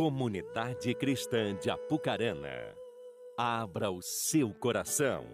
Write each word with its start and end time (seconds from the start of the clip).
Comunidade 0.00 0.94
Cristã 0.94 1.54
de 1.54 1.68
Apucarana, 1.68 2.74
abra 3.36 3.90
o 3.90 4.00
seu 4.00 4.48
coração. 4.48 5.26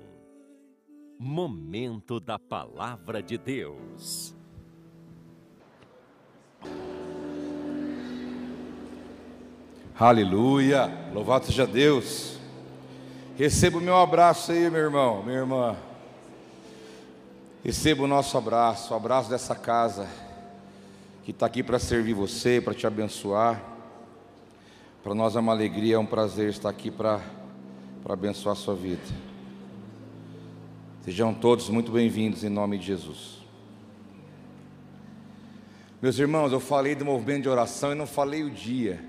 Momento 1.16 2.18
da 2.18 2.36
Palavra 2.36 3.22
de 3.22 3.38
Deus. 3.38 4.34
Aleluia, 9.96 10.90
louvado 11.14 11.46
seja 11.46 11.64
Deus. 11.64 12.36
Receba 13.36 13.78
o 13.78 13.80
meu 13.80 13.96
abraço 13.96 14.50
aí, 14.50 14.68
meu 14.68 14.80
irmão, 14.80 15.22
minha 15.22 15.38
irmã. 15.38 15.76
Receba 17.62 18.02
o 18.02 18.08
nosso 18.08 18.36
abraço, 18.36 18.92
o 18.92 18.96
abraço 18.96 19.30
dessa 19.30 19.54
casa 19.54 20.08
que 21.22 21.30
está 21.30 21.46
aqui 21.46 21.62
para 21.62 21.78
servir 21.78 22.14
você, 22.14 22.60
para 22.60 22.74
te 22.74 22.84
abençoar. 22.84 23.75
Para 25.02 25.14
nós 25.14 25.36
é 25.36 25.40
uma 25.40 25.52
alegria, 25.52 25.96
é 25.96 25.98
um 25.98 26.06
prazer 26.06 26.50
estar 26.50 26.68
aqui 26.68 26.90
para, 26.90 27.20
abençoar 28.08 28.52
a 28.52 28.56
sua 28.56 28.74
vida. 28.74 29.02
Sejam 31.02 31.32
todos 31.32 31.68
muito 31.68 31.92
bem-vindos 31.92 32.42
em 32.42 32.48
nome 32.48 32.78
de 32.78 32.86
Jesus. 32.86 33.36
Meus 36.02 36.18
irmãos, 36.18 36.52
eu 36.52 36.60
falei 36.60 36.94
do 36.94 37.04
movimento 37.04 37.42
de 37.42 37.48
oração 37.48 37.92
e 37.92 37.94
não 37.94 38.06
falei 38.06 38.42
o 38.42 38.50
dia. 38.50 39.02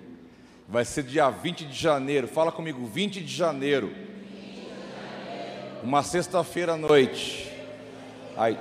Vai 0.68 0.86
ser 0.86 1.04
dia 1.04 1.30
20 1.30 1.66
de 1.66 1.73
janeiro. 1.73 2.27
Fala 2.27 2.52
comigo, 2.52 2.85
20 2.85 3.22
de 3.22 3.34
janeiro. 3.34 3.91
Uma 5.84 6.04
sexta-feira 6.04 6.74
à 6.74 6.77
noite. 6.77 7.52
Ai, 8.35 8.60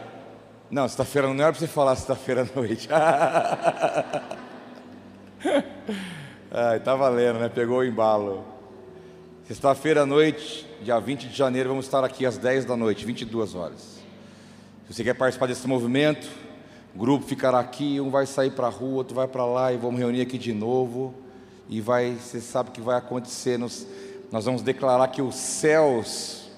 não, 0.71 0.89
sexta-feira 0.89 1.29
não 1.29 1.35
era 1.35 1.53
para 1.53 1.61
você 1.61 1.67
falar 1.67 1.97
sexta-feira 1.97 2.43
à 2.43 2.59
noite. 2.59 2.89
Ai, 6.51 6.79
tá 6.79 6.95
valendo, 6.95 7.41
né? 7.41 7.49
Pegou 7.49 7.79
o 7.79 7.85
embalo. 7.85 8.45
Sexta-feira 9.49 10.03
à 10.03 10.07
noite, 10.07 10.67
dia 10.81 10.99
20 10.99 11.29
de 11.29 11.37
janeiro, 11.37 11.69
vamos 11.69 11.87
estar 11.87 12.05
aqui 12.05 12.25
às 12.25 12.39
10 12.39 12.65
da 12.65 12.77
noite, 12.77 13.05
22 13.05 13.55
horas. 13.55 14.01
Se 14.87 14.95
você 14.95 15.05
quer 15.05 15.15
participar 15.15 15.47
desse 15.47 15.67
movimento, 15.67 16.29
o 16.95 16.99
grupo 16.99 17.27
ficará 17.27 17.59
aqui, 17.59 18.01
um 18.01 18.11
vai 18.11 18.27
sair 18.27 18.53
para 18.53 18.69
a 18.69 18.71
rua, 18.71 18.99
outro 18.99 19.15
vai 19.15 19.27
para 19.27 19.45
lá 19.45 19.73
e 19.73 19.77
vamos 19.77 19.99
reunir 19.99 20.21
aqui 20.21 20.39
de 20.39 20.53
novo. 20.53 21.15
E 21.69 21.81
vai, 21.81 22.13
você 22.13 22.41
sabe 22.41 22.71
o 22.71 22.73
que 22.73 22.81
vai 22.81 22.97
acontecer. 22.97 23.59
Nós, 23.59 23.85
nós 24.31 24.45
vamos 24.45 24.63
declarar 24.63 25.09
que 25.09 25.21
os 25.21 25.35
céus 25.35 26.49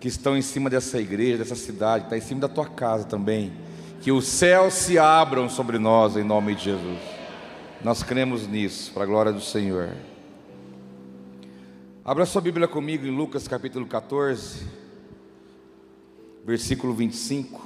que 0.00 0.08
estão 0.08 0.36
em 0.36 0.42
cima 0.42 0.70
dessa 0.70 0.98
igreja, 0.98 1.38
dessa 1.38 1.56
cidade, 1.56 2.04
está 2.04 2.16
em 2.16 2.22
cima 2.22 2.40
da 2.40 2.48
tua 2.48 2.66
casa 2.66 3.04
também. 3.04 3.52
Que 4.00 4.10
os 4.10 4.26
céus 4.26 4.72
se 4.72 4.98
abram 4.98 5.48
sobre 5.48 5.78
nós 5.78 6.16
em 6.16 6.24
nome 6.24 6.54
de 6.54 6.64
Jesus. 6.64 7.13
Nós 7.84 8.02
cremos 8.02 8.48
nisso, 8.48 8.90
para 8.94 9.02
a 9.02 9.06
glória 9.06 9.30
do 9.30 9.42
Senhor. 9.42 9.94
Abra 12.02 12.24
sua 12.24 12.40
Bíblia 12.40 12.66
comigo 12.66 13.04
em 13.04 13.10
Lucas 13.10 13.46
capítulo 13.46 13.84
14, 13.84 14.64
versículo 16.46 16.94
25. 16.94 17.60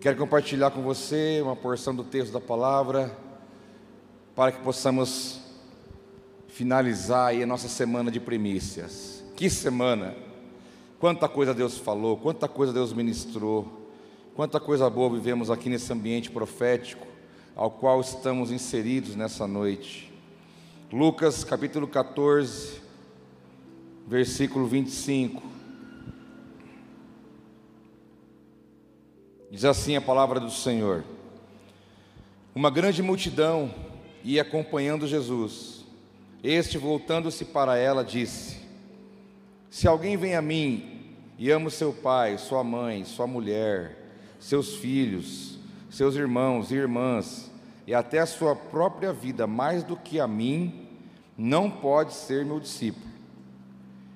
Quero 0.00 0.16
compartilhar 0.16 0.70
com 0.70 0.80
você 0.80 1.42
uma 1.42 1.54
porção 1.54 1.94
do 1.94 2.02
texto 2.02 2.32
da 2.32 2.40
palavra, 2.40 3.14
para 4.34 4.50
que 4.50 4.62
possamos 4.62 5.42
finalizar 6.48 7.26
aí 7.26 7.42
a 7.42 7.46
nossa 7.46 7.68
semana 7.68 8.10
de 8.10 8.18
primícias. 8.18 9.22
Que 9.36 9.50
semana! 9.50 10.14
Quanta 10.98 11.28
coisa 11.28 11.52
Deus 11.52 11.76
falou, 11.76 12.16
quanta 12.16 12.48
coisa 12.48 12.72
Deus 12.72 12.94
ministrou, 12.94 13.90
quanta 14.34 14.58
coisa 14.58 14.88
boa 14.88 15.10
vivemos 15.10 15.50
aqui 15.50 15.68
nesse 15.68 15.92
ambiente 15.92 16.30
profético 16.30 17.09
ao 17.54 17.70
qual 17.70 18.00
estamos 18.00 18.50
inseridos 18.50 19.14
nessa 19.14 19.46
noite. 19.46 20.12
Lucas 20.92 21.44
capítulo 21.44 21.86
14, 21.86 22.80
versículo 24.06 24.66
25. 24.66 25.42
Diz 29.50 29.64
assim 29.64 29.96
a 29.96 30.00
palavra 30.00 30.40
do 30.40 30.50
Senhor: 30.50 31.04
Uma 32.54 32.70
grande 32.70 33.02
multidão 33.02 33.72
ia 34.24 34.42
acompanhando 34.42 35.06
Jesus. 35.06 35.84
Este, 36.42 36.78
voltando-se 36.78 37.44
para 37.44 37.76
ela, 37.76 38.02
disse: 38.02 38.60
se 39.70 39.86
alguém 39.86 40.16
vem 40.16 40.34
a 40.34 40.42
mim 40.42 41.14
e 41.38 41.48
ama 41.48 41.70
seu 41.70 41.92
pai, 41.92 42.36
sua 42.38 42.64
mãe, 42.64 43.04
sua 43.04 43.26
mulher, 43.28 43.96
seus 44.40 44.74
filhos, 44.74 45.59
seus 45.90 46.14
irmãos 46.14 46.70
e 46.70 46.76
irmãs, 46.76 47.50
e 47.86 47.92
até 47.92 48.20
a 48.20 48.26
sua 48.26 48.54
própria 48.54 49.12
vida 49.12 49.46
mais 49.46 49.82
do 49.82 49.96
que 49.96 50.20
a 50.20 50.28
mim, 50.28 50.88
não 51.36 51.68
pode 51.68 52.14
ser 52.14 52.44
meu 52.44 52.60
discípulo. 52.60 53.10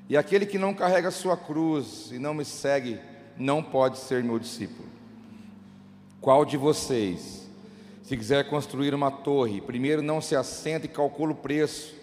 E 0.09 0.17
aquele 0.17 0.47
que 0.47 0.59
não 0.59 0.73
carrega 0.73 1.11
sua 1.11 1.37
cruz 1.37 2.11
e 2.13 2.19
não 2.19 2.33
me 2.33 2.45
segue, 2.45 3.01
não 3.37 3.63
pode 3.63 3.99
ser 3.99 4.23
meu 4.23 4.39
discípulo. 4.39 4.89
Qual 6.21 6.45
de 6.45 6.57
vocês, 6.57 7.49
se 8.03 8.17
quiser 8.17 8.49
construir 8.49 8.95
uma 8.95 9.11
torre, 9.11 9.61
primeiro 9.61 10.03
não 10.03 10.21
se 10.21 10.37
assenta 10.37 10.87
e 10.87 10.89
calcula 10.89 11.33
o 11.33 11.37
preço, 11.37 11.95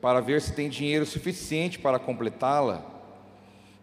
para 0.00 0.20
ver 0.20 0.40
se 0.40 0.52
tem 0.52 0.68
dinheiro 0.70 1.04
suficiente 1.04 1.78
para 1.78 1.98
completá-la? 1.98 2.82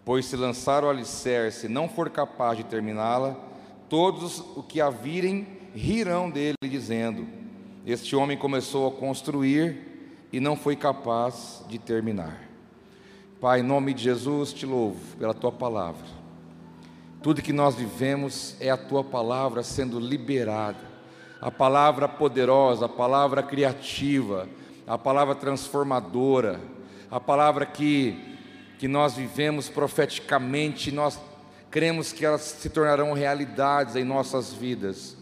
Pois 0.04 0.26
se 0.26 0.36
lançar 0.36 0.84
o 0.84 0.90
alicerce 0.90 1.66
e 1.66 1.70
não 1.70 1.88
for 1.88 2.10
capaz 2.10 2.58
de 2.58 2.64
terminá-la, 2.64 3.36
todos 3.90 4.40
o 4.56 4.64
que 4.64 4.82
a 4.82 4.90
virem 4.90 5.48
rirão 5.74 6.30
dele, 6.30 6.56
dizendo: 6.64 7.28
Este 7.86 8.16
homem 8.16 8.38
começou 8.38 8.88
a 8.88 8.92
construir 8.92 10.28
e 10.32 10.40
não 10.40 10.56
foi 10.56 10.76
capaz 10.76 11.64
de 11.68 11.78
terminar. 11.78 12.42
Pai, 13.40 13.60
em 13.60 13.64
nome 13.64 13.94
de 13.94 14.04
Jesus, 14.04 14.54
te 14.54 14.66
louvo 14.66 15.18
pela 15.18 15.34
tua 15.34 15.52
palavra. 15.52 16.06
Tudo 17.22 17.42
que 17.42 17.54
nós 17.54 17.76
vivemos 17.76 18.56
é 18.60 18.70
a 18.70 18.78
tua 18.78 19.04
palavra 19.04 19.64
sendo 19.64 20.00
liberada, 20.00 20.80
a 21.42 21.52
palavra 21.52 22.08
poderosa, 22.08 22.86
a 22.86 22.90
palavra 22.90 23.42
criativa, 23.42 24.48
a 24.88 24.98
palavra 24.98 25.36
transformadora, 25.36 26.60
a 27.10 27.20
palavra 27.20 27.66
que 27.66 28.36
que 28.78 28.88
nós 28.88 29.16
vivemos 29.16 29.70
profeticamente, 29.70 30.92
nós 30.92 31.20
cremos 31.76 32.14
que 32.14 32.26
elas 32.26 32.40
se 32.40 32.70
tornarão 32.70 33.12
realidades 33.12 33.98
em 33.98 34.06
nossas 34.06 34.54
vidas, 34.54 35.18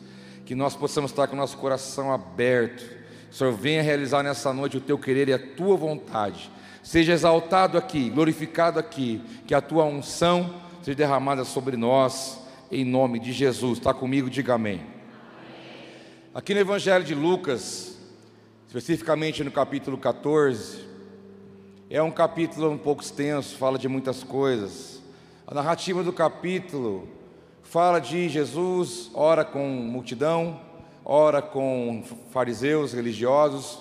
que 0.45 0.53
nós 0.53 0.75
possamos 0.75 1.09
estar 1.09 1.25
com 1.25 1.33
o 1.33 1.39
nosso 1.39 1.57
coração 1.57 2.13
aberto. 2.13 2.87
Senhor, 3.31 3.51
venha 3.51 3.81
realizar 3.81 4.21
nessa 4.21 4.53
noite 4.53 4.77
o 4.77 4.79
teu 4.79 4.95
querer 4.95 5.29
e 5.29 5.33
a 5.33 5.39
tua 5.39 5.75
vontade. 5.75 6.51
Seja 6.83 7.11
exaltado 7.11 7.75
aqui, 7.75 8.07
glorificado 8.07 8.77
aqui, 8.77 9.19
que 9.47 9.55
a 9.55 9.61
tua 9.61 9.83
unção 9.85 10.61
seja 10.83 10.95
derramada 10.95 11.43
sobre 11.43 11.75
nós, 11.75 12.39
em 12.71 12.85
nome 12.85 13.19
de 13.19 13.33
Jesus. 13.33 13.79
Está 13.79 13.91
comigo? 13.91 14.29
Diga 14.29 14.53
amém. 14.53 14.79
Aqui 16.35 16.53
no 16.53 16.59
Evangelho 16.59 17.03
de 17.03 17.15
Lucas, 17.15 17.97
especificamente 18.67 19.43
no 19.43 19.49
capítulo 19.49 19.97
14, 19.97 20.85
é 21.89 22.03
um 22.03 22.11
capítulo 22.11 22.69
um 22.69 22.77
pouco 22.77 23.01
extenso, 23.01 23.57
fala 23.57 23.79
de 23.79 23.87
muitas 23.87 24.23
coisas. 24.23 25.01
A 25.45 25.53
narrativa 25.53 26.01
do 26.01 26.13
capítulo 26.13 27.05
fala 27.63 27.99
de 27.99 28.29
Jesus, 28.29 29.11
ora 29.13 29.43
com 29.43 29.67
multidão, 29.67 30.57
ora 31.03 31.41
com 31.41 32.01
fariseus 32.31 32.93
religiosos, 32.93 33.79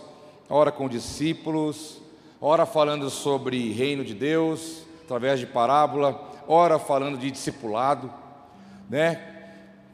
ora 0.48 0.72
com 0.72 0.88
discípulos, 0.88 2.02
ora 2.40 2.66
falando 2.66 3.08
sobre 3.08 3.72
reino 3.72 4.04
de 4.04 4.12
Deus, 4.12 4.82
através 5.04 5.38
de 5.38 5.46
parábola, 5.46 6.20
ora 6.48 6.80
falando 6.80 7.16
de 7.16 7.30
discipulado, 7.30 8.12
né? 8.90 9.20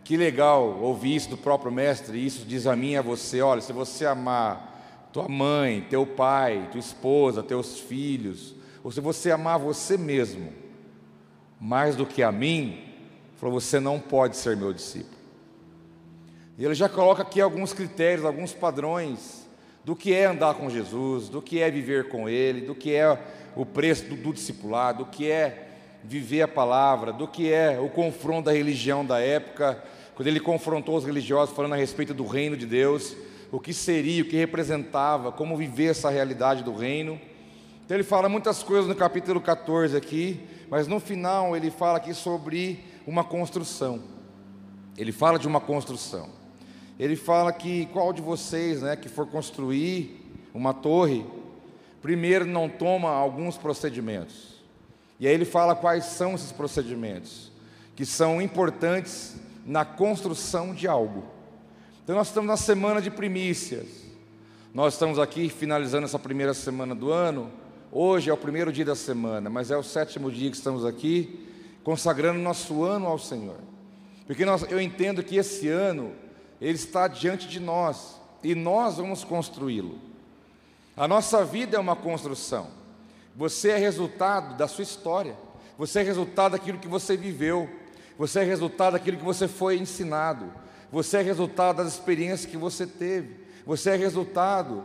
Que 0.04 0.16
legal 0.16 0.80
ouvir 0.80 1.16
isso 1.16 1.28
do 1.28 1.36
próprio 1.36 1.70
mestre, 1.70 2.24
isso 2.24 2.46
diz 2.46 2.66
a 2.66 2.74
mim 2.74 2.92
e 2.92 2.96
a 2.96 3.02
você, 3.02 3.42
olha, 3.42 3.60
se 3.60 3.74
você 3.74 4.06
amar 4.06 5.10
tua 5.12 5.28
mãe, 5.28 5.82
teu 5.90 6.06
pai, 6.06 6.66
tua 6.72 6.80
esposa, 6.80 7.42
teus 7.42 7.78
filhos, 7.78 8.54
ou 8.82 8.90
se 8.90 9.02
você 9.02 9.30
amar 9.30 9.58
você 9.58 9.98
mesmo 9.98 10.66
mais 11.60 11.96
do 11.96 12.06
que 12.06 12.22
a 12.22 12.32
mim, 12.32 12.84
falou: 13.36 13.60
você 13.60 13.80
não 13.80 13.98
pode 13.98 14.36
ser 14.36 14.56
meu 14.56 14.72
discípulo. 14.72 15.18
E 16.56 16.64
ele 16.64 16.74
já 16.74 16.88
coloca 16.88 17.22
aqui 17.22 17.40
alguns 17.40 17.72
critérios, 17.72 18.24
alguns 18.24 18.52
padrões 18.52 19.46
do 19.84 19.94
que 19.94 20.12
é 20.12 20.26
andar 20.26 20.54
com 20.54 20.68
Jesus, 20.68 21.28
do 21.28 21.40
que 21.40 21.60
é 21.60 21.70
viver 21.70 22.08
com 22.08 22.28
Ele, 22.28 22.62
do 22.62 22.74
que 22.74 22.94
é 22.94 23.18
o 23.54 23.64
preço 23.64 24.04
do, 24.06 24.16
do 24.16 24.32
discipulado, 24.32 25.04
do 25.04 25.10
que 25.10 25.30
é 25.30 25.68
viver 26.04 26.42
a 26.42 26.48
palavra, 26.48 27.12
do 27.12 27.26
que 27.26 27.52
é 27.52 27.78
o 27.78 27.88
confronto 27.88 28.46
da 28.46 28.52
religião 28.52 29.04
da 29.04 29.20
época, 29.20 29.82
quando 30.14 30.28
ele 30.28 30.40
confrontou 30.40 30.96
os 30.96 31.04
religiosos 31.04 31.54
falando 31.54 31.74
a 31.74 31.76
respeito 31.76 32.12
do 32.12 32.26
reino 32.26 32.56
de 32.56 32.66
Deus 32.66 33.16
o 33.50 33.58
que 33.58 33.72
seria, 33.72 34.22
o 34.22 34.26
que 34.26 34.36
representava, 34.36 35.32
como 35.32 35.56
viver 35.56 35.86
essa 35.86 36.10
realidade 36.10 36.62
do 36.62 36.74
reino. 36.74 37.18
Então 37.84 37.96
ele 37.96 38.04
fala 38.04 38.28
muitas 38.28 38.62
coisas 38.62 38.86
no 38.86 38.94
capítulo 38.94 39.40
14 39.40 39.96
aqui, 39.96 40.40
mas 40.70 40.86
no 40.86 41.00
final 41.00 41.56
ele 41.56 41.70
fala 41.70 41.98
aqui 41.98 42.12
sobre 42.12 42.84
uma 43.06 43.24
construção. 43.24 44.02
Ele 44.96 45.12
fala 45.12 45.38
de 45.38 45.46
uma 45.46 45.60
construção. 45.60 46.28
Ele 46.98 47.16
fala 47.16 47.52
que 47.52 47.86
qual 47.86 48.12
de 48.12 48.20
vocês, 48.20 48.82
né, 48.82 48.96
que 48.96 49.08
for 49.08 49.26
construir 49.26 50.20
uma 50.52 50.74
torre, 50.74 51.24
primeiro 52.02 52.44
não 52.44 52.68
toma 52.68 53.10
alguns 53.10 53.56
procedimentos. 53.56 54.58
E 55.20 55.26
aí 55.26 55.34
ele 55.34 55.44
fala 55.44 55.74
quais 55.74 56.04
são 56.04 56.34
esses 56.34 56.52
procedimentos, 56.52 57.50
que 57.96 58.04
são 58.04 58.40
importantes 58.42 59.36
na 59.64 59.84
construção 59.84 60.74
de 60.74 60.86
algo. 60.86 61.24
Então 62.02 62.16
nós 62.16 62.28
estamos 62.28 62.48
na 62.48 62.56
semana 62.56 63.02
de 63.02 63.10
primícias. 63.10 63.86
Nós 64.72 64.94
estamos 64.94 65.18
aqui 65.18 65.48
finalizando 65.48 66.04
essa 66.04 66.18
primeira 66.18 66.54
semana 66.54 66.94
do 66.94 67.10
ano. 67.10 67.50
Hoje 67.90 68.28
é 68.28 68.32
o 68.32 68.36
primeiro 68.36 68.70
dia 68.70 68.84
da 68.84 68.94
semana, 68.94 69.48
mas 69.48 69.70
é 69.70 69.76
o 69.76 69.82
sétimo 69.82 70.30
dia 70.30 70.50
que 70.50 70.56
estamos 70.56 70.84
aqui, 70.84 71.48
consagrando 71.82 72.38
nosso 72.38 72.84
ano 72.84 73.06
ao 73.06 73.18
Senhor. 73.18 73.56
Porque 74.26 74.44
nós, 74.44 74.62
eu 74.70 74.78
entendo 74.78 75.22
que 75.22 75.36
esse 75.36 75.68
ano, 75.68 76.12
ele 76.60 76.74
está 76.74 77.08
diante 77.08 77.48
de 77.48 77.58
nós, 77.58 78.20
e 78.44 78.54
nós 78.54 78.98
vamos 78.98 79.24
construí-lo. 79.24 79.98
A 80.94 81.08
nossa 81.08 81.42
vida 81.46 81.78
é 81.78 81.80
uma 81.80 81.96
construção. 81.96 82.68
Você 83.34 83.70
é 83.70 83.78
resultado 83.78 84.56
da 84.56 84.68
sua 84.68 84.82
história. 84.82 85.34
Você 85.78 86.00
é 86.00 86.02
resultado 86.02 86.52
daquilo 86.52 86.78
que 86.78 86.88
você 86.88 87.16
viveu. 87.16 87.70
Você 88.18 88.40
é 88.40 88.44
resultado 88.44 88.92
daquilo 88.94 89.16
que 89.16 89.24
você 89.24 89.48
foi 89.48 89.78
ensinado. 89.78 90.52
Você 90.92 91.18
é 91.18 91.22
resultado 91.22 91.76
das 91.76 91.94
experiências 91.94 92.50
que 92.50 92.56
você 92.56 92.86
teve. 92.86 93.36
Você 93.64 93.90
é 93.90 93.96
resultado 93.96 94.84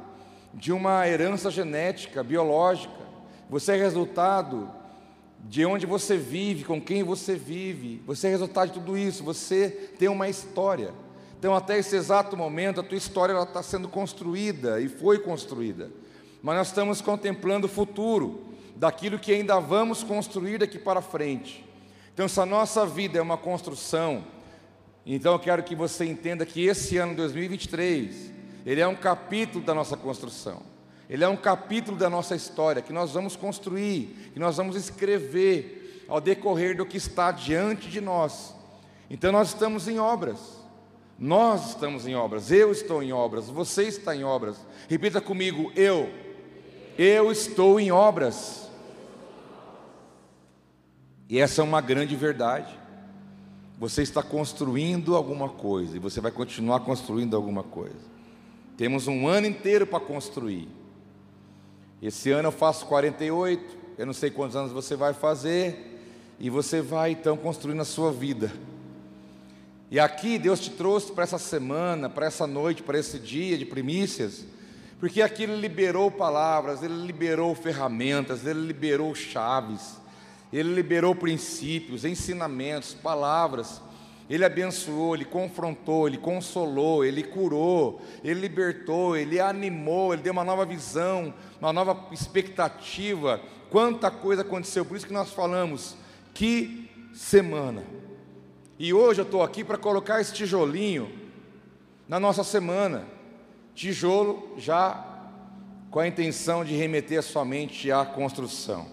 de 0.54 0.72
uma 0.72 1.08
herança 1.08 1.50
genética, 1.50 2.24
biológica. 2.24 3.04
Você 3.50 3.74
é 3.74 3.76
resultado 3.76 4.70
de 5.40 5.66
onde 5.66 5.86
você 5.86 6.18
vive, 6.18 6.64
com 6.64 6.80
quem 6.80 7.04
você 7.04 7.36
vive. 7.36 8.02
Você 8.06 8.28
é 8.28 8.30
resultado 8.30 8.68
de 8.68 8.74
tudo 8.76 8.98
isso. 8.98 9.24
Você 9.24 9.70
tem 9.98 10.08
uma 10.08 10.30
história. 10.30 10.94
Então, 11.38 11.54
até 11.56 11.78
esse 11.78 11.96
exato 11.96 12.38
momento, 12.38 12.80
a 12.80 12.84
tua 12.84 12.98
história 12.98 13.34
está 13.42 13.62
sendo 13.62 13.90
construída 13.90 14.80
e 14.80 14.88
foi 14.88 15.20
construída. 15.20 15.92
Mas 16.42 16.56
nós 16.56 16.68
estamos 16.68 17.02
contemplando 17.02 17.68
o 17.68 17.70
futuro, 17.70 18.54
daquilo 18.76 19.20
que 19.20 19.32
ainda 19.32 19.60
vamos 19.60 20.04
construir 20.04 20.58
daqui 20.58 20.80
para 20.80 21.02
frente. 21.02 21.66
Então, 22.14 22.28
se 22.28 22.40
a 22.40 22.46
nossa 22.46 22.86
vida 22.86 23.18
é 23.18 23.22
uma 23.22 23.38
construção, 23.38 24.24
então 25.06 25.34
eu 25.34 25.40
quero 25.40 25.64
que 25.64 25.76
você 25.76 26.06
entenda 26.06 26.46
que 26.46 26.66
esse 26.66 26.98
ano 26.98 27.16
2023, 27.16 28.33
ele 28.66 28.82
é 28.82 28.88
um 28.88 28.96
capítulo 28.96 29.64
da 29.64 29.74
nossa 29.74 29.98
construção. 29.98 30.62
Ele 31.10 31.24
é 31.24 31.28
um 31.28 31.36
capítulo 31.36 31.98
da 31.98 32.10
nossa 32.10 32.36
história 32.36 32.82
que 32.82 32.94
nós 32.94 33.12
vamos 33.12 33.36
construir, 33.36 34.32
que 34.34 34.40
nós 34.40 34.58
vamos 34.58 34.76
escrever 34.76 36.06
ao 36.08 36.22
decorrer 36.22 36.76
do 36.76 36.86
que 36.86 36.98
está 36.98 37.32
diante 37.32 37.90
de 37.90 38.00
nós. 38.00 38.56
Então 39.10 39.32
nós 39.32 39.50
estamos 39.50 39.88
em 39.88 40.00
obras. 40.00 40.40
Nós 41.20 41.70
estamos 41.70 42.08
em 42.08 42.16
obras. 42.16 42.52
Eu 42.52 42.72
estou 42.72 43.04
em 43.04 43.14
obras. 43.14 43.50
Você 43.50 43.84
está 43.84 44.16
em 44.16 44.24
obras. 44.24 44.58
Repita 44.90 45.22
comigo: 45.22 45.72
eu. 45.76 46.10
Eu 46.98 47.32
estou 47.32 47.80
em 47.80 47.92
obras. 47.92 48.70
E 51.30 51.40
essa 51.40 51.62
é 51.62 51.64
uma 51.64 51.82
grande 51.82 52.16
verdade. 52.16 52.80
Você 53.80 54.02
está 54.02 54.24
construindo 54.24 55.16
alguma 55.16 55.50
coisa 55.50 55.96
e 55.96 56.00
você 56.00 56.22
vai 56.22 56.32
continuar 56.32 56.82
construindo 56.82 57.36
alguma 57.36 57.64
coisa. 57.64 58.13
Temos 58.78 59.08
um 59.08 59.28
ano 59.28 59.48
inteiro 59.48 59.86
para 59.86 60.00
construir. 60.00 60.68
Esse 62.02 62.32
ano 62.32 62.48
eu 62.48 62.52
faço 62.52 62.86
48, 62.88 63.78
eu 63.98 64.06
não 64.06 64.14
sei 64.14 64.30
quantos 64.30 64.56
anos 64.56 64.72
você 64.72 64.96
vai 64.96 65.14
fazer, 65.14 66.00
e 66.40 66.50
você 66.50 66.82
vai 66.82 67.12
então 67.12 67.38
construindo 67.38 67.82
a 67.82 67.86
sua 67.86 68.12
vida. 68.12 68.52
E 69.92 70.00
aqui 70.00 70.40
Deus 70.40 70.60
te 70.60 70.72
trouxe 70.72 71.12
para 71.12 71.24
essa 71.24 71.38
semana, 71.38 72.10
para 72.10 72.26
essa 72.26 72.48
noite, 72.48 72.82
para 72.82 72.98
esse 72.98 73.20
dia 73.20 73.58
de 73.58 73.66
primícias, 73.66 74.44
porque 75.00 75.22
aqui 75.22 75.44
Ele 75.44 75.56
liberou 75.56 76.10
palavras, 76.10 76.82
Ele 76.82 77.06
liberou 77.06 77.54
ferramentas, 77.54 78.46
Ele 78.46 78.66
liberou 78.66 79.14
chaves, 79.14 79.98
Ele 80.52 80.74
liberou 80.74 81.14
princípios, 81.14 82.04
ensinamentos, 82.04 82.94
palavras 82.94 83.80
ele 84.30 84.46
abençoou, 84.46 85.16
ele 85.16 85.26
confrontou, 85.26 86.08
ele 86.08 86.18
consolou, 86.18 87.04
ele 87.04 87.24
curou, 87.24 88.02
ele 88.24 88.40
libertou, 88.40 89.18
ele 89.18 89.40
animou, 89.40 90.14
ele 90.14 90.22
deu 90.22 90.34
uma 90.34 90.44
nova 90.44 90.66
visão, 90.66 91.34
uma 91.60 91.74
nova 91.74 92.08
expectativa. 92.12 93.42
Quanta 93.70 94.10
coisa 94.10 94.42
aconteceu, 94.42 94.86
por 94.86 94.96
isso 94.96 95.06
que 95.06 95.14
nós 95.14 95.32
falamos, 95.32 95.98
que 96.34 96.90
semana. 97.14 97.84
E 98.80 98.94
hoje 98.94 99.22
eu 99.22 99.26
estou 99.26 99.44
aqui 99.44 99.64
para 99.64 99.78
colocar 99.78 100.20
esse 100.20 100.34
tijolinho 100.34 101.12
na 102.08 102.20
nossa 102.20 102.44
semana. 102.44 103.06
Tijolo 103.76 104.54
já 104.58 105.14
com 105.90 106.00
a 106.00 106.08
intenção 106.08 106.66
de 106.66 106.76
remeter 106.76 107.22
somente 107.22 107.92
à 107.92 108.04
construção. 108.04 108.88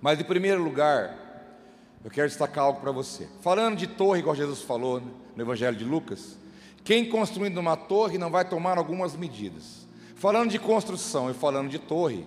Mas, 0.00 0.18
em 0.18 0.24
primeiro 0.24 0.62
lugar, 0.62 1.23
eu 2.04 2.10
quero 2.10 2.28
destacar 2.28 2.64
algo 2.64 2.80
para 2.80 2.92
você. 2.92 3.26
Falando 3.40 3.78
de 3.78 3.86
torre, 3.86 4.20
igual 4.20 4.36
Jesus 4.36 4.60
falou 4.60 5.00
né, 5.00 5.10
no 5.34 5.42
Evangelho 5.42 5.74
de 5.74 5.84
Lucas, 5.84 6.36
quem 6.84 7.08
construindo 7.08 7.56
uma 7.56 7.78
torre 7.78 8.18
não 8.18 8.30
vai 8.30 8.44
tomar 8.44 8.76
algumas 8.76 9.16
medidas. 9.16 9.86
Falando 10.14 10.50
de 10.50 10.58
construção 10.58 11.30
e 11.30 11.34
falando 11.34 11.70
de 11.70 11.78
torre, 11.78 12.26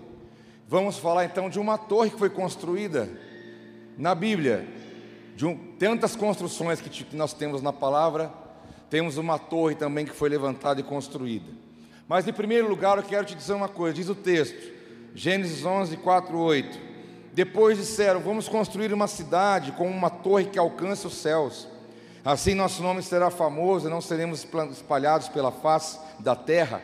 vamos 0.68 0.97
falar 0.97 1.25
então 1.25 1.47
de 1.47 1.59
uma 1.59 1.77
torre 1.77 2.09
que 2.09 2.18
foi 2.18 2.29
construída 2.29 3.07
na 3.95 4.15
Bíblia. 4.15 4.68
De 5.35 5.45
um, 5.45 5.56
tantas 5.77 6.15
construções 6.15 6.81
que, 6.81 6.89
que 6.89 7.15
nós 7.15 7.31
temos 7.31 7.62
na 7.62 7.71
palavra, 7.71 8.33
temos 8.89 9.18
uma 9.18 9.38
torre 9.38 9.75
também 9.75 10.06
que 10.06 10.12
foi 10.12 10.27
levantada 10.27 10.79
e 10.79 10.83
construída. 10.83 11.51
Mas 12.07 12.27
em 12.27 12.33
primeiro 12.33 12.68
lugar, 12.68 12.97
eu 12.97 13.03
quero 13.03 13.25
te 13.25 13.35
dizer 13.35 13.53
uma 13.53 13.69
coisa: 13.69 13.94
diz 13.94 14.09
o 14.09 14.15
texto, 14.15 14.74
Gênesis 15.13 15.63
11, 15.63 15.97
4, 15.97 16.35
8. 16.35 16.87
Depois 17.38 17.78
disseram: 17.78 18.19
Vamos 18.19 18.50
construir 18.50 18.92
uma 18.92 19.07
cidade 19.07 19.72
com 19.74 19.88
uma 19.88 20.10
torre 20.10 20.45
que 20.45 20.57
alcance 20.57 21.06
os 21.06 21.13
céus. 21.13 21.68
Assim 22.25 22.56
nosso 22.56 22.81
nome 22.81 23.04
será 23.04 23.30
famoso 23.30 23.88
e 23.88 23.92
não 23.92 24.01
seremos 24.01 24.44
espalhados 24.72 25.30
pela 25.30 25.51
face 25.51 26.00
da 26.18 26.36
terra. 26.36 26.81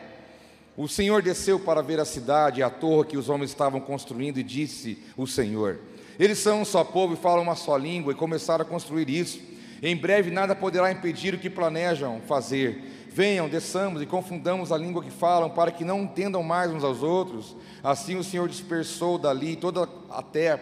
O 0.76 0.86
Senhor 0.86 1.22
desceu 1.22 1.58
para 1.58 1.82
ver 1.82 1.98
a 1.98 2.04
cidade 2.04 2.60
e 2.60 2.62
a 2.62 2.70
torre 2.70 3.08
que 3.08 3.16
os 3.16 3.28
homens 3.28 3.50
estavam 3.50 3.80
construindo, 3.80 4.38
e 4.38 4.44
disse 4.44 5.02
o 5.16 5.26
Senhor: 5.26 5.80
Eles 6.20 6.38
são 6.38 6.60
um 6.60 6.64
só 6.64 6.84
povo 6.84 7.14
e 7.14 7.16
falam 7.16 7.42
uma 7.42 7.56
só 7.56 7.76
língua, 7.76 8.12
e 8.12 8.16
começaram 8.16 8.64
a 8.64 8.68
construir 8.68 9.10
isso. 9.10 9.40
Em 9.82 9.96
breve 9.96 10.30
nada 10.30 10.54
poderá 10.54 10.92
impedir 10.92 11.34
o 11.34 11.38
que 11.38 11.50
planejam 11.50 12.20
fazer. 12.28 12.80
Venham, 13.14 13.48
desçamos 13.48 14.02
e 14.02 14.06
confundamos 14.06 14.72
a 14.72 14.76
língua 14.76 15.00
que 15.00 15.10
falam, 15.10 15.48
para 15.48 15.70
que 15.70 15.84
não 15.84 16.02
entendam 16.02 16.42
mais 16.42 16.72
uns 16.72 16.82
aos 16.82 17.00
outros. 17.00 17.54
Assim 17.80 18.16
o 18.16 18.24
Senhor 18.24 18.48
dispersou 18.48 19.18
dali 19.18 19.54
toda 19.54 19.88
a 20.10 20.20
terra, 20.20 20.60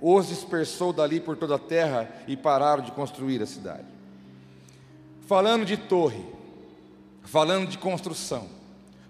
os 0.00 0.28
dispersou 0.28 0.90
dali 0.90 1.20
por 1.20 1.36
toda 1.36 1.56
a 1.56 1.58
terra 1.58 2.10
e 2.26 2.34
pararam 2.34 2.82
de 2.82 2.90
construir 2.92 3.42
a 3.42 3.46
cidade. 3.46 3.84
Falando 5.26 5.66
de 5.66 5.76
torre, 5.76 6.24
falando 7.24 7.68
de 7.68 7.76
construção, 7.76 8.46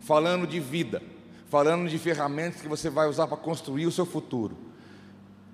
falando 0.00 0.44
de 0.44 0.58
vida, 0.58 1.00
falando 1.48 1.88
de 1.88 1.96
ferramentas 2.00 2.60
que 2.60 2.66
você 2.66 2.90
vai 2.90 3.08
usar 3.08 3.28
para 3.28 3.36
construir 3.36 3.86
o 3.86 3.92
seu 3.92 4.04
futuro. 4.04 4.56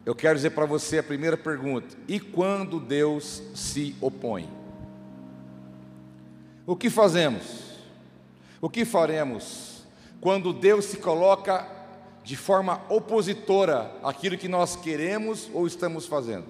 Eu 0.06 0.14
quero 0.14 0.36
dizer 0.36 0.52
para 0.52 0.64
você 0.64 0.96
a 1.00 1.02
primeira 1.02 1.36
pergunta: 1.36 1.94
e 2.08 2.18
quando 2.18 2.80
Deus 2.80 3.42
se 3.54 3.94
opõe? 4.00 4.48
O 6.68 6.76
que 6.76 6.90
fazemos? 6.90 7.44
O 8.60 8.68
que 8.68 8.84
faremos 8.84 9.86
quando 10.20 10.52
Deus 10.52 10.84
se 10.84 10.98
coloca 10.98 11.66
de 12.22 12.36
forma 12.36 12.82
opositora 12.90 13.90
àquilo 14.02 14.36
que 14.36 14.48
nós 14.48 14.76
queremos 14.76 15.48
ou 15.54 15.66
estamos 15.66 16.04
fazendo? 16.04 16.44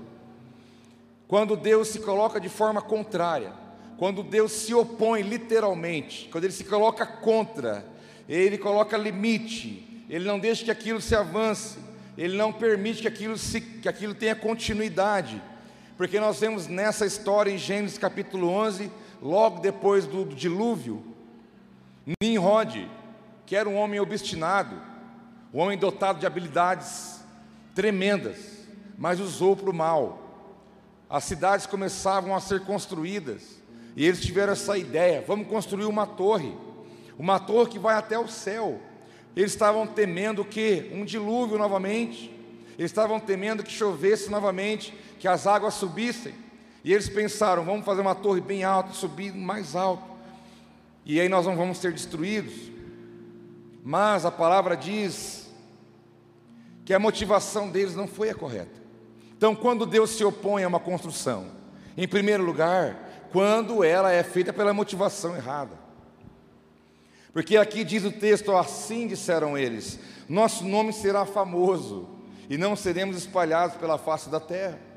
Quando 1.29 1.57
Deus 1.57 1.87
se 1.87 2.01
coloca 2.01 2.41
de 2.41 2.49
forma 2.49 2.83
contrária, 2.83 3.53
quando 3.97 4.25
Deus 4.25 4.51
se 4.51 4.75
opõe 4.75 5.23
literalmente, 5.23 6.29
quando 6.33 6.43
Ele 6.43 6.53
se 6.53 6.65
coloca 6.65 7.07
contra, 7.07 7.87
Ele 8.29 8.59
coloca 8.59 8.97
limite, 8.97 10.05
Ele 10.11 10.25
não 10.25 10.41
deixa 10.41 10.65
que 10.65 10.71
aquilo 10.73 11.01
se 11.01 11.15
avance, 11.15 11.79
Ele 12.17 12.37
não 12.37 12.53
permite 12.53 13.03
que 13.03 13.09
aquilo, 13.09 13.39
se, 13.39 13.61
que 13.61 13.89
aquilo 13.89 14.17
tenha 14.17 14.35
continuidade, 14.35 15.41
porque 15.97 16.19
nós 16.19 16.41
vemos 16.41 16.67
nessa 16.67 17.07
história 17.07 17.53
em 17.53 17.57
Gênesis 17.57 17.99
capítulo 17.99 18.49
11 18.49 18.91
logo 19.23 19.61
depois 19.61 20.07
do, 20.07 20.25
dilúvio, 20.25 21.03
Nimrod, 22.23 22.89
que 23.45 23.57
era 23.57 23.69
um 23.69 23.77
homem 23.77 24.01
obstinado, 24.01 24.77
um 25.53 25.61
homem 25.61 25.79
dotado 25.79 26.19
de 26.19 26.27
habilidades 26.27 27.21
tremendas, 27.75 28.67
mas 28.97 29.21
usou 29.21 29.57
para 29.57 29.71
o 29.71 29.75
mal. 29.75 30.23
As 31.09 31.25
cidades 31.25 31.67
começavam 31.67 32.35
a 32.35 32.41
ser 32.41 32.65
construídas, 32.65 33.59
e 33.97 34.05
eles 34.05 34.21
tiveram 34.21 34.53
essa 34.53 34.77
ideia: 34.77 35.25
vamos 35.27 35.49
construir 35.49 35.87
uma 35.87 36.07
torre, 36.07 36.55
uma 37.19 37.39
torre 37.39 37.71
que 37.71 37.79
vai 37.79 37.95
até 37.95 38.19
o 38.19 38.29
céu. 38.29 38.81
Eles 39.35 39.53
estavam 39.53 39.87
temendo 39.87 40.45
que 40.45 40.91
um 40.93 41.05
dilúvio 41.05 41.59
novamente, 41.59 42.31
eles 42.79 42.91
estavam 42.91 43.21
temendo 43.21 43.63
que 43.63 43.71
chovesse 43.71 44.31
novamente, 44.31 44.93
que 45.19 45.29
as 45.29 45.47
águas 45.47 45.75
subissem. 45.75 46.35
E 46.89 46.93
eles 46.95 47.07
pensaram: 47.07 47.67
vamos 47.67 47.85
fazer 47.85 48.01
uma 48.01 48.15
torre 48.15 48.41
bem 48.41 48.65
alta, 48.65 48.95
subir 48.95 49.35
mais 49.35 49.77
alto. 49.77 50.05
E 51.05 51.21
aí 51.21 51.29
nós 51.29 51.45
não 51.45 51.55
vamos 51.55 51.77
ser 51.77 51.93
destruídos. 51.93 52.55
Mas 53.85 54.25
a 54.25 54.31
palavra 54.31 54.75
diz 54.75 55.51
que 56.87 56.95
a 56.95 56.99
motivação 56.99 57.69
deles 57.69 57.95
não 57.95 58.09
foi 58.09 58.31
a 58.31 58.35
correta. 58.35 58.81
Então, 59.37 59.55
quando 59.55 59.85
Deus 59.85 60.13
se 60.13 60.25
opõe 60.25 60.65
a 60.65 60.69
uma 60.69 60.81
construção, 60.81 61.49
em 61.95 62.09
primeiro 62.09 62.43
lugar, 62.43 63.29
quando 63.33 63.85
ela 63.85 64.11
é 64.11 64.23
feita 64.23 64.51
pela 64.51 64.73
motivação 64.73 65.37
errada. 65.37 65.79
Porque 67.35 67.59
aqui 67.59 67.85
diz 67.85 68.03
o 68.07 68.13
texto: 68.13 68.57
assim 68.57 69.07
disseram 69.07 69.59
eles: 69.59 70.01
nosso 70.27 70.65
nome 70.65 70.95
será 70.95 71.27
famoso 71.27 72.09
e 72.49 72.57
não 72.57 72.75
seremos 72.75 73.19
espalhados 73.19 73.77
pela 73.77 73.99
face 73.99 74.31
da 74.31 74.41
terra. 74.41 74.88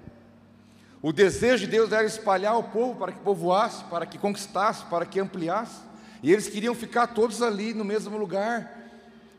O 1.01 1.11
desejo 1.11 1.65
de 1.65 1.71
Deus 1.71 1.91
era 1.91 2.05
espalhar 2.05 2.55
o 2.57 2.63
povo 2.63 2.99
para 2.99 3.11
que 3.11 3.19
povoasse, 3.21 3.83
para 3.85 4.05
que 4.05 4.19
conquistasse, 4.19 4.85
para 4.85 5.05
que 5.05 5.19
ampliasse. 5.19 5.81
E 6.21 6.31
eles 6.31 6.47
queriam 6.47 6.75
ficar 6.75 7.07
todos 7.07 7.41
ali 7.41 7.73
no 7.73 7.83
mesmo 7.83 8.15
lugar, 8.17 8.71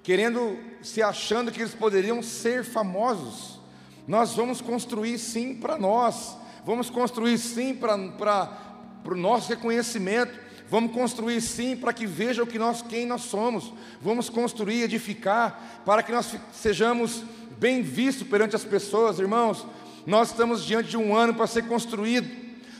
querendo, 0.02 0.59
se 0.83 1.00
achando 1.00 1.52
que 1.52 1.61
eles 1.61 1.75
poderiam 1.75 2.21
ser 2.21 2.64
famosos. 2.64 3.61
Nós 4.09 4.35
vamos 4.35 4.61
construir 4.61 5.16
sim 5.19 5.54
para 5.54 5.78
nós, 5.78 6.37
vamos 6.64 6.90
construir 6.90 7.38
sim 7.38 7.73
para 7.73 7.97
o 9.04 9.14
nosso 9.14 9.49
reconhecimento, 9.50 10.37
vamos 10.69 10.92
construir 10.92 11.40
sim 11.40 11.76
para 11.76 11.92
que 11.92 12.04
vejam 12.04 12.45
que 12.45 12.59
nós, 12.59 12.83
quem 12.83 13.07
nós 13.07 13.23
somos, 13.23 13.73
vamos 14.00 14.28
construir, 14.28 14.83
edificar, 14.83 15.83
para 15.87 16.02
que 16.02 16.11
nós 16.11 16.35
sejamos 16.52 17.23
bem 17.61 17.83
vistos 17.83 18.26
perante 18.26 18.57
as 18.57 18.64
pessoas, 18.64 19.21
irmãos. 19.21 19.64
Nós 20.07 20.31
estamos 20.31 20.65
diante 20.65 20.91
de 20.91 20.97
um 20.97 21.15
ano 21.15 21.35
para 21.35 21.47
ser 21.47 21.63
construído, 21.63 22.29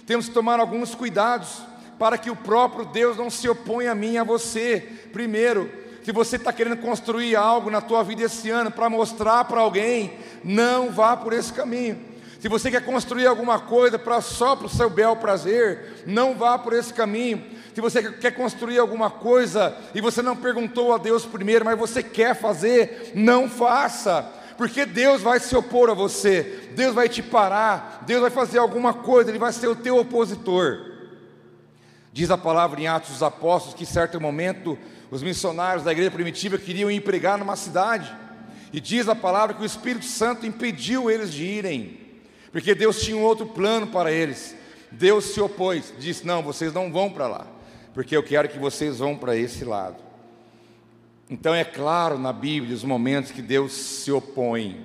temos 0.07 0.29
que 0.29 0.35
tomar 0.35 0.59
alguns 0.59 0.95
cuidados 0.95 1.62
para 1.99 2.19
que 2.19 2.31
o 2.31 2.37
próprio 2.37 2.85
Deus 2.85 3.17
não 3.17 3.31
se 3.31 3.49
oponha 3.49 3.93
a 3.93 3.95
mim 3.95 4.14
e 4.14 4.19
a 4.19 4.25
você. 4.25 4.81
Primeiro, 5.12 5.71
se 6.02 6.11
você 6.11 6.35
está 6.35 6.52
querendo 6.52 6.79
construir 6.79 7.37
algo 7.37 7.71
na 7.71 7.81
tua 7.81 8.02
vida 8.02 8.25
esse 8.25 8.50
ano 8.50 8.73
para 8.73 8.91
mostrar 8.91 9.45
para 9.45 9.61
alguém, 9.61 10.19
não 10.43 10.91
vá 10.91 11.17
por 11.17 11.33
esse 11.33 11.52
caminho. 11.52 11.97
Se 12.41 12.49
você 12.49 12.73
quer 12.73 12.85
construir 12.85 13.29
alguma 13.29 13.61
coisa 13.61 14.00
para 14.00 14.21
só 14.21 14.57
para 14.57 14.67
o 14.67 14.71
seu 14.71 14.91
bel 14.91 15.14
prazer, 15.14 16.02
não 16.05 16.35
vá 16.35 16.59
por 16.59 16.73
esse 16.73 16.93
caminho. 16.93 17.45
Se 17.73 17.81
você 17.81 18.02
quer 18.14 18.33
construir 18.33 18.81
alguma 18.81 19.09
coisa 19.09 19.76
e 19.95 20.00
você 20.00 20.21
não 20.23 20.35
perguntou 20.35 20.93
a 20.93 20.99
Deus 20.99 21.25
primeiro, 21.25 21.64
mas 21.64 21.79
você 21.79 22.02
quer 22.02 22.35
fazer, 22.35 23.12
não 23.14 23.49
faça 23.49 24.29
porque 24.62 24.87
Deus 24.87 25.21
vai 25.21 25.40
se 25.40 25.57
opor 25.57 25.90
a 25.90 25.92
você, 25.92 26.71
Deus 26.76 26.95
vai 26.95 27.09
te 27.09 27.21
parar, 27.21 28.04
Deus 28.07 28.21
vai 28.21 28.31
fazer 28.31 28.61
alguma 28.61 28.95
coisa, 28.95 29.28
Ele 29.28 29.38
vai 29.40 29.52
ser 29.52 29.66
o 29.66 29.75
teu 29.75 29.99
opositor. 29.99 30.78
Diz 32.12 32.31
a 32.31 32.38
palavra 32.38 32.81
em 32.81 32.87
Atos 32.87 33.11
dos 33.11 33.25
Apóstolos 33.25 33.75
que, 33.75 33.83
em 33.83 33.87
certo 33.87 34.21
momento, 34.21 34.78
os 35.11 35.21
missionários 35.21 35.83
da 35.83 35.90
igreja 35.90 36.12
primitiva 36.12 36.59
queriam 36.59 36.88
ir 36.88 37.00
pregar 37.00 37.37
numa 37.37 37.57
cidade, 37.57 38.16
e 38.73 38.81
diz 38.81 39.09
a 39.09 39.16
palavra 39.16 39.57
que 39.57 39.62
o 39.62 39.66
Espírito 39.66 40.04
Santo 40.04 40.47
impediu 40.47 41.11
eles 41.11 41.33
de 41.33 41.42
irem, 41.42 41.99
porque 42.52 42.73
Deus 42.73 43.02
tinha 43.02 43.16
um 43.16 43.25
outro 43.25 43.47
plano 43.47 43.88
para 43.88 44.12
eles. 44.12 44.54
Deus 44.92 45.25
se 45.25 45.40
opôs, 45.40 45.92
disse: 45.99 46.25
Não, 46.25 46.40
vocês 46.40 46.73
não 46.73 46.92
vão 46.92 47.11
para 47.11 47.26
lá, 47.26 47.49
porque 47.92 48.16
eu 48.16 48.23
quero 48.23 48.49
que 48.49 48.61
vocês 48.61 49.00
vão 49.00 49.16
para 49.16 49.37
esse 49.37 49.64
lado. 49.64 50.12
Então 51.32 51.54
é 51.54 51.64
claro 51.64 52.18
na 52.18 52.30
Bíblia 52.30 52.74
os 52.74 52.84
momentos 52.84 53.30
que 53.30 53.40
Deus 53.40 53.72
se 53.72 54.12
opõe. 54.12 54.84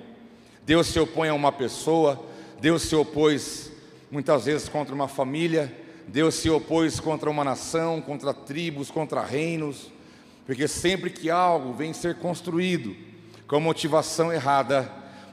Deus 0.64 0.86
se 0.86 0.98
opõe 0.98 1.28
a 1.28 1.34
uma 1.34 1.52
pessoa, 1.52 2.24
Deus 2.58 2.84
se 2.84 2.96
opôs 2.96 3.70
muitas 4.10 4.46
vezes 4.46 4.66
contra 4.66 4.94
uma 4.94 5.08
família, 5.08 5.70
Deus 6.06 6.36
se 6.36 6.48
opôs 6.48 6.98
contra 6.98 7.28
uma 7.28 7.44
nação, 7.44 8.00
contra 8.00 8.32
tribos, 8.32 8.90
contra 8.90 9.20
reinos, 9.20 9.92
porque 10.46 10.66
sempre 10.66 11.10
que 11.10 11.28
algo 11.28 11.74
vem 11.74 11.92
ser 11.92 12.14
construído 12.14 12.96
com 13.46 13.60
motivação 13.60 14.32
errada, 14.32 14.90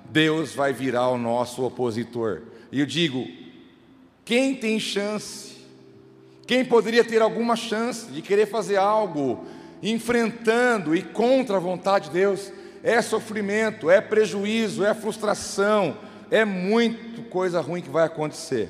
Deus 0.09 0.53
vai 0.53 0.73
virar 0.73 1.07
o 1.07 1.17
nosso 1.17 1.63
opositor. 1.63 2.41
E 2.73 2.81
eu 2.81 2.85
digo: 2.85 3.25
quem 4.25 4.53
tem 4.53 4.77
chance? 4.81 5.55
Quem 6.45 6.65
poderia 6.65 7.05
ter 7.05 7.21
alguma 7.21 7.55
chance 7.55 8.11
de 8.11 8.21
querer 8.21 8.47
fazer 8.47 8.75
algo 8.75 9.45
enfrentando 9.81 10.95
e 10.95 11.01
contra 11.01 11.57
a 11.57 11.59
vontade 11.59 12.07
de 12.07 12.13
Deus, 12.13 12.51
é 12.83 13.01
sofrimento, 13.01 13.89
é 13.89 13.99
prejuízo, 13.99 14.85
é 14.85 14.93
frustração, 14.93 15.97
é 16.29 16.45
muito 16.45 17.23
coisa 17.23 17.59
ruim 17.61 17.81
que 17.81 17.89
vai 17.89 18.05
acontecer. 18.05 18.69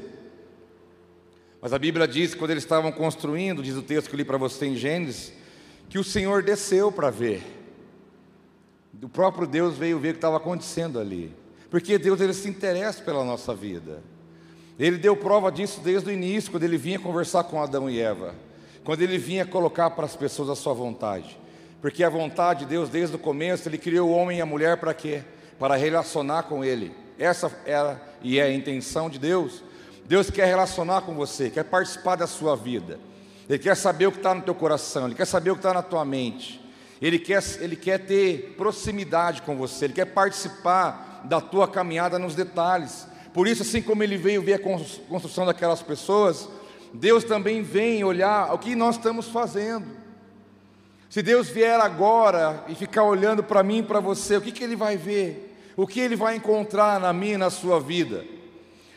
Mas 1.61 1.73
a 1.73 1.79
Bíblia 1.79 2.07
diz 2.07 2.33
que 2.33 2.39
quando 2.39 2.51
eles 2.51 2.63
estavam 2.63 2.91
construindo, 2.91 3.63
diz 3.63 3.75
o 3.75 3.81
texto 3.81 4.07
que 4.07 4.15
eu 4.15 4.17
li 4.17 4.23
para 4.23 4.37
você 4.37 4.67
em 4.67 4.75
Gênesis, 4.75 5.33
que 5.89 5.97
o 5.97 6.03
Senhor 6.03 6.43
desceu 6.43 6.91
para 6.91 7.09
ver. 7.09 7.43
O 9.01 9.09
próprio 9.09 9.47
Deus 9.47 9.77
veio 9.77 9.99
ver 9.99 10.09
o 10.09 10.13
que 10.13 10.17
estava 10.17 10.37
acontecendo 10.37 10.99
ali. 10.99 11.33
Porque 11.69 11.97
Deus 11.97 12.21
ele 12.21 12.33
se 12.33 12.47
interessa 12.47 13.01
pela 13.01 13.23
nossa 13.25 13.53
vida. 13.53 14.01
Ele 14.79 14.97
deu 14.97 15.15
prova 15.15 15.51
disso 15.51 15.81
desde 15.81 16.09
o 16.09 16.13
início, 16.13 16.51
quando 16.51 16.63
ele 16.63 16.77
vinha 16.77 16.99
conversar 16.99 17.43
com 17.45 17.61
Adão 17.61 17.89
e 17.89 17.99
Eva 17.99 18.44
quando 18.85 19.01
ele 19.01 19.17
vinha 19.17 19.45
colocar 19.45 19.89
para 19.89 20.05
as 20.05 20.15
pessoas 20.15 20.47
a 20.47 20.55
sua 20.55 20.73
vontade. 20.73 21.37
Porque 21.81 22.03
a 22.03 22.09
vontade 22.09 22.61
de 22.61 22.67
Deus, 22.67 22.87
desde 22.87 23.15
o 23.15 23.19
começo, 23.19 23.67
ele 23.67 23.79
criou 23.79 24.09
o 24.09 24.13
homem 24.13 24.37
e 24.37 24.41
a 24.41 24.45
mulher 24.45 24.77
para 24.77 24.93
quê? 24.93 25.23
Para 25.59 25.75
relacionar 25.75 26.43
com 26.43 26.63
ele. 26.63 26.95
Essa 27.17 27.51
era 27.65 27.99
e 28.21 28.39
é 28.39 28.43
a 28.43 28.53
intenção 28.53 29.09
de 29.09 29.17
Deus. 29.17 29.63
Deus 30.05 30.29
quer 30.29 30.45
relacionar 30.45 31.01
com 31.01 31.15
você, 31.15 31.49
quer 31.49 31.63
participar 31.63 32.15
da 32.15 32.27
sua 32.27 32.55
vida. 32.55 32.99
Ele 33.49 33.59
quer 33.59 33.75
saber 33.75 34.07
o 34.07 34.11
que 34.11 34.17
está 34.17 34.33
no 34.33 34.41
teu 34.41 34.55
coração, 34.55 35.05
Ele 35.07 35.15
quer 35.15 35.25
saber 35.25 35.51
o 35.51 35.55
que 35.55 35.59
está 35.59 35.73
na 35.73 35.81
tua 35.81 36.05
mente. 36.05 36.61
Ele 37.01 37.19
quer, 37.19 37.43
ele 37.59 37.75
quer 37.75 37.99
ter 37.99 38.55
proximidade 38.55 39.41
com 39.41 39.55
você, 39.55 39.85
Ele 39.85 39.93
quer 39.93 40.05
participar 40.05 41.23
da 41.25 41.41
tua 41.41 41.67
caminhada 41.67 42.17
nos 42.17 42.35
detalhes. 42.35 43.07
Por 43.33 43.47
isso, 43.47 43.63
assim 43.63 43.81
como 43.81 44.03
Ele 44.03 44.17
veio 44.17 44.41
ver 44.41 44.53
a 44.53 44.59
construção 44.59 45.45
daquelas 45.45 45.81
pessoas, 45.81 46.47
Deus 46.95 47.23
também 47.23 47.61
vem 47.61 48.03
olhar 48.03 48.53
o 48.53 48.57
que 48.57 48.75
nós 48.75 48.95
estamos 48.95 49.27
fazendo. 49.27 49.85
Se 51.09 51.21
Deus 51.21 51.49
vier 51.49 51.79
agora 51.79 52.63
e 52.67 52.75
ficar 52.75 53.03
olhando 53.03 53.43
para 53.43 53.63
mim 53.63 53.79
e 53.79 53.83
para 53.83 53.99
você, 53.99 54.37
o 54.37 54.41
que, 54.41 54.51
que 54.51 54.63
Ele 54.63 54.75
vai 54.75 54.97
ver? 54.97 55.55
O 55.77 55.85
que 55.85 55.99
Ele 55.99 56.15
vai 56.15 56.35
encontrar 56.35 56.99
na 56.99 57.13
minha 57.13 57.35
e 57.35 57.37
na 57.37 57.49
sua 57.49 57.79
vida? 57.79 58.25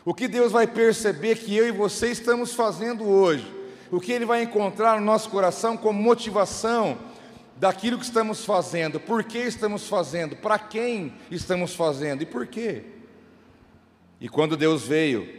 O 0.04 0.14
que 0.14 0.26
Deus 0.26 0.52
vai 0.52 0.66
perceber 0.66 1.36
que 1.36 1.54
eu 1.54 1.68
e 1.68 1.72
você 1.72 2.10
estamos 2.10 2.54
fazendo 2.54 3.04
hoje? 3.04 3.46
O 3.90 4.00
que 4.00 4.12
Ele 4.12 4.24
vai 4.24 4.42
encontrar 4.42 4.98
no 4.98 5.04
nosso 5.06 5.28
coração 5.30 5.76
como 5.76 6.02
motivação 6.02 6.98
daquilo 7.56 7.98
que 7.98 8.04
estamos 8.04 8.44
fazendo? 8.44 8.98
Por 8.98 9.22
que 9.24 9.38
estamos 9.38 9.86
fazendo? 9.86 10.34
Para 10.36 10.58
quem 10.58 11.14
estamos 11.30 11.74
fazendo? 11.74 12.22
E 12.22 12.26
por 12.26 12.46
quê? 12.46 12.84
E 14.20 14.28
quando 14.28 14.56
Deus 14.56 14.82
veio, 14.86 15.37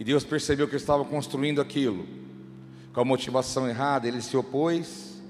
e 0.00 0.04
Deus 0.04 0.24
percebeu 0.24 0.66
que 0.66 0.76
estava 0.76 1.04
construindo 1.04 1.60
aquilo 1.60 2.06
com 2.90 3.02
a 3.02 3.04
motivação 3.04 3.68
errada, 3.68 4.08
ele 4.08 4.22
se 4.22 4.34
opôs. 4.34 5.20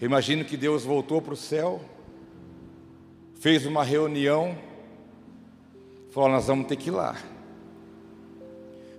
Eu 0.00 0.06
imagino 0.06 0.44
que 0.44 0.56
Deus 0.56 0.82
voltou 0.82 1.22
para 1.22 1.34
o 1.34 1.36
céu, 1.36 1.80
fez 3.36 3.64
uma 3.64 3.84
reunião, 3.84 4.58
falou: 6.10 6.30
Nós 6.30 6.48
vamos 6.48 6.66
ter 6.66 6.74
que 6.74 6.88
ir 6.88 6.92
lá. 6.92 7.16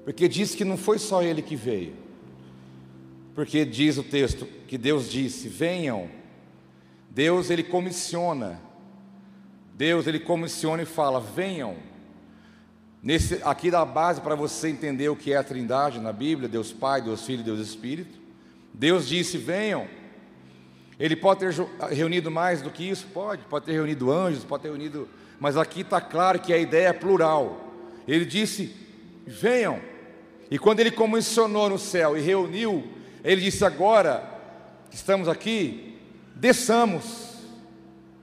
Porque 0.05 0.29
diz 0.29 0.55
que 0.55 0.63
não 0.63 0.77
foi 0.77 0.97
só 0.97 1.21
ele 1.21 1.41
que 1.41 1.55
veio. 1.55 1.93
Porque 3.35 3.65
diz 3.65 3.97
o 3.97 4.03
texto 4.03 4.45
que 4.69 4.77
Deus 4.77 5.11
disse: 5.11 5.49
Venham. 5.49 6.09
Deus 7.09 7.49
ele 7.49 7.63
comissiona. 7.63 8.61
Deus 9.75 10.07
ele 10.07 10.19
comissiona 10.19 10.83
e 10.83 10.85
fala: 10.85 11.19
Venham. 11.19 11.88
Nesse, 13.01 13.39
aqui 13.46 13.72
dá 13.72 13.86
base 13.86 14.20
para 14.20 14.36
você 14.36 14.68
entender 14.68 15.08
o 15.08 15.15
que 15.15 15.32
é 15.32 15.38
a 15.38 15.44
Trindade 15.44 16.00
na 16.00 16.12
Bíblia: 16.12 16.50
Deus 16.50 16.72
Pai, 16.72 17.01
Deus 17.01 17.25
Filho, 17.25 17.44
Deus 17.44 17.60
Espírito. 17.60 18.20
Deus 18.74 19.08
disse: 19.08 19.38
venham. 19.38 19.88
Ele 21.00 21.15
pode 21.15 21.39
ter 21.39 21.53
reunido 21.94 22.29
mais 22.29 22.62
do 22.62 22.70
que 22.70 22.84
isso? 22.89 23.08
Pode, 23.13 23.41
pode 23.44 23.65
ter 23.65 23.72
reunido 23.72 24.12
anjos, 24.12 24.44
pode 24.44 24.63
ter 24.63 24.68
reunido. 24.70 25.08
Mas 25.39 25.56
aqui 25.56 25.79
está 25.82 26.01
claro 26.01 26.39
que 26.39 26.51
a 26.51 26.58
ideia 26.58 26.89
é 26.89 26.94
plural. 26.94 27.74
Ele 28.06 28.25
disse: 28.25 28.75
venham. 29.25 29.79
E 30.51 30.60
quando 30.60 30.82
ele 30.82 30.91
comissionou 30.91 31.70
no 31.70 31.79
céu 31.79 32.18
e 32.18 32.22
reuniu, 32.22 32.86
ele 33.24 33.39
disse: 33.39 33.63
agora 33.63 34.24
que 34.89 34.98
estamos 34.98 35.29
aqui, 35.29 35.98
desçamos. 36.36 37.29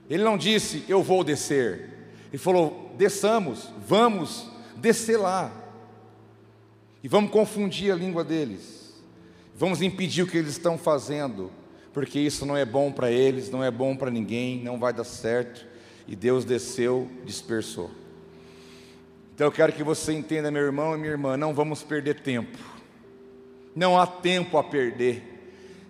Ele 0.07 0.23
não 0.23 0.37
disse: 0.37 0.83
eu 0.87 1.01
vou 1.01 1.23
descer. 1.23 1.89
Ele 2.29 2.37
falou: 2.37 2.93
desçamos, 2.95 3.69
vamos 3.87 4.55
descer 4.77 5.17
lá. 5.17 5.51
E 7.03 7.07
vamos 7.07 7.31
confundir 7.31 7.91
a 7.91 7.95
língua 7.95 8.23
deles. 8.23 8.93
Vamos 9.55 9.81
impedir 9.81 10.23
o 10.23 10.27
que 10.27 10.37
eles 10.37 10.51
estão 10.51 10.77
fazendo, 10.77 11.51
porque 11.91 12.19
isso 12.19 12.45
não 12.45 12.55
é 12.55 12.63
bom 12.63 12.91
para 12.91 13.11
eles, 13.11 13.49
não 13.49 13.63
é 13.63 13.71
bom 13.71 13.95
para 13.95 14.11
ninguém, 14.11 14.63
não 14.63 14.77
vai 14.77 14.93
dar 14.93 15.03
certo. 15.03 15.65
E 16.07 16.15
Deus 16.15 16.45
desceu, 16.45 17.09
dispersou. 17.25 17.89
Então 19.33 19.47
eu 19.47 19.51
quero 19.51 19.73
que 19.73 19.83
você 19.83 20.13
entenda, 20.13 20.51
meu 20.51 20.63
irmão 20.63 20.95
e 20.95 20.97
minha 20.97 21.11
irmã, 21.11 21.35
não 21.35 21.53
vamos 21.53 21.83
perder 21.83 22.21
tempo. 22.21 22.57
Não 23.75 23.99
há 23.99 24.05
tempo 24.05 24.57
a 24.57 24.63
perder. 24.63 25.37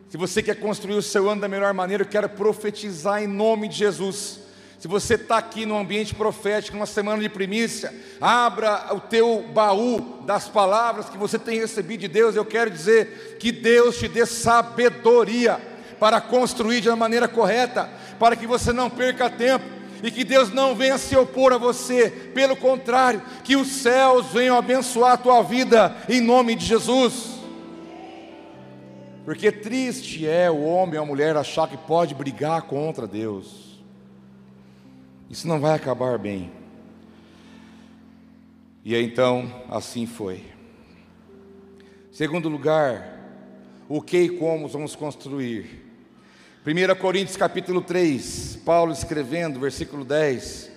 Se 0.09 0.17
você 0.17 0.41
quer 0.41 0.59
construir 0.59 0.95
o 0.95 1.01
seu 1.01 1.29
ano 1.29 1.41
da 1.41 1.47
melhor 1.47 1.73
maneira, 1.73 2.03
eu 2.03 2.07
quero 2.07 2.29
profetizar 2.29 3.21
em 3.21 3.27
nome 3.27 3.67
de 3.67 3.77
Jesus. 3.77 4.46
Se 4.79 4.87
você 4.87 5.15
está 5.15 5.37
aqui 5.37 5.65
no 5.65 5.77
ambiente 5.77 6.13
profético, 6.13 6.77
numa 6.77 6.85
semana 6.85 7.21
de 7.21 7.29
primícia, 7.29 7.93
abra 8.21 8.93
o 8.93 8.99
teu 8.99 9.43
baú 9.51 10.21
das 10.23 10.47
palavras 10.47 11.09
que 11.09 11.17
você 11.17 11.39
tem 11.39 11.59
recebido 11.59 12.01
de 12.01 12.07
Deus. 12.07 12.35
Eu 12.35 12.45
quero 12.45 12.69
dizer 12.69 13.37
que 13.39 13.51
Deus 13.51 13.97
te 13.97 14.07
dê 14.07 14.23
sabedoria 14.25 15.59
para 15.99 16.21
construir 16.21 16.81
de 16.81 16.89
uma 16.89 16.95
maneira 16.95 17.27
correta, 17.27 17.89
para 18.19 18.35
que 18.35 18.45
você 18.45 18.71
não 18.71 18.87
perca 18.87 19.31
tempo 19.31 19.65
e 20.03 20.11
que 20.11 20.23
Deus 20.23 20.53
não 20.53 20.75
venha 20.75 20.99
se 20.99 21.15
opor 21.15 21.53
a 21.53 21.57
você, 21.57 22.11
pelo 22.35 22.55
contrário, 22.55 23.19
que 23.43 23.55
os 23.55 23.67
céus 23.67 24.27
venham 24.27 24.55
abençoar 24.55 25.13
a 25.13 25.17
tua 25.17 25.41
vida 25.41 25.95
em 26.07 26.21
nome 26.21 26.53
de 26.53 26.65
Jesus. 26.65 27.37
Porque 29.25 29.51
triste 29.51 30.27
é 30.27 30.51
o 30.51 30.63
homem 30.63 30.99
ou 30.99 31.03
a 31.03 31.07
mulher 31.07 31.35
achar 31.35 31.67
que 31.67 31.77
pode 31.77 32.13
brigar 32.13 32.61
contra 32.61 33.07
Deus. 33.07 33.66
Isso 35.29 35.47
não 35.47 35.59
vai 35.59 35.75
acabar 35.75 36.17
bem. 36.17 36.51
E 38.83 38.95
então, 38.95 39.51
assim 39.69 40.05
foi. 40.05 40.45
Segundo 42.11 42.47
lugar, 42.47 43.17
o 43.89 44.01
que 44.01 44.17
e 44.17 44.29
como 44.29 44.67
vamos 44.67 44.95
construir. 44.95 45.85
1 46.65 46.95
Coríntios 46.99 47.37
capítulo 47.37 47.81
3, 47.81 48.61
Paulo 48.65 48.91
escrevendo, 48.91 49.59
versículo 49.59 50.03
10, 50.03 50.71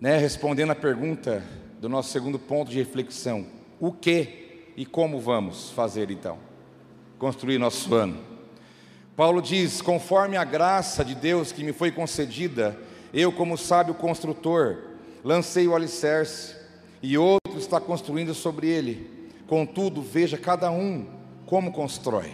né, 0.00 0.16
respondendo 0.16 0.70
a 0.70 0.76
pergunta 0.76 1.42
do 1.80 1.88
nosso 1.88 2.10
segundo 2.10 2.38
ponto 2.38 2.70
de 2.70 2.78
reflexão: 2.78 3.46
o 3.80 3.92
que 3.92 4.72
e 4.76 4.84
como 4.84 5.20
vamos 5.20 5.70
fazer 5.70 6.10
então? 6.10 6.38
Construir 7.18 7.58
nosso 7.58 7.94
ano. 7.94 8.27
Paulo 9.18 9.42
diz: 9.42 9.82
conforme 9.82 10.36
a 10.36 10.44
graça 10.44 11.04
de 11.04 11.12
Deus 11.12 11.50
que 11.50 11.64
me 11.64 11.72
foi 11.72 11.90
concedida, 11.90 12.78
eu, 13.12 13.32
como 13.32 13.58
sábio 13.58 13.92
construtor, 13.92 14.76
lancei 15.24 15.66
o 15.66 15.74
alicerce, 15.74 16.54
e 17.02 17.18
outro 17.18 17.58
está 17.58 17.80
construindo 17.80 18.32
sobre 18.32 18.68
ele. 18.68 19.28
Contudo, 19.48 20.02
veja 20.02 20.38
cada 20.38 20.70
um 20.70 21.04
como 21.46 21.72
constrói. 21.72 22.30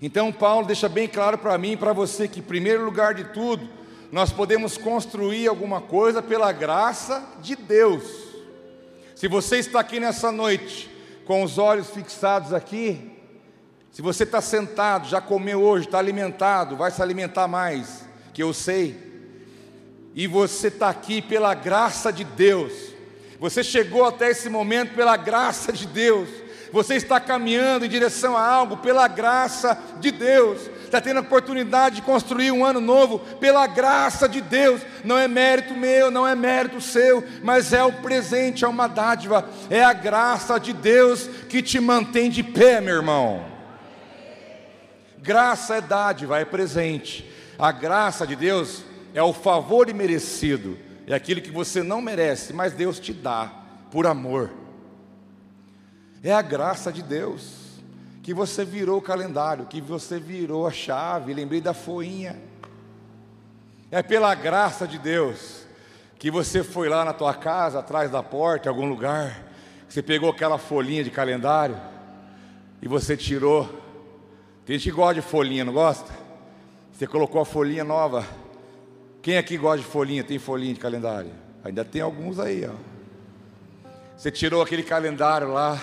Então, 0.00 0.32
Paulo 0.32 0.66
deixa 0.66 0.88
bem 0.88 1.06
claro 1.06 1.36
para 1.36 1.58
mim 1.58 1.72
e 1.72 1.76
para 1.76 1.92
você 1.92 2.26
que, 2.26 2.40
em 2.40 2.42
primeiro 2.42 2.86
lugar 2.86 3.12
de 3.12 3.24
tudo, 3.24 3.68
nós 4.10 4.32
podemos 4.32 4.78
construir 4.78 5.46
alguma 5.46 5.82
coisa 5.82 6.22
pela 6.22 6.50
graça 6.52 7.22
de 7.42 7.54
Deus. 7.54 8.02
Se 9.14 9.28
você 9.28 9.58
está 9.58 9.80
aqui 9.80 10.00
nessa 10.00 10.32
noite 10.32 10.88
com 11.26 11.42
os 11.42 11.58
olhos 11.58 11.90
fixados 11.90 12.54
aqui, 12.54 13.17
se 13.98 14.02
você 14.02 14.22
está 14.22 14.40
sentado, 14.40 15.08
já 15.08 15.20
comeu 15.20 15.60
hoje, 15.60 15.86
está 15.86 15.98
alimentado, 15.98 16.76
vai 16.76 16.88
se 16.88 17.02
alimentar 17.02 17.48
mais, 17.48 18.04
que 18.32 18.40
eu 18.40 18.54
sei, 18.54 18.96
e 20.14 20.24
você 20.28 20.68
está 20.68 20.88
aqui 20.88 21.20
pela 21.20 21.52
graça 21.52 22.12
de 22.12 22.22
Deus, 22.22 22.72
você 23.40 23.64
chegou 23.64 24.04
até 24.04 24.30
esse 24.30 24.48
momento 24.48 24.94
pela 24.94 25.16
graça 25.16 25.72
de 25.72 25.84
Deus, 25.84 26.28
você 26.72 26.94
está 26.94 27.18
caminhando 27.18 27.86
em 27.86 27.88
direção 27.88 28.36
a 28.36 28.46
algo 28.46 28.76
pela 28.76 29.08
graça 29.08 29.76
de 29.98 30.12
Deus, 30.12 30.70
está 30.84 31.00
tendo 31.00 31.16
a 31.16 31.22
oportunidade 31.22 31.96
de 31.96 32.02
construir 32.02 32.52
um 32.52 32.64
ano 32.64 32.80
novo 32.80 33.18
pela 33.40 33.66
graça 33.66 34.28
de 34.28 34.40
Deus, 34.40 34.80
não 35.02 35.18
é 35.18 35.26
mérito 35.26 35.74
meu, 35.74 36.08
não 36.08 36.24
é 36.24 36.36
mérito 36.36 36.80
seu, 36.80 37.24
mas 37.42 37.72
é 37.72 37.82
o 37.82 37.94
presente, 37.94 38.64
é 38.64 38.68
uma 38.68 38.86
dádiva, 38.86 39.50
é 39.68 39.82
a 39.82 39.92
graça 39.92 40.56
de 40.56 40.72
Deus 40.72 41.28
que 41.48 41.60
te 41.60 41.80
mantém 41.80 42.30
de 42.30 42.44
pé, 42.44 42.80
meu 42.80 42.94
irmão. 42.94 43.57
Graça 45.28 45.76
é 45.76 45.80
dádiva, 45.82 46.40
é 46.40 46.44
presente, 46.46 47.30
a 47.58 47.70
graça 47.70 48.26
de 48.26 48.34
Deus 48.34 48.82
é 49.12 49.22
o 49.22 49.34
favor 49.34 49.90
imerecido, 49.90 50.78
é 51.06 51.14
aquilo 51.14 51.42
que 51.42 51.50
você 51.50 51.82
não 51.82 52.00
merece, 52.00 52.54
mas 52.54 52.72
Deus 52.72 52.98
te 52.98 53.12
dá 53.12 53.52
por 53.90 54.06
amor. 54.06 54.50
É 56.22 56.32
a 56.32 56.40
graça 56.40 56.90
de 56.90 57.02
Deus 57.02 57.78
que 58.22 58.32
você 58.32 58.64
virou 58.64 58.96
o 58.96 59.02
calendário, 59.02 59.66
que 59.66 59.82
você 59.82 60.18
virou 60.18 60.66
a 60.66 60.72
chave, 60.72 61.34
lembrei 61.34 61.60
da 61.60 61.74
foinha. 61.74 62.40
É 63.90 64.02
pela 64.02 64.34
graça 64.34 64.88
de 64.88 64.96
Deus 64.96 65.66
que 66.18 66.30
você 66.30 66.64
foi 66.64 66.88
lá 66.88 67.04
na 67.04 67.12
tua 67.12 67.34
casa, 67.34 67.80
atrás 67.80 68.10
da 68.10 68.22
porta, 68.22 68.66
em 68.66 68.70
algum 68.70 68.88
lugar, 68.88 69.42
você 69.86 70.02
pegou 70.02 70.30
aquela 70.30 70.56
folhinha 70.56 71.04
de 71.04 71.10
calendário 71.10 71.78
e 72.80 72.88
você 72.88 73.14
tirou. 73.14 73.86
Tem 74.68 74.76
gente 74.76 74.90
que 74.90 74.96
gosta 74.96 75.14
de 75.14 75.22
folhinha, 75.22 75.64
não 75.64 75.72
gosta? 75.72 76.12
Você 76.92 77.06
colocou 77.06 77.40
a 77.40 77.46
folhinha 77.46 77.82
nova. 77.82 78.26
Quem 79.22 79.38
aqui 79.38 79.56
gosta 79.56 79.78
de 79.78 79.84
folhinha? 79.84 80.22
Tem 80.22 80.38
folhinha 80.38 80.74
de 80.74 80.78
calendário? 80.78 81.30
Ainda 81.64 81.86
tem 81.86 82.02
alguns 82.02 82.38
aí, 82.38 82.68
ó. 82.68 82.74
Você 84.14 84.30
tirou 84.30 84.60
aquele 84.60 84.82
calendário 84.82 85.54
lá 85.54 85.82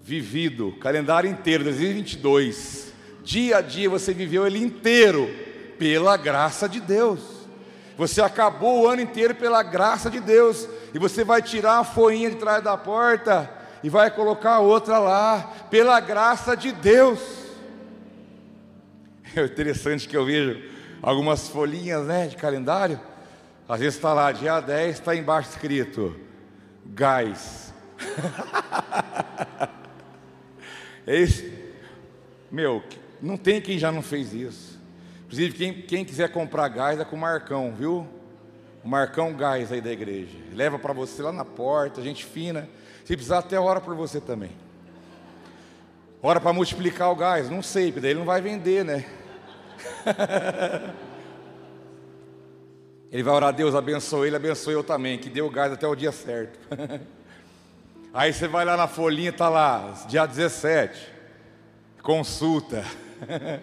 vivido, 0.00 0.72
calendário 0.80 1.28
inteiro, 1.28 1.62
2022, 1.64 2.94
dia 3.22 3.58
a 3.58 3.60
dia 3.60 3.90
você 3.90 4.14
viveu 4.14 4.46
ele 4.46 4.58
inteiro, 4.58 5.28
pela 5.78 6.16
graça 6.16 6.66
de 6.66 6.80
Deus. 6.80 7.20
Você 7.98 8.22
acabou 8.22 8.80
o 8.80 8.88
ano 8.88 9.02
inteiro 9.02 9.34
pela 9.34 9.62
graça 9.62 10.08
de 10.08 10.20
Deus, 10.20 10.66
e 10.94 10.98
você 10.98 11.22
vai 11.22 11.42
tirar 11.42 11.80
a 11.80 11.84
folhinha 11.84 12.30
de 12.30 12.36
trás 12.36 12.64
da 12.64 12.78
porta 12.78 13.59
e 13.82 13.88
vai 13.88 14.10
colocar 14.10 14.60
outra 14.60 14.98
lá, 14.98 15.66
pela 15.70 15.98
graça 16.00 16.56
de 16.56 16.72
Deus. 16.72 17.20
É 19.34 19.44
interessante 19.44 20.08
que 20.08 20.16
eu 20.16 20.24
vejo 20.24 20.62
algumas 21.00 21.48
folhinhas 21.48 22.06
né, 22.06 22.26
de 22.26 22.36
calendário, 22.36 23.00
às 23.68 23.80
vezes 23.80 23.94
está 23.94 24.12
lá, 24.12 24.32
dia 24.32 24.60
10, 24.60 24.96
está 24.98 25.14
embaixo 25.14 25.50
escrito, 25.50 26.16
gás. 26.86 27.72
É 31.06 31.16
esse, 31.16 31.52
meu, 32.52 32.84
não 33.20 33.36
tem 33.36 33.60
quem 33.60 33.78
já 33.78 33.90
não 33.90 34.02
fez 34.02 34.32
isso. 34.32 34.80
Inclusive, 35.24 35.54
quem, 35.56 35.82
quem 35.82 36.04
quiser 36.04 36.30
comprar 36.30 36.68
gás 36.68 37.00
é 37.00 37.04
com 37.04 37.16
o 37.16 37.18
Marcão, 37.18 37.74
viu? 37.74 38.06
O 38.84 38.88
Marcão 38.88 39.32
Gás 39.32 39.70
aí 39.70 39.80
da 39.80 39.92
igreja. 39.92 40.36
Leva 40.52 40.78
para 40.78 40.92
você 40.92 41.22
lá 41.22 41.32
na 41.32 41.44
porta, 41.44 42.02
gente 42.02 42.24
fina. 42.24 42.68
Se 43.10 43.16
precisar, 43.16 43.38
até 43.38 43.58
hora 43.58 43.80
por 43.80 43.92
você 43.96 44.20
também. 44.20 44.52
Hora 46.22 46.40
para 46.40 46.52
multiplicar 46.52 47.10
o 47.10 47.16
gás, 47.16 47.50
não 47.50 47.60
sei, 47.60 47.86
porque 47.86 48.02
daí 48.02 48.12
ele 48.12 48.20
não 48.20 48.24
vai 48.24 48.40
vender, 48.40 48.84
né? 48.84 49.04
ele 53.10 53.24
vai 53.24 53.34
orar, 53.34 53.52
Deus 53.52 53.74
abençoe 53.74 54.28
ele, 54.28 54.36
abençoe 54.36 54.74
eu 54.74 54.84
também, 54.84 55.18
que 55.18 55.28
dê 55.28 55.42
o 55.42 55.50
gás 55.50 55.72
até 55.72 55.88
o 55.88 55.96
dia 55.96 56.12
certo. 56.12 56.56
Aí 58.14 58.32
você 58.32 58.46
vai 58.46 58.64
lá 58.64 58.76
na 58.76 58.86
folhinha, 58.86 59.30
está 59.30 59.48
lá, 59.48 60.04
dia 60.06 60.24
17, 60.24 61.12
consulta. 62.04 62.84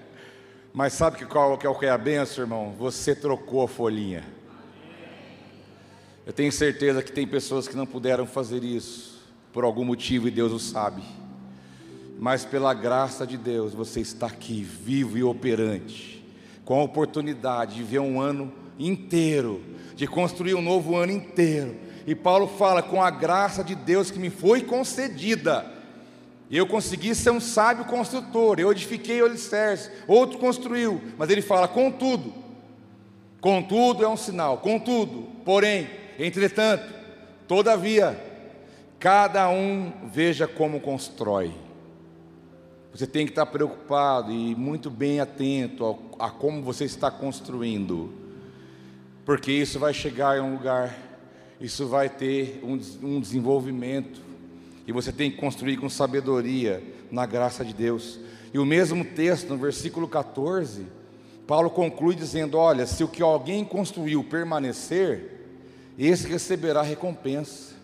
Mas 0.73 0.91
sabe 0.91 1.15
que 1.15 1.25
qual 1.25 1.57
que 1.57 1.65
é 1.65 1.73
que 1.73 1.85
é 1.85 1.89
a 1.89 1.97
benção, 1.97 2.43
irmão? 2.43 2.75
Você 2.77 3.15
trocou 3.15 3.63
a 3.63 3.67
folhinha. 3.69 4.25
Eu 6.25 6.33
tenho 6.33 6.51
certeza 6.51 7.01
que 7.01 7.13
tem 7.13 7.25
pessoas 7.25 7.65
que 7.65 7.77
não 7.77 7.85
puderam 7.85 8.27
fazer 8.27 8.61
isso, 8.61 9.16
por 9.51 9.63
algum 9.63 9.83
motivo, 9.83 10.27
e 10.27 10.31
Deus 10.31 10.51
o 10.51 10.59
sabe. 10.59 11.01
Mas 12.19 12.45
pela 12.45 12.73
graça 12.73 13.25
de 13.25 13.37
Deus, 13.37 13.73
você 13.73 14.01
está 14.01 14.27
aqui, 14.27 14.61
vivo 14.63 15.17
e 15.17 15.23
operante, 15.23 16.25
com 16.65 16.79
a 16.79 16.83
oportunidade 16.83 17.75
de 17.75 17.83
ver 17.83 17.99
um 17.99 18.19
ano 18.19 18.51
inteiro, 18.79 19.63
de 19.95 20.07
construir 20.07 20.55
um 20.55 20.61
novo 20.61 20.95
ano 20.95 21.11
inteiro 21.11 21.87
e 22.07 22.15
Paulo 22.15 22.47
fala: 22.47 22.81
com 22.81 23.03
a 23.03 23.09
graça 23.11 23.61
de 23.61 23.75
Deus 23.75 24.09
que 24.09 24.17
me 24.17 24.29
foi 24.29 24.61
concedida, 24.61 25.69
eu 26.49 26.65
consegui 26.65 27.13
ser 27.13 27.31
um 27.31 27.41
sábio 27.41 27.83
construtor, 27.83 28.57
eu 28.57 28.71
edifiquei 28.71 29.21
o 29.21 29.25
alicerce, 29.25 29.91
outro 30.07 30.39
construiu, 30.39 31.01
mas 31.17 31.29
ele 31.29 31.41
fala: 31.41 31.67
contudo, 31.67 32.33
contudo 33.41 34.05
é 34.05 34.07
um 34.07 34.15
sinal, 34.15 34.59
contudo, 34.59 35.27
porém, 35.43 35.89
entretanto, 36.17 36.85
todavia, 37.45 38.17
cada 38.99 39.49
um 39.49 39.91
veja 40.11 40.47
como 40.47 40.79
constrói. 40.79 41.53
Você 42.93 43.05
tem 43.05 43.25
que 43.25 43.31
estar 43.31 43.45
preocupado 43.45 44.31
e 44.31 44.55
muito 44.55 44.89
bem 44.89 45.19
atento 45.19 45.99
a, 46.17 46.29
como 46.29 46.63
você 46.63 46.85
está 46.85 47.11
construindo, 47.11 48.11
porque 49.25 49.51
isso 49.51 49.79
vai 49.79 49.93
chegar 49.93 50.37
em 50.37 50.41
um 50.41 50.53
lugar 50.53 51.07
isso 51.59 51.87
vai 51.87 52.07
ter 52.07 52.59
um, 52.63 52.79
um 53.01 53.19
desenvolvimento. 53.19 54.21
E 54.85 54.91
você 54.91 55.11
tem 55.11 55.31
que 55.31 55.37
construir 55.37 55.77
com 55.77 55.89
sabedoria 55.89 56.83
na 57.11 57.25
graça 57.25 57.65
de 57.65 57.73
Deus. 57.73 58.19
E 58.53 58.59
o 58.59 58.65
mesmo 58.65 59.03
texto, 59.03 59.49
no 59.49 59.57
versículo 59.57 60.07
14, 60.07 60.85
Paulo 61.45 61.69
conclui 61.69 62.15
dizendo: 62.15 62.57
Olha, 62.57 62.85
se 62.85 63.03
o 63.03 63.07
que 63.07 63.21
alguém 63.21 63.65
construiu 63.65 64.23
permanecer, 64.23 65.45
esse 65.97 66.27
receberá 66.27 66.81
recompensa. 66.81 67.75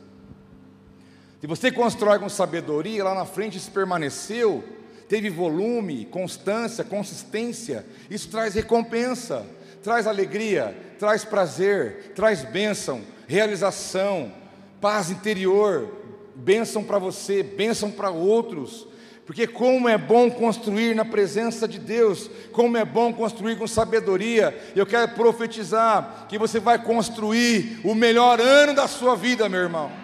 Se 1.44 1.48
você 1.48 1.70
constrói 1.70 2.20
com 2.20 2.30
sabedoria, 2.30 3.04
lá 3.04 3.14
na 3.14 3.26
frente 3.26 3.58
isso 3.58 3.70
permaneceu, 3.70 4.64
teve 5.10 5.30
volume, 5.30 6.06
constância, 6.06 6.86
consistência, 6.86 7.86
isso 8.10 8.30
traz 8.30 8.54
recompensa, 8.54 9.46
traz 9.84 10.08
alegria, 10.08 10.74
traz 10.98 11.26
prazer, 11.26 12.14
traz 12.16 12.44
bênção, 12.44 13.02
realização, 13.28 14.32
paz 14.80 15.12
interior, 15.12 15.94
bênção 16.34 16.82
para 16.82 16.98
você, 16.98 17.44
bênção 17.44 17.92
para 17.92 18.10
outros. 18.10 18.88
Porque 19.26 19.46
como 19.46 19.90
é 19.90 19.98
bom 19.98 20.32
construir 20.32 20.96
na 20.96 21.04
presença 21.04 21.68
de 21.68 21.78
Deus, 21.78 22.30
como 22.54 22.78
é 22.78 22.86
bom 22.86 23.12
construir 23.12 23.58
com 23.58 23.68
sabedoria. 23.68 24.58
Eu 24.74 24.86
quero 24.86 25.12
profetizar 25.12 26.26
que 26.30 26.38
você 26.38 26.58
vai 26.62 26.82
construir 26.82 27.82
o 27.84 27.94
melhor 27.94 28.40
ano 28.40 28.74
da 28.74 28.88
sua 28.88 29.14
vida, 29.14 29.50
meu 29.50 29.60
irmão 29.60 30.03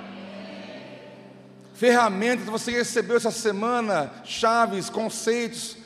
ferramentas 1.79 2.43
que 2.43 2.51
você 2.51 2.71
recebeu 2.71 3.15
essa 3.15 3.31
semana, 3.31 4.11
chaves, 4.25 4.89
conceitos, 4.89 5.77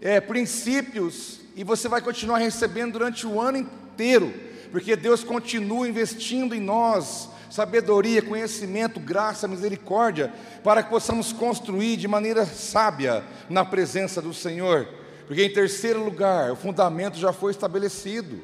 é, 0.00 0.20
princípios, 0.20 1.38
e 1.54 1.62
você 1.62 1.88
vai 1.88 2.00
continuar 2.00 2.38
recebendo 2.38 2.94
durante 2.94 3.24
o 3.28 3.40
ano 3.40 3.58
inteiro, 3.58 4.34
porque 4.72 4.96
Deus 4.96 5.22
continua 5.22 5.88
investindo 5.88 6.52
em 6.52 6.60
nós 6.60 7.28
sabedoria, 7.48 8.20
conhecimento, 8.20 8.98
graça, 8.98 9.46
misericórdia, 9.46 10.34
para 10.64 10.82
que 10.82 10.90
possamos 10.90 11.32
construir 11.32 11.96
de 11.96 12.08
maneira 12.08 12.44
sábia 12.44 13.22
na 13.48 13.64
presença 13.64 14.20
do 14.20 14.34
Senhor. 14.34 14.88
Porque 15.28 15.44
em 15.44 15.52
terceiro 15.52 16.04
lugar, 16.04 16.50
o 16.50 16.56
fundamento 16.56 17.16
já 17.16 17.32
foi 17.32 17.52
estabelecido. 17.52 18.42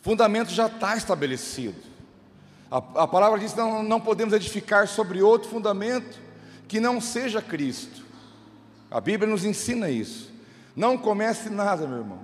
O 0.00 0.02
fundamento 0.02 0.50
já 0.50 0.66
está 0.66 0.96
estabelecido. 0.96 1.95
A, 2.70 2.78
a 2.78 3.06
palavra 3.06 3.38
diz 3.38 3.52
que 3.52 3.58
não, 3.58 3.82
não 3.82 4.00
podemos 4.00 4.34
edificar 4.34 4.88
sobre 4.88 5.22
outro 5.22 5.48
fundamento 5.48 6.18
que 6.66 6.80
não 6.80 7.00
seja 7.00 7.40
Cristo. 7.40 8.04
A 8.90 9.00
Bíblia 9.00 9.30
nos 9.30 9.44
ensina 9.44 9.88
isso. 9.88 10.32
Não 10.74 10.98
comece 10.98 11.48
nada, 11.48 11.86
meu 11.86 11.98
irmão. 11.98 12.20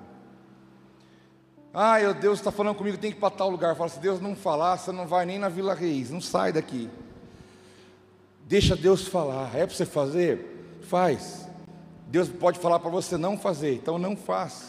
Ah, 1.72 1.98
meu 1.98 2.12
Deus 2.12 2.38
está 2.38 2.50
falando 2.50 2.76
comigo, 2.76 2.98
tem 2.98 3.11
que 3.11 3.16
ir 3.16 3.20
para 3.20 3.31
tal 3.31 3.48
lugar. 3.48 3.74
Fala, 3.76 3.88
se 3.88 3.98
Deus 3.98 4.20
não 4.20 4.37
falar, 4.37 4.76
você 4.76 4.92
não 4.92 5.07
vai 5.07 5.24
nem 5.24 5.38
na 5.38 5.48
Vila 5.48 5.74
Reis, 5.74 6.11
não 6.11 6.20
sai 6.20 6.52
daqui. 6.52 6.90
Deixa 8.46 8.76
Deus 8.76 9.07
falar. 9.07 9.57
É 9.57 9.66
para 9.66 9.74
você 9.74 9.87
fazer? 9.87 10.81
Faz. 10.83 11.48
Deus 12.09 12.28
pode 12.28 12.59
falar 12.59 12.78
para 12.78 12.90
você 12.90 13.16
não 13.16 13.38
fazer, 13.38 13.76
então 13.76 13.96
não 13.96 14.14
faça. 14.14 14.66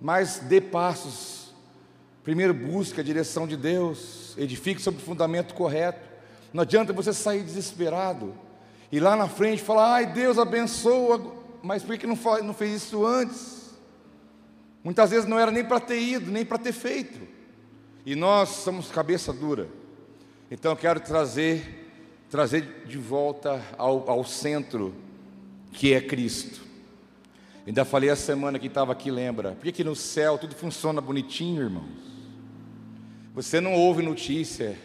Mas 0.00 0.38
dê 0.38 0.60
passos 0.60 1.41
Primeiro, 2.24 2.54
busque 2.54 3.00
a 3.00 3.04
direção 3.04 3.46
de 3.46 3.56
Deus, 3.56 4.34
edifique 4.38 4.80
sobre 4.80 5.02
o 5.02 5.04
fundamento 5.04 5.54
correto. 5.54 6.08
Não 6.52 6.62
adianta 6.62 6.92
você 6.92 7.12
sair 7.12 7.42
desesperado 7.42 8.34
e 8.92 9.00
lá 9.00 9.16
na 9.16 9.28
frente 9.28 9.62
falar: 9.62 9.94
ai, 9.94 10.06
Deus 10.06 10.38
abençoa, 10.38 11.34
mas 11.62 11.82
por 11.82 11.96
que 11.98 12.06
não 12.06 12.54
fez 12.54 12.82
isso 12.82 13.04
antes? 13.04 13.72
Muitas 14.84 15.10
vezes 15.10 15.28
não 15.28 15.38
era 15.38 15.50
nem 15.50 15.64
para 15.64 15.80
ter 15.80 16.00
ido, 16.00 16.30
nem 16.30 16.44
para 16.44 16.58
ter 16.58 16.72
feito. 16.72 17.20
E 18.04 18.14
nós 18.14 18.48
somos 18.48 18.90
cabeça 18.90 19.32
dura. 19.32 19.68
Então 20.50 20.72
eu 20.72 20.76
quero 20.76 21.00
trazer, 21.00 21.90
trazer 22.28 22.84
de 22.86 22.98
volta 22.98 23.62
ao, 23.78 24.08
ao 24.10 24.24
centro, 24.24 24.94
que 25.72 25.94
é 25.94 26.00
Cristo. 26.00 26.60
Ainda 27.66 27.84
falei 27.84 28.10
a 28.10 28.16
semana 28.16 28.58
que 28.58 28.66
estava 28.66 28.92
aqui, 28.92 29.10
lembra? 29.10 29.52
Por 29.52 29.62
que, 29.64 29.72
que 29.72 29.84
no 29.84 29.94
céu 29.94 30.36
tudo 30.36 30.54
funciona 30.54 31.00
bonitinho, 31.00 31.62
irmãos? 31.62 32.11
Você 33.34 33.60
não 33.60 33.72
ouve 33.72 34.02
notícia, 34.02 34.78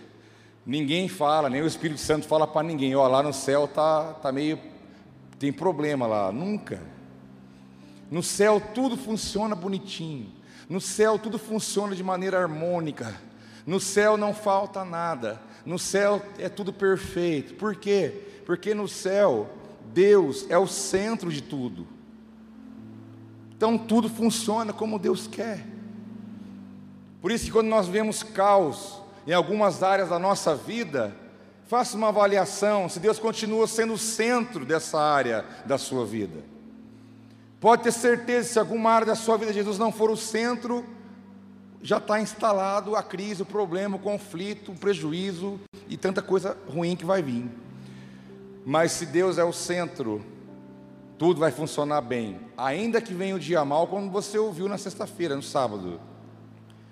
ninguém 0.65 1.09
fala, 1.09 1.49
nem 1.49 1.61
o 1.61 1.67
Espírito 1.67 1.99
Santo 1.99 2.25
fala 2.27 2.47
para 2.47 2.65
ninguém, 2.65 2.95
ó, 2.95 3.07
lá 3.07 3.21
no 3.21 3.33
céu 3.33 3.67
tá, 3.67 4.13
tá 4.13 4.31
meio 4.31 4.57
tem 5.39 5.53
problema 5.53 6.07
lá, 6.07 6.31
nunca. 6.31 6.81
No 8.09 8.23
céu 8.23 8.61
tudo 8.73 8.97
funciona 8.97 9.55
bonitinho. 9.55 10.31
No 10.67 10.81
céu 10.81 11.19
tudo 11.19 11.37
funciona 11.37 11.95
de 11.95 12.03
maneira 12.03 12.39
harmônica. 12.39 13.15
No 13.65 13.79
céu 13.79 14.17
não 14.17 14.33
falta 14.33 14.83
nada. 14.83 15.39
No 15.65 15.77
céu 15.77 16.21
é 16.39 16.49
tudo 16.49 16.73
perfeito. 16.73 17.53
Por 17.55 17.75
quê? 17.75 18.41
Porque 18.45 18.73
no 18.73 18.87
céu 18.87 19.49
Deus 19.93 20.45
é 20.49 20.57
o 20.57 20.67
centro 20.67 21.31
de 21.31 21.41
tudo. 21.41 21.87
Então 23.55 23.77
tudo 23.77 24.09
funciona 24.09 24.73
como 24.73 24.97
Deus 24.99 25.27
quer. 25.27 25.76
Por 27.21 27.31
isso 27.31 27.45
que 27.45 27.51
quando 27.51 27.67
nós 27.67 27.87
vemos 27.87 28.23
caos 28.23 29.01
em 29.25 29.33
algumas 29.33 29.83
áreas 29.83 30.09
da 30.09 30.19
nossa 30.19 30.55
vida, 30.55 31.15
faça 31.67 31.97
uma 31.97 32.09
avaliação 32.09 32.87
se 32.87 32.99
Deus 32.99 33.19
continua 33.19 33.67
sendo 33.67 33.93
o 33.93 33.97
centro 33.97 34.65
dessa 34.65 34.99
área 34.99 35.45
da 35.65 35.77
sua 35.77 36.05
vida. 36.05 36.43
Pode 37.59 37.83
ter 37.83 37.91
certeza, 37.91 38.49
se 38.49 38.59
alguma 38.59 38.91
área 38.91 39.07
da 39.07 39.15
sua 39.15 39.37
vida 39.37 39.51
Jesus 39.51 39.77
não 39.79 39.91
for 39.91 40.11
o 40.11 40.15
centro, 40.15 40.85
já 41.81 41.97
está 41.97 42.19
instalado 42.19 42.95
a 42.95 43.03
crise, 43.03 43.41
o 43.41 43.45
problema, 43.45 43.97
o 43.97 43.99
conflito, 43.99 44.71
o 44.71 44.75
prejuízo 44.75 45.59
e 45.87 45.97
tanta 45.97 46.21
coisa 46.21 46.57
ruim 46.67 46.95
que 46.95 47.05
vai 47.05 47.21
vir. 47.21 47.49
Mas 48.65 48.91
se 48.91 49.05
Deus 49.05 49.37
é 49.37 49.43
o 49.43 49.53
centro, 49.53 50.23
tudo 51.17 51.39
vai 51.39 51.51
funcionar 51.51 52.01
bem. 52.01 52.39
Ainda 52.57 53.01
que 53.01 53.13
venha 53.13 53.35
o 53.35 53.39
dia 53.39 53.63
mal, 53.65 53.87
como 53.87 54.11
você 54.11 54.37
ouviu 54.37 54.67
na 54.67 54.77
sexta-feira, 54.77 55.35
no 55.35 55.43
sábado. 55.43 55.99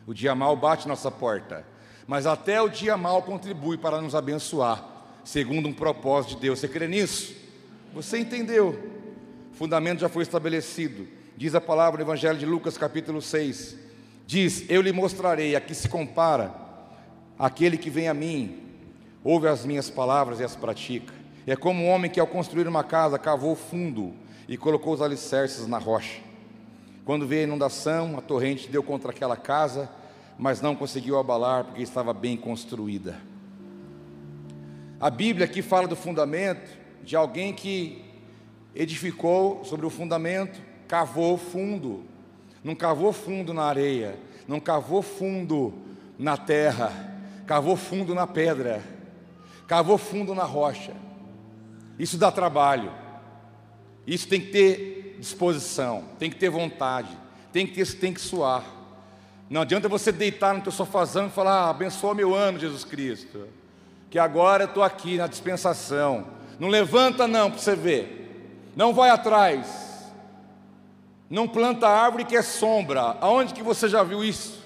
O 0.08 0.14
dia 0.14 0.36
mal 0.36 0.56
bate 0.56 0.88
nossa 0.88 1.10
porta, 1.10 1.66
mas 2.06 2.28
até 2.28 2.62
o 2.62 2.70
dia 2.70 2.96
mal 2.96 3.24
contribui 3.24 3.78
para 3.78 4.00
nos 4.00 4.14
abençoar, 4.14 4.84
segundo 5.24 5.68
um 5.68 5.74
propósito 5.74 6.36
de 6.36 6.42
Deus. 6.42 6.60
Você 6.60 6.68
crê 6.68 6.88
nisso? 6.88 7.36
Você 7.94 8.20
entendeu? 8.20 8.78
O 9.52 9.56
fundamento 9.56 10.02
já 10.02 10.10
foi 10.10 10.22
estabelecido. 10.22 11.08
Diz 11.36 11.56
a 11.56 11.62
palavra 11.62 11.98
no 11.98 12.06
Evangelho 12.06 12.38
de 12.38 12.46
Lucas, 12.46 12.78
capítulo 12.78 13.22
6. 13.22 13.78
Diz: 14.28 14.66
Eu 14.70 14.82
lhe 14.82 14.92
mostrarei 14.92 15.56
a 15.56 15.62
que 15.62 15.74
se 15.74 15.90
compara 15.90 16.54
aquele 17.38 17.78
que 17.78 17.90
vem 17.90 18.08
a 18.08 18.14
mim, 18.14 18.60
ouve 19.24 19.48
as 19.48 19.66
minhas 19.66 19.90
palavras 19.90 20.40
e 20.40 20.44
as 20.44 20.56
pratica. 20.56 21.14
É 21.48 21.56
como 21.56 21.84
um 21.84 21.90
homem 21.90 22.12
que, 22.12 22.20
ao 22.20 22.28
construir 22.28 22.68
uma 22.68 22.84
casa, 22.84 23.18
cavou 23.18 23.56
fundo 23.56 24.14
e 24.48 24.56
colocou 24.56 24.94
os 24.94 25.02
alicerces 25.02 25.68
na 25.68 25.78
rocha. 25.78 26.22
Quando 27.06 27.28
veio 27.28 27.42
a 27.42 27.44
inundação, 27.44 28.18
a 28.18 28.22
torrente 28.22 28.68
deu 28.68 28.82
contra 28.82 29.12
aquela 29.12 29.38
casa, 29.38 29.88
mas 30.40 30.60
não 30.60 30.76
conseguiu 30.76 31.20
abalar 31.20 31.66
porque 31.66 31.84
estava 31.84 32.12
bem 32.12 32.36
construída. 32.36 33.22
A 35.00 35.12
Bíblia 35.12 35.46
aqui 35.46 35.62
fala 35.62 35.88
do 35.88 35.96
fundamento 35.96 36.68
de 37.04 37.16
alguém 37.16 37.54
que 37.54 38.04
edificou 38.74 39.64
sobre 39.64 39.86
o 39.86 39.90
fundamento, 39.92 40.60
cavou 40.88 41.38
fundo. 41.38 42.04
Não 42.64 42.74
cavou 42.74 43.14
fundo 43.14 43.54
na 43.54 43.66
areia, 43.66 44.18
não 44.48 44.60
cavou 44.60 45.04
fundo 45.04 45.76
na 46.18 46.36
terra, 46.36 46.92
cavou 47.46 47.76
fundo 47.76 48.16
na 48.16 48.26
pedra, 48.26 48.82
cavou 49.68 50.00
fundo 50.00 50.34
na 50.34 50.44
rocha. 50.44 50.94
Isso 52.00 52.18
dá 52.18 52.32
trabalho. 52.32 52.92
Isso 54.08 54.28
tem 54.28 54.42
que 54.42 54.52
ter 54.52 54.95
disposição, 55.20 56.04
tem 56.20 56.30
que 56.30 56.36
ter 56.36 56.50
vontade, 56.50 57.10
tem 57.52 57.66
que, 57.66 57.74
ter, 57.74 57.94
tem 57.94 58.14
que 58.14 58.22
suar. 58.22 58.64
Não 59.50 59.62
adianta 59.62 59.88
você 59.88 60.12
deitar 60.12 60.54
no 60.54 60.62
teu 60.62 60.72
sofazão 60.72 61.28
e 61.28 61.30
falar, 61.30 61.66
ah, 61.66 61.70
abençoa 61.70 62.16
meu 62.16 62.34
ano, 62.34 62.60
Jesus 62.60 62.84
Cristo, 62.84 63.48
que 64.10 64.18
agora 64.18 64.64
eu 64.64 64.68
estou 64.68 64.84
aqui 64.84 65.18
na 65.18 65.28
dispensação. 65.28 66.26
Não 66.60 66.68
levanta 66.68 67.28
não 67.28 67.52
para 67.52 67.60
você 67.60 67.76
ver, 67.76 68.72
não 68.76 68.94
vai 68.94 69.10
atrás, 69.10 69.86
não 71.30 71.48
planta 71.48 71.88
árvore 71.88 72.26
que 72.26 72.36
é 72.36 72.42
sombra. 72.42 73.18
Aonde 73.20 73.54
que 73.54 73.64
você 73.64 73.90
já 73.90 74.04
viu 74.04 74.24
isso? 74.24 74.64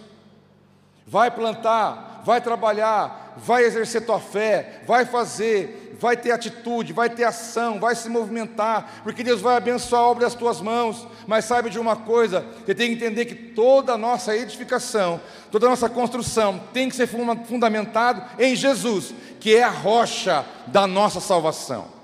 Vai 1.08 1.32
plantar, 1.32 2.09
vai 2.24 2.42
trabalhar, 2.42 3.34
vai 3.38 3.64
exercer 3.64 4.06
tua 4.06 4.20
fé, 4.20 4.82
vai 4.86 5.06
fazer, 5.06 5.96
vai 6.00 6.16
ter 6.16 6.32
atitude, 6.32 6.94
vai 6.94 7.10
ter 7.10 7.26
ação, 7.26 7.80
vai 7.80 7.96
se 7.96 8.10
movimentar, 8.10 9.02
porque 9.04 9.24
Deus 9.24 9.42
vai 9.42 9.58
abençoar 9.58 10.02
a 10.02 10.08
obra 10.08 10.26
das 10.26 10.36
tuas 10.36 10.62
mãos. 10.62 11.08
Mas 11.28 11.46
saiba 11.46 11.70
de 11.70 11.80
uma 11.80 11.96
coisa: 11.96 12.46
você 12.66 12.74
tem 12.74 12.90
que 12.90 12.96
entender 12.96 13.26
que 13.26 13.36
toda 13.36 13.94
a 13.94 13.98
nossa 13.98 14.36
edificação, 14.36 15.20
toda 15.52 15.68
a 15.68 15.70
nossa 15.70 15.90
construção 15.90 16.60
tem 16.74 16.90
que 16.90 16.96
ser 16.96 17.08
fundamentado 17.08 18.24
em 18.40 18.56
Jesus, 18.56 19.14
que 19.40 19.56
é 19.56 19.64
a 19.64 19.70
rocha 19.70 20.46
da 20.68 20.88
nossa 20.88 21.20
salvação. 21.20 22.00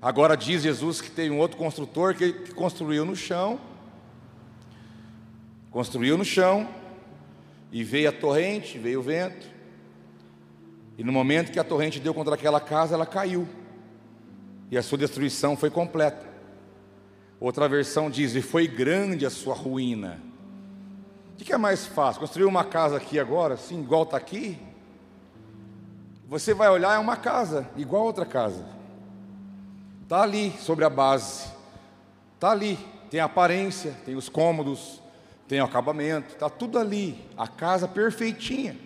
Agora 0.00 0.36
diz 0.36 0.62
Jesus 0.62 1.00
que 1.00 1.10
tem 1.10 1.30
um 1.30 1.38
outro 1.38 1.56
construtor 1.56 2.14
que 2.14 2.32
construiu 2.54 3.04
no 3.04 3.16
chão, 3.16 3.58
construiu 5.70 6.16
no 6.16 6.24
chão, 6.24 6.68
e 7.76 7.84
veio 7.84 8.08
a 8.08 8.12
torrente, 8.12 8.78
veio 8.78 9.00
o 9.00 9.02
vento, 9.02 9.46
e 10.96 11.04
no 11.04 11.12
momento 11.12 11.52
que 11.52 11.58
a 11.58 11.64
torrente 11.64 12.00
deu 12.00 12.14
contra 12.14 12.34
aquela 12.34 12.58
casa, 12.58 12.94
ela 12.94 13.04
caiu. 13.04 13.46
E 14.70 14.78
a 14.78 14.82
sua 14.82 14.96
destruição 14.96 15.58
foi 15.58 15.68
completa. 15.68 16.26
Outra 17.38 17.68
versão 17.68 18.08
diz: 18.08 18.34
E 18.34 18.40
foi 18.40 18.66
grande 18.66 19.26
a 19.26 19.30
sua 19.30 19.54
ruína. 19.54 20.22
O 21.34 21.36
que 21.36 21.52
é 21.52 21.58
mais 21.58 21.84
fácil? 21.84 22.18
Construir 22.18 22.46
uma 22.46 22.64
casa 22.64 22.96
aqui 22.96 23.18
agora, 23.18 23.52
assim, 23.52 23.82
igual 23.82 24.04
está 24.04 24.16
aqui? 24.16 24.58
Você 26.26 26.54
vai 26.54 26.70
olhar, 26.70 26.96
é 26.96 26.98
uma 26.98 27.18
casa, 27.18 27.68
igual 27.76 28.04
outra 28.04 28.24
casa. 28.24 28.64
Está 30.02 30.22
ali, 30.22 30.50
sobre 30.60 30.82
a 30.82 30.88
base. 30.88 31.46
Está 32.36 32.52
ali. 32.52 32.78
Tem 33.10 33.20
a 33.20 33.26
aparência, 33.26 33.94
tem 34.06 34.16
os 34.16 34.30
cômodos, 34.30 35.02
tem 35.48 35.60
acabamento, 35.60 36.34
está 36.34 36.48
tudo 36.48 36.78
ali. 36.78 37.24
A 37.36 37.46
casa 37.46 37.86
perfeitinha. 37.86 38.76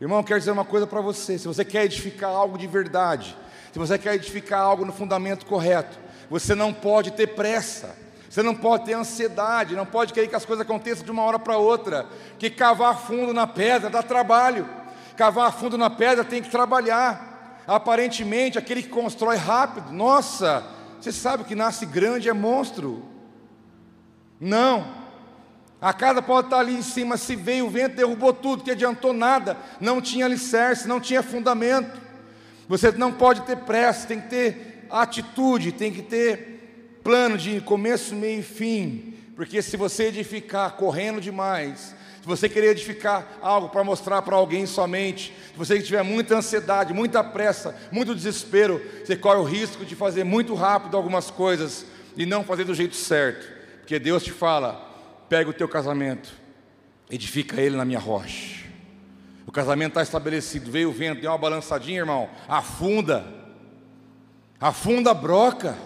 Irmão, 0.00 0.22
quero 0.22 0.38
dizer 0.38 0.50
uma 0.50 0.64
coisa 0.64 0.86
para 0.86 1.00
você: 1.00 1.38
se 1.38 1.46
você 1.46 1.64
quer 1.64 1.84
edificar 1.84 2.30
algo 2.30 2.58
de 2.58 2.66
verdade, 2.66 3.36
se 3.72 3.78
você 3.78 3.98
quer 3.98 4.14
edificar 4.14 4.60
algo 4.60 4.84
no 4.84 4.92
fundamento 4.92 5.46
correto, 5.46 5.98
você 6.28 6.54
não 6.54 6.72
pode 6.72 7.12
ter 7.12 7.28
pressa. 7.28 7.96
Você 8.28 8.44
não 8.44 8.54
pode 8.54 8.84
ter 8.84 8.92
ansiedade, 8.92 9.74
não 9.74 9.84
pode 9.84 10.12
querer 10.12 10.28
que 10.28 10.36
as 10.36 10.44
coisas 10.44 10.64
aconteçam 10.64 11.04
de 11.04 11.10
uma 11.10 11.24
hora 11.24 11.36
para 11.36 11.56
outra. 11.56 12.06
Que 12.38 12.48
cavar 12.48 12.96
fundo 12.96 13.34
na 13.34 13.44
pedra 13.44 13.90
dá 13.90 14.04
trabalho. 14.04 14.68
Cavar 15.16 15.52
fundo 15.52 15.76
na 15.76 15.90
pedra 15.90 16.22
tem 16.22 16.40
que 16.40 16.48
trabalhar. 16.48 17.60
Aparentemente, 17.66 18.56
aquele 18.56 18.84
que 18.84 18.88
constrói 18.88 19.36
rápido, 19.36 19.92
nossa, 19.92 20.64
você 21.00 21.10
sabe 21.10 21.42
que 21.42 21.56
nasce 21.56 21.84
grande 21.84 22.28
é 22.28 22.32
monstro. 22.32 23.02
Não. 24.40 24.99
A 25.80 25.94
casa 25.94 26.20
pode 26.20 26.48
estar 26.48 26.58
ali 26.58 26.74
em 26.74 26.82
cima, 26.82 27.16
se 27.16 27.34
veio 27.34 27.66
o 27.66 27.70
vento, 27.70 27.96
derrubou 27.96 28.34
tudo, 28.34 28.62
que 28.62 28.70
adiantou 28.70 29.14
nada, 29.14 29.56
não 29.80 30.00
tinha 30.00 30.26
alicerce, 30.26 30.86
não 30.86 31.00
tinha 31.00 31.22
fundamento. 31.22 31.98
Você 32.68 32.92
não 32.92 33.12
pode 33.12 33.40
ter 33.42 33.56
pressa, 33.56 34.06
tem 34.06 34.20
que 34.20 34.28
ter 34.28 34.86
atitude, 34.90 35.72
tem 35.72 35.90
que 35.90 36.02
ter 36.02 36.98
plano 37.02 37.38
de 37.38 37.60
começo, 37.62 38.14
meio 38.14 38.40
e 38.40 38.42
fim, 38.42 39.14
porque 39.34 39.62
se 39.62 39.76
você 39.76 40.04
edificar 40.04 40.72
correndo 40.72 41.18
demais, 41.18 41.94
se 42.20 42.26
você 42.26 42.46
querer 42.46 42.72
edificar 42.72 43.26
algo 43.40 43.70
para 43.70 43.82
mostrar 43.82 44.20
para 44.20 44.36
alguém 44.36 44.66
somente, 44.66 45.34
se 45.52 45.58
você 45.58 45.80
tiver 45.80 46.02
muita 46.02 46.36
ansiedade, 46.36 46.92
muita 46.92 47.24
pressa, 47.24 47.74
muito 47.90 48.14
desespero, 48.14 48.82
você 49.02 49.16
corre 49.16 49.38
o 49.38 49.44
risco 49.44 49.84
de 49.86 49.96
fazer 49.96 50.24
muito 50.24 50.54
rápido 50.54 50.96
algumas 50.96 51.30
coisas 51.30 51.86
e 52.16 52.26
não 52.26 52.44
fazer 52.44 52.64
do 52.64 52.74
jeito 52.74 52.94
certo, 52.94 53.50
porque 53.78 53.98
Deus 53.98 54.22
te 54.22 54.30
fala: 54.30 54.89
pega 55.30 55.48
o 55.48 55.54
teu 55.54 55.68
casamento, 55.68 56.34
edifica 57.08 57.60
ele 57.60 57.76
na 57.76 57.84
minha 57.84 58.00
rocha. 58.00 58.64
O 59.46 59.52
casamento 59.52 59.90
está 59.90 60.02
estabelecido, 60.02 60.72
veio 60.72 60.90
o 60.90 60.92
vento, 60.92 61.20
deu 61.20 61.30
uma 61.30 61.38
balançadinha, 61.38 62.00
irmão, 62.00 62.28
afunda, 62.48 63.24
afunda 64.60 65.12
a 65.12 65.14
broca. 65.14 65.78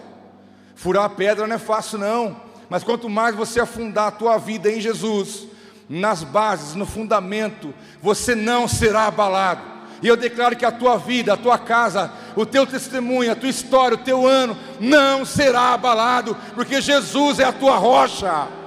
Furar 0.73 1.05
a 1.05 1.09
pedra 1.09 1.45
não 1.45 1.55
é 1.55 1.59
fácil, 1.59 1.99
não. 1.99 2.41
Mas 2.67 2.83
quanto 2.83 3.07
mais 3.07 3.35
você 3.35 3.59
afundar 3.59 4.07
a 4.07 4.11
tua 4.11 4.37
vida 4.39 4.69
em 4.69 4.81
Jesus, 4.81 5.45
nas 5.87 6.23
bases, 6.23 6.73
no 6.73 6.85
fundamento, 6.85 7.71
você 8.01 8.33
não 8.33 8.67
será 8.67 9.05
abalado. 9.05 9.61
E 10.01 10.07
eu 10.07 10.17
declaro 10.17 10.55
que 10.55 10.65
a 10.65 10.71
tua 10.71 10.97
vida, 10.97 11.33
a 11.33 11.37
tua 11.37 11.59
casa, 11.59 12.11
o 12.35 12.47
teu 12.47 12.65
testemunho, 12.65 13.31
a 13.31 13.35
tua 13.35 13.49
história, 13.49 13.95
o 13.95 14.03
teu 14.03 14.25
ano, 14.25 14.57
não 14.79 15.23
será 15.23 15.73
abalado, 15.73 16.35
porque 16.55 16.81
Jesus 16.81 17.39
é 17.39 17.43
a 17.43 17.53
tua 17.53 17.77
rocha. 17.77 18.64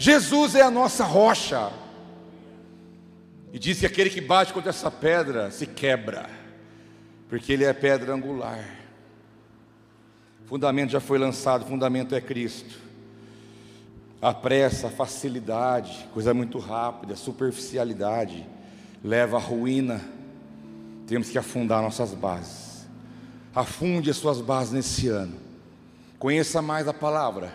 Jesus 0.00 0.54
é 0.54 0.62
a 0.62 0.70
nossa 0.70 1.04
rocha. 1.04 1.70
E 3.52 3.58
diz 3.58 3.80
que 3.80 3.84
aquele 3.84 4.08
que 4.08 4.22
bate 4.22 4.50
contra 4.50 4.70
essa 4.70 4.90
pedra 4.90 5.50
se 5.50 5.66
quebra, 5.66 6.26
porque 7.28 7.52
ele 7.52 7.64
é 7.64 7.72
pedra 7.74 8.14
angular. 8.14 8.64
Fundamento 10.46 10.92
já 10.92 11.00
foi 11.00 11.18
lançado, 11.18 11.66
fundamento 11.66 12.14
é 12.14 12.20
Cristo. 12.20 12.78
A 14.22 14.32
pressa, 14.32 14.86
a 14.86 14.90
facilidade, 14.90 16.08
coisa 16.14 16.32
muito 16.32 16.58
rápida, 16.58 17.14
superficialidade, 17.14 18.48
leva 19.04 19.36
à 19.36 19.40
ruína. 19.40 20.00
Temos 21.06 21.28
que 21.28 21.36
afundar 21.36 21.82
nossas 21.82 22.14
bases. 22.14 22.88
Afunde 23.54 24.08
as 24.08 24.16
suas 24.16 24.40
bases 24.40 24.72
nesse 24.72 25.08
ano. 25.08 25.36
Conheça 26.18 26.62
mais 26.62 26.88
a 26.88 26.94
palavra. 26.94 27.52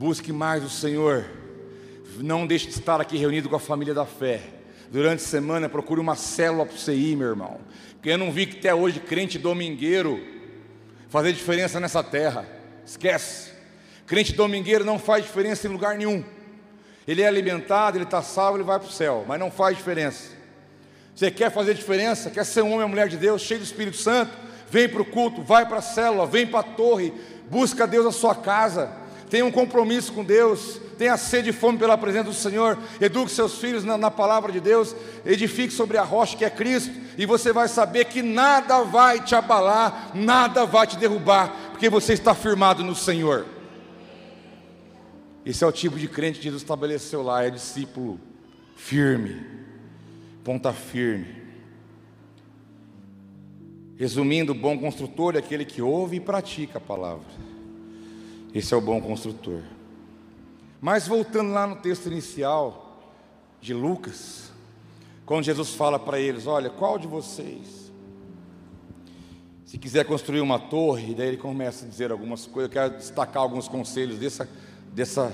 Busque 0.00 0.32
mais 0.32 0.64
o 0.64 0.70
Senhor. 0.70 1.26
Não 2.20 2.46
deixe 2.46 2.64
de 2.64 2.72
estar 2.72 3.02
aqui 3.02 3.18
reunido 3.18 3.50
com 3.50 3.56
a 3.56 3.60
família 3.60 3.92
da 3.92 4.06
fé. 4.06 4.40
Durante 4.90 5.22
a 5.22 5.26
semana, 5.26 5.68
procure 5.68 6.00
uma 6.00 6.16
célula 6.16 6.64
para 6.64 6.74
você 6.74 6.94
ir, 6.94 7.14
meu 7.14 7.28
irmão. 7.28 7.60
Porque 7.92 8.08
eu 8.08 8.16
não 8.16 8.32
vi 8.32 8.46
que 8.46 8.56
até 8.56 8.74
hoje 8.74 8.98
crente 8.98 9.38
domingueiro 9.38 10.18
fazer 11.10 11.34
diferença 11.34 11.78
nessa 11.78 12.02
terra. 12.02 12.46
Esquece. 12.82 13.50
Crente 14.06 14.32
domingueiro 14.32 14.86
não 14.86 14.98
faz 14.98 15.22
diferença 15.22 15.66
em 15.68 15.70
lugar 15.70 15.98
nenhum. 15.98 16.24
Ele 17.06 17.20
é 17.20 17.28
alimentado, 17.28 17.98
ele 17.98 18.04
está 18.04 18.22
salvo, 18.22 18.56
ele 18.56 18.64
vai 18.64 18.78
para 18.78 18.88
o 18.88 18.90
céu, 18.90 19.26
mas 19.28 19.38
não 19.38 19.50
faz 19.50 19.76
diferença. 19.76 20.32
Você 21.14 21.30
quer 21.30 21.52
fazer 21.52 21.74
diferença? 21.74 22.30
Quer 22.30 22.46
ser 22.46 22.62
um 22.62 22.68
homem 22.68 22.84
ou 22.84 22.88
mulher 22.88 23.08
de 23.08 23.18
Deus, 23.18 23.42
cheio 23.42 23.60
do 23.60 23.64
Espírito 23.64 23.98
Santo? 23.98 24.34
Vem 24.70 24.88
para 24.88 25.02
o 25.02 25.04
culto, 25.04 25.42
vai 25.42 25.66
para 25.66 25.76
a 25.76 25.82
célula, 25.82 26.24
vem 26.24 26.46
para 26.46 26.60
a 26.60 26.62
torre, 26.62 27.12
busca 27.50 27.86
Deus 27.86 28.06
na 28.06 28.12
sua 28.12 28.34
casa, 28.34 28.98
tenha 29.30 29.46
um 29.46 29.50
compromisso 29.50 30.12
com 30.12 30.24
Deus, 30.24 30.80
tenha 30.98 31.16
sede 31.16 31.50
e 31.50 31.52
fome 31.52 31.78
pela 31.78 31.96
presença 31.96 32.24
do 32.24 32.34
Senhor, 32.34 32.76
eduque 33.00 33.30
seus 33.30 33.58
filhos 33.58 33.84
na, 33.84 33.96
na, 33.96 34.10
palavra 34.10 34.50
de 34.50 34.60
Deus, 34.60 34.94
edifique 35.24 35.72
sobre 35.72 35.96
a 35.96 36.02
rocha 36.02 36.36
que 36.36 36.44
é 36.44 36.50
Cristo, 36.50 36.92
e 37.16 37.24
você 37.24 37.52
vai 37.52 37.68
saber 37.68 38.06
que 38.06 38.22
nada 38.22 38.82
vai 38.82 39.22
te 39.22 39.34
abalar, 39.36 40.10
nada 40.14 40.66
vai 40.66 40.86
te 40.86 40.98
derrubar, 40.98 41.70
porque 41.70 41.88
você 41.88 42.12
está 42.12 42.34
firmado 42.34 42.82
no 42.82 42.94
Senhor. 42.94 43.46
Esse 45.46 45.62
é 45.62 45.66
o 45.66 45.72
tipo 45.72 45.96
de 45.96 46.08
crente 46.08 46.38
que 46.38 46.44
Jesus 46.44 46.62
estabeleceu 46.62 47.22
lá, 47.22 47.44
é 47.44 47.50
discípulo 47.50 48.20
firme, 48.74 49.46
ponta 50.42 50.72
firme. 50.72 51.40
Resumindo, 53.96 54.52
o 54.52 54.54
bom 54.54 54.78
construtor 54.78 55.36
é 55.36 55.38
aquele 55.38 55.64
que 55.64 55.80
ouve 55.80 56.16
e 56.16 56.20
pratica 56.20 56.78
a 56.78 56.80
palavra. 56.80 57.49
Esse 58.54 58.74
é 58.74 58.76
o 58.76 58.80
bom 58.80 59.00
construtor. 59.00 59.62
Mas 60.80 61.06
voltando 61.06 61.52
lá 61.52 61.66
no 61.66 61.76
texto 61.76 62.06
inicial 62.06 63.00
de 63.60 63.74
Lucas, 63.74 64.50
quando 65.24 65.44
Jesus 65.44 65.74
fala 65.74 65.98
para 65.98 66.18
eles: 66.18 66.46
Olha, 66.46 66.70
qual 66.70 66.98
de 66.98 67.06
vocês, 67.06 67.92
se 69.64 69.78
quiser 69.78 70.04
construir 70.04 70.40
uma 70.40 70.58
torre, 70.58 71.14
daí 71.14 71.28
ele 71.28 71.36
começa 71.36 71.84
a 71.84 71.88
dizer 71.88 72.10
algumas 72.10 72.46
coisas, 72.46 72.70
eu 72.70 72.72
quero 72.72 72.96
destacar 72.96 73.42
alguns 73.42 73.68
conselhos 73.68 74.18
dessa, 74.18 74.48
dessa 74.92 75.32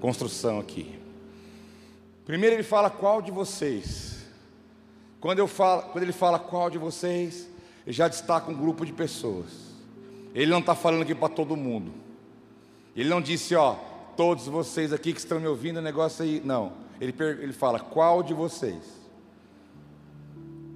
construção 0.00 0.58
aqui. 0.58 0.98
Primeiro 2.24 2.56
ele 2.56 2.62
fala: 2.62 2.88
Qual 2.88 3.20
de 3.20 3.30
vocês? 3.30 4.18
Quando, 5.20 5.40
eu 5.40 5.48
falo, 5.48 5.82
quando 5.90 6.04
ele 6.04 6.12
fala 6.12 6.38
qual 6.38 6.70
de 6.70 6.78
vocês, 6.78 7.48
ele 7.84 7.92
já 7.92 8.06
destaca 8.06 8.50
um 8.50 8.54
grupo 8.54 8.86
de 8.86 8.92
pessoas. 8.92 9.46
Ele 10.32 10.50
não 10.50 10.60
está 10.60 10.74
falando 10.74 11.02
aqui 11.02 11.14
para 11.14 11.28
todo 11.28 11.56
mundo. 11.56 11.92
Ele 13.00 13.08
não 13.08 13.20
disse, 13.20 13.54
ó, 13.54 13.76
todos 14.16 14.46
vocês 14.46 14.92
aqui 14.92 15.12
que 15.12 15.20
estão 15.20 15.38
me 15.38 15.46
ouvindo, 15.46 15.80
negócio 15.80 16.24
aí. 16.24 16.42
Não. 16.44 16.72
Ele, 17.00 17.14
ele 17.40 17.52
fala, 17.52 17.78
qual 17.78 18.24
de 18.24 18.34
vocês? 18.34 18.98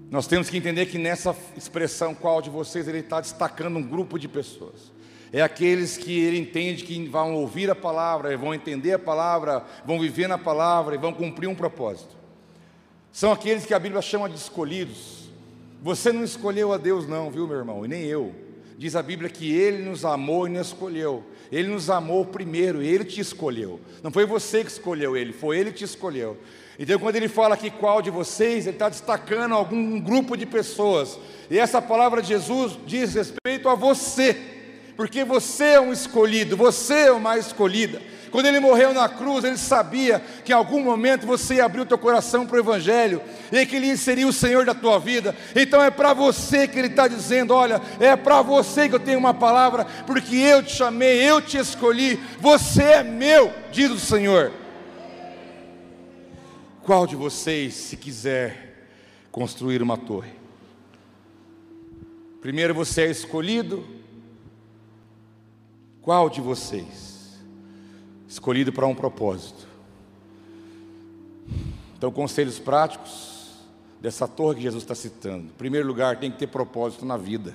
Nós 0.09 0.29
temos 0.29 0.49
que 0.49 0.57
entender 0.57 0.87
que 0.87 0.99
nessa 0.99 1.35
expressão, 1.57 2.15
qual 2.15 2.41
de 2.41 2.49
vocês, 2.49 2.87
ele 2.87 2.99
está 2.99 3.21
destacando 3.21 3.77
um 3.77 3.83
grupo 3.83 4.21
de 4.21 4.29
pessoas. 4.29 4.93
É 5.33 5.43
aqueles 5.43 5.97
que 5.97 6.17
ele 6.17 6.39
entende 6.39 6.85
que 6.85 7.09
vão 7.09 7.35
ouvir 7.35 7.69
a 7.69 7.75
palavra, 7.75 8.37
vão 8.37 8.55
entender 8.55 8.93
a 8.93 8.99
palavra, 9.01 9.65
vão 9.85 9.99
viver 9.99 10.29
na 10.29 10.39
palavra 10.39 10.95
e 10.95 10.99
vão 10.99 11.13
cumprir 11.13 11.49
um 11.49 11.57
propósito. 11.57 12.15
São 13.11 13.33
aqueles 13.33 13.67
que 13.67 13.75
a 13.75 13.79
Bíblia 13.81 14.01
chama 14.01 14.29
de 14.29 14.37
escolhidos. 14.37 15.29
Você 15.83 16.13
não 16.13 16.23
escolheu 16.23 16.73
a 16.73 16.77
Deus, 16.77 17.09
não, 17.09 17.33
viu, 17.33 17.49
meu 17.49 17.57
irmão? 17.57 17.85
E 17.85 17.89
nem 17.89 18.05
eu. 18.05 18.33
Diz 18.83 18.97
a 18.97 19.03
Bíblia 19.03 19.31
que 19.31 19.55
Ele 19.55 19.81
nos 19.81 20.05
amou 20.05 20.49
e 20.49 20.51
nos 20.51 20.66
escolheu. 20.66 21.23
Ele 21.53 21.68
nos 21.68 21.88
amou 21.88 22.27
primeiro, 22.27 22.83
Ele 22.83 23.05
te 23.05 23.21
escolheu. 23.21 23.81
Não 24.03 24.11
foi 24.11 24.27
você 24.27 24.64
que 24.64 24.73
escolheu 24.73 25.16
Ele, 25.16 25.33
foi 25.33 25.57
Ele 25.57 25.71
que 25.71 25.79
te 25.79 25.85
escolheu. 25.85 26.37
Então, 26.77 26.99
quando 26.99 27.14
ele 27.14 27.29
fala 27.29 27.55
aqui 27.55 27.71
qual 27.71 28.03
de 28.03 28.11
vocês, 28.11 28.66
ele 28.66 28.75
está 28.75 28.88
destacando 28.88 29.55
algum 29.55 30.01
grupo 30.01 30.37
de 30.37 30.45
pessoas. 30.45 31.16
E 31.49 31.61
essa 31.61 31.81
palavra 31.81 32.21
de 32.21 32.27
Jesus 32.27 32.77
diz 32.85 33.14
respeito 33.14 33.68
a 33.68 33.77
você, 33.77 34.37
porque 34.97 35.23
você 35.23 35.64
é 35.75 35.81
um 35.81 35.92
escolhido, 35.92 36.57
você 36.57 37.03
é 37.03 37.12
uma 37.12 37.38
escolhida. 37.38 38.03
Quando 38.33 38.47
ele 38.47 38.61
morreu 38.61 38.95
na 38.95 39.11
cruz, 39.11 39.45
ele 39.45 39.59
sabia 39.59 40.18
que 40.42 40.53
em 40.53 40.55
algum 40.55 40.83
momento 40.83 41.27
você 41.27 41.57
ia 41.57 41.66
abrir 41.66 41.83
o 41.83 41.87
teu 41.87 41.99
coração 41.99 42.47
para 42.47 42.57
o 42.57 42.61
Evangelho 42.61 43.21
e 43.53 43.66
que 43.66 43.77
ele 43.77 43.95
seria 43.95 44.27
o 44.27 44.33
Senhor 44.33 44.64
da 44.64 44.73
tua 44.73 44.99
vida. 44.99 45.37
Então 45.55 45.83
é 45.83 45.90
para 45.90 46.14
você 46.14 46.66
que 46.66 46.79
ele 46.79 46.88
está 46.88 47.07
dizendo: 47.07 47.53
olha, 47.53 47.79
é 48.01 48.16
para 48.16 48.40
você 48.40 48.88
que 48.88 48.95
eu 48.95 49.01
tenho 49.01 49.18
uma 49.18 49.35
palavra, 49.35 49.85
porque 50.07 50.35
eu 50.35 50.62
te 50.62 50.73
chamei, 50.73 51.21
eu 51.21 51.42
te 51.42 51.59
escolhi, 51.59 52.18
você 52.40 52.83
é 52.83 53.03
meu, 53.03 53.53
diz 53.71 53.90
o 53.90 54.01
Senhor. 54.01 54.51
Qual 56.83 57.07
de 57.07 57.14
vocês, 57.14 57.75
se 57.75 57.99
quiser 57.99 58.88
construir 59.31 59.83
uma 59.83 59.99
torre? 59.99 60.33
Primeiro 62.40 62.75
você 62.75 63.03
é 63.03 63.11
escolhido. 63.11 63.87
Qual 66.01 66.31
de 66.31 66.40
vocês? 66.40 67.12
Escolhido 68.33 68.73
para 68.73 68.87
um 68.87 68.95
propósito. 68.95 69.68
Então, 71.97 72.11
conselhos 72.11 72.59
práticos: 72.59 73.51
dessa 74.01 74.27
torre 74.27 74.57
que 74.57 74.62
Jesus 74.62 74.83
está 74.83 74.95
citando. 74.95 75.45
Em 75.45 75.59
primeiro 75.59 75.87
lugar, 75.87 76.18
tem 76.18 76.31
que 76.31 76.38
ter 76.38 76.47
propósito 76.47 77.05
na 77.05 77.16
vida. 77.16 77.55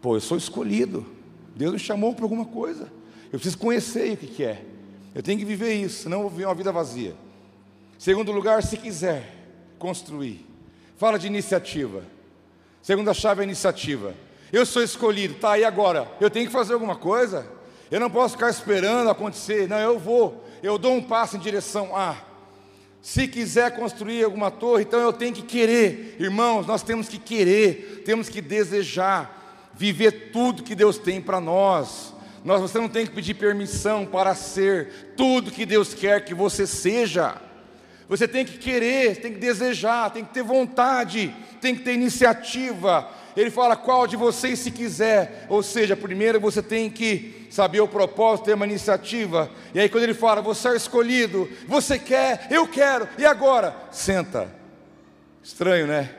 Pô, 0.00 0.16
eu 0.16 0.20
sou 0.20 0.38
escolhido. 0.38 1.06
Deus 1.54 1.72
me 1.72 1.78
chamou 1.78 2.14
para 2.14 2.24
alguma 2.24 2.46
coisa. 2.46 2.90
Eu 3.24 3.38
preciso 3.38 3.58
conhecer 3.58 4.14
o 4.14 4.16
que, 4.16 4.26
que 4.26 4.44
é. 4.44 4.64
Eu 5.14 5.22
tenho 5.22 5.38
que 5.38 5.44
viver 5.44 5.74
isso, 5.74 6.04
senão 6.04 6.18
eu 6.18 6.22
vou 6.22 6.30
viver 6.30 6.46
uma 6.46 6.54
vida 6.54 6.72
vazia. 6.72 7.14
Segundo 7.98 8.32
lugar, 8.32 8.62
se 8.62 8.76
quiser 8.76 9.34
construir. 9.78 10.46
Fala 10.96 11.18
de 11.18 11.26
iniciativa. 11.26 12.02
Segunda 12.80 13.12
chave 13.12 13.42
é 13.42 13.44
iniciativa. 13.44 14.14
Eu 14.50 14.64
sou 14.64 14.82
escolhido, 14.82 15.34
tá? 15.34 15.58
E 15.58 15.64
agora? 15.64 16.10
Eu 16.20 16.30
tenho 16.30 16.46
que 16.46 16.52
fazer 16.52 16.72
alguma 16.72 16.96
coisa? 16.96 17.57
Eu 17.90 18.00
não 18.00 18.10
posso 18.10 18.34
ficar 18.34 18.50
esperando 18.50 19.10
acontecer. 19.10 19.68
Não, 19.68 19.78
eu 19.78 19.98
vou. 19.98 20.44
Eu 20.62 20.78
dou 20.78 20.92
um 20.92 21.02
passo 21.02 21.36
em 21.36 21.40
direção 21.40 21.96
a. 21.96 22.16
Se 23.00 23.26
quiser 23.28 23.74
construir 23.76 24.24
alguma 24.24 24.50
torre, 24.50 24.82
então 24.82 25.00
eu 25.00 25.12
tenho 25.12 25.32
que 25.32 25.42
querer. 25.42 26.16
Irmãos, 26.18 26.66
nós 26.66 26.82
temos 26.82 27.08
que 27.08 27.18
querer, 27.18 28.02
temos 28.04 28.28
que 28.28 28.40
desejar, 28.40 29.70
viver 29.74 30.30
tudo 30.32 30.62
que 30.62 30.74
Deus 30.74 30.98
tem 30.98 31.20
para 31.20 31.40
nós. 31.40 32.12
Nós, 32.44 32.60
você 32.60 32.78
não 32.78 32.88
tem 32.88 33.06
que 33.06 33.12
pedir 33.12 33.34
permissão 33.34 34.04
para 34.04 34.34
ser 34.34 35.12
tudo 35.16 35.50
que 35.50 35.64
Deus 35.64 35.94
quer 35.94 36.24
que 36.24 36.34
você 36.34 36.66
seja. 36.66 37.40
Você 38.08 38.26
tem 38.26 38.44
que 38.44 38.56
querer, 38.56 39.20
tem 39.20 39.32
que 39.32 39.38
desejar, 39.38 40.10
tem 40.10 40.24
que 40.24 40.32
ter 40.32 40.42
vontade, 40.42 41.34
tem 41.60 41.74
que 41.74 41.82
ter 41.82 41.92
iniciativa. 41.92 43.08
Ele 43.36 43.50
fala 43.50 43.76
qual 43.76 44.06
de 44.06 44.16
vocês 44.16 44.58
se 44.58 44.70
quiser. 44.70 45.46
Ou 45.48 45.62
seja, 45.62 45.94
primeiro 45.94 46.40
você 46.40 46.62
tem 46.62 46.90
que 46.90 47.46
saber 47.50 47.80
o 47.80 47.88
propósito, 47.88 48.46
ter 48.46 48.54
uma 48.54 48.66
iniciativa. 48.66 49.50
E 49.74 49.80
aí 49.80 49.88
quando 49.88 50.04
ele 50.04 50.14
fala, 50.14 50.40
você 50.40 50.68
é 50.68 50.76
escolhido, 50.76 51.48
você 51.66 51.98
quer, 51.98 52.46
eu 52.50 52.66
quero, 52.66 53.06
e 53.18 53.26
agora? 53.26 53.76
Senta. 53.90 54.50
Estranho, 55.42 55.86
né? 55.86 56.10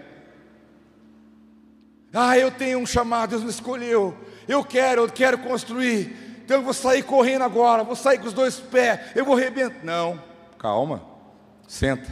Ah, 2.13 2.37
eu 2.37 2.51
tenho 2.51 2.79
um 2.79 2.85
chamado, 2.85 3.31
Deus 3.31 3.43
me 3.43 3.49
escolheu. 3.49 4.15
Eu 4.47 4.63
quero, 4.63 5.03
eu 5.03 5.09
quero 5.09 5.39
construir. 5.39 6.15
Então 6.45 6.57
eu 6.57 6.63
vou 6.63 6.73
sair 6.73 7.03
correndo 7.03 7.43
agora, 7.43 7.83
vou 7.83 7.95
sair 7.95 8.19
com 8.19 8.27
os 8.27 8.33
dois 8.33 8.55
pés, 8.55 8.99
eu 9.15 9.25
vou 9.25 9.35
arrebentar. 9.35 9.83
Não, 9.83 10.19
calma, 10.57 11.08
senta. 11.69 12.11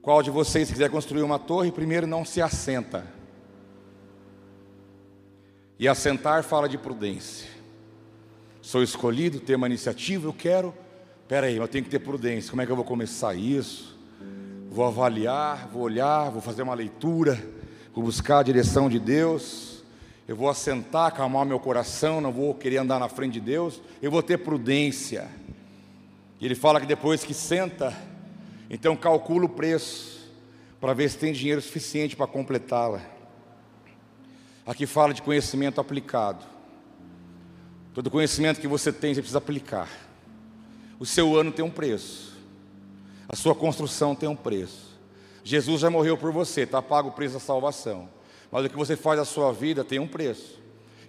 Qual 0.00 0.22
de 0.22 0.30
vocês 0.30 0.70
quiser 0.70 0.88
construir 0.88 1.22
uma 1.22 1.38
torre, 1.38 1.72
primeiro 1.72 2.06
não 2.06 2.24
se 2.24 2.40
assenta. 2.40 3.04
E 5.78 5.88
assentar 5.88 6.44
fala 6.44 6.68
de 6.68 6.78
prudência. 6.78 7.48
Sou 8.60 8.82
escolhido, 8.82 9.40
tenho 9.40 9.58
uma 9.58 9.66
iniciativa, 9.66 10.28
eu 10.28 10.32
quero. 10.32 10.72
Espera 11.22 11.48
aí, 11.48 11.56
eu 11.56 11.66
tenho 11.66 11.84
que 11.84 11.90
ter 11.90 11.98
prudência. 11.98 12.50
Como 12.50 12.62
é 12.62 12.66
que 12.66 12.70
eu 12.70 12.76
vou 12.76 12.84
começar 12.84 13.34
isso? 13.34 13.98
Vou 14.70 14.84
avaliar, 14.84 15.68
vou 15.68 15.82
olhar, 15.82 16.30
vou 16.30 16.40
fazer 16.40 16.62
uma 16.62 16.74
leitura, 16.74 17.44
vou 17.92 18.04
buscar 18.04 18.38
a 18.38 18.42
direção 18.44 18.88
de 18.88 19.00
Deus. 19.00 19.82
Eu 20.28 20.36
vou 20.36 20.48
assentar, 20.48 21.06
acalmar 21.06 21.44
meu 21.44 21.58
coração, 21.58 22.20
não 22.20 22.32
vou 22.32 22.54
querer 22.54 22.78
andar 22.78 23.00
na 23.00 23.08
frente 23.08 23.34
de 23.34 23.40
Deus. 23.40 23.82
Eu 24.00 24.10
vou 24.10 24.22
ter 24.22 24.38
prudência. 24.38 25.28
E 26.42 26.44
ele 26.44 26.56
fala 26.56 26.80
que 26.80 26.86
depois 26.86 27.22
que 27.22 27.32
senta, 27.32 27.96
então 28.68 28.96
calcula 28.96 29.44
o 29.44 29.48
preço 29.48 30.28
para 30.80 30.92
ver 30.92 31.08
se 31.08 31.16
tem 31.16 31.32
dinheiro 31.32 31.62
suficiente 31.62 32.16
para 32.16 32.26
completá-la. 32.26 33.00
Aqui 34.66 34.84
fala 34.84 35.14
de 35.14 35.22
conhecimento 35.22 35.80
aplicado. 35.80 36.44
Todo 37.94 38.10
conhecimento 38.10 38.60
que 38.60 38.66
você 38.66 38.92
tem, 38.92 39.14
você 39.14 39.20
precisa 39.20 39.38
aplicar. 39.38 39.88
O 40.98 41.06
seu 41.06 41.36
ano 41.36 41.52
tem 41.52 41.64
um 41.64 41.70
preço. 41.70 42.36
A 43.28 43.36
sua 43.36 43.54
construção 43.54 44.12
tem 44.12 44.28
um 44.28 44.34
preço. 44.34 44.98
Jesus 45.44 45.80
já 45.80 45.90
morreu 45.90 46.18
por 46.18 46.32
você, 46.32 46.62
está 46.62 46.82
pago 46.82 47.10
o 47.10 47.12
preço 47.12 47.34
da 47.34 47.40
salvação. 47.40 48.08
Mas 48.50 48.64
o 48.64 48.68
que 48.68 48.76
você 48.76 48.96
faz 48.96 49.16
da 49.20 49.24
sua 49.24 49.52
vida 49.52 49.84
tem 49.84 50.00
um 50.00 50.08
preço. 50.08 50.60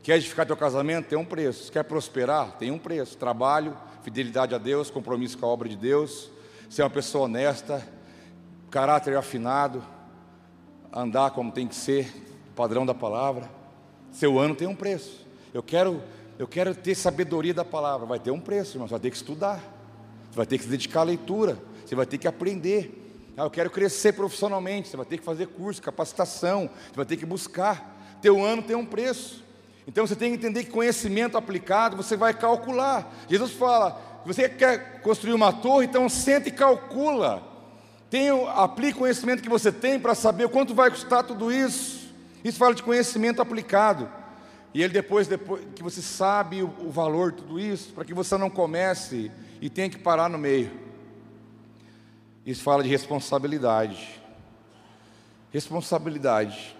Quer 0.04 0.18
edificar 0.18 0.46
teu 0.46 0.58
casamento? 0.58 1.08
Tem 1.08 1.18
um 1.18 1.24
preço. 1.24 1.72
Quer 1.72 1.84
prosperar? 1.84 2.58
Tem 2.58 2.70
um 2.70 2.78
preço. 2.78 3.18
Trabalho, 3.18 3.78
fidelidade 4.04 4.54
a 4.54 4.58
Deus, 4.58 4.92
compromisso 4.92 5.38
com 5.38 5.46
a 5.46 5.50
obra 5.50 5.70
de 5.70 5.78
Deus, 5.78 6.30
ser 6.70 6.84
uma 6.84 6.90
pessoa 6.90 7.24
honesta, 7.24 7.88
caráter 8.70 9.16
afinado, 9.16 9.82
andar 10.92 11.32
como 11.32 11.54
tem 11.54 11.66
que 11.70 11.76
ser, 11.76 12.14
padrão 12.54 12.86
da 12.86 12.94
palavra. 12.94 13.50
Seu 14.12 14.38
ano 14.38 14.54
tem 14.54 14.68
um 14.68 14.76
preço. 14.76 15.26
Eu 15.54 15.64
quero, 15.64 16.04
eu 16.38 16.50
quero 16.50 16.76
ter 16.76 16.96
sabedoria 16.96 17.54
da 17.54 17.64
palavra. 17.64 18.06
Vai 18.06 18.20
ter 18.20 18.32
um 18.32 18.42
preço, 18.42 18.76
irmão. 18.76 18.90
Você 18.90 18.92
vai 18.92 19.00
ter 19.00 19.10
que 19.10 19.16
estudar. 19.16 19.64
Você 20.30 20.36
vai 20.36 20.46
ter 20.46 20.58
que 20.58 20.66
se 20.66 20.70
dedicar 20.70 21.00
à 21.00 21.04
leitura. 21.04 21.58
Você 21.86 21.96
vai 21.96 22.06
ter 22.06 22.18
que 22.18 22.28
aprender. 22.28 23.32
Ah, 23.38 23.44
eu 23.44 23.50
quero 23.50 23.70
crescer 23.70 24.12
profissionalmente. 24.12 24.90
Você 24.90 24.98
vai 24.98 25.06
ter 25.06 25.18
que 25.18 25.24
fazer 25.24 25.48
curso, 25.48 25.82
capacitação. 25.82 26.70
Você 26.90 26.96
vai 26.96 27.06
ter 27.06 27.16
que 27.16 27.26
buscar. 27.26 28.18
Teu 28.22 28.44
ano 28.44 28.62
tem 28.62 28.76
um 28.76 28.86
preço. 28.86 29.44
Então 29.88 30.06
você 30.08 30.16
tem 30.16 30.32
que 30.32 30.38
entender 30.38 30.64
que 30.64 30.72
conhecimento 30.72 31.38
aplicado 31.38 31.98
você 31.98 32.16
vai 32.16 32.34
calcular. 32.34 33.12
Jesus 33.30 33.52
fala: 33.52 34.22
você 34.26 34.48
quer 34.48 35.02
construir 35.02 35.34
uma 35.34 35.52
torre, 35.52 35.86
então 35.86 36.08
senta 36.08 36.50
e 36.50 36.52
calcula. 36.52 37.44
Tem, 38.10 38.30
aplique 38.56 38.96
o 38.96 39.00
conhecimento 39.00 39.42
que 39.42 39.50
você 39.50 39.72
tem 39.72 40.00
para 40.00 40.14
saber 40.14 40.48
quanto 40.50 40.74
vai 40.74 40.90
custar 40.90 41.24
tudo 41.24 41.52
isso. 41.52 42.14
Isso 42.44 42.58
fala 42.58 42.76
de 42.76 42.84
conhecimento 42.84 43.42
aplicado. 43.42 44.10
E 44.74 44.82
ele 44.82 44.94
depois, 44.94 45.28
depois 45.28 45.64
que 45.76 45.84
você 45.84 46.02
sabe 46.02 46.62
o, 46.62 46.74
o 46.80 46.92
valor 46.92 47.32
de 47.32 47.38
tudo 47.40 47.60
isso, 47.60 47.92
para 47.94 48.06
que 48.06 48.14
você 48.14 48.38
não 48.38 48.50
comece 48.50 49.32
e 49.62 49.70
tenha 49.70 49.90
que 49.90 49.98
parar 49.98 50.30
no 50.30 50.38
meio. 50.38 50.72
Isso 52.46 52.64
fala 52.64 52.84
de 52.84 52.90
responsabilidade. 52.90 54.22
Responsabilidade 55.52 56.76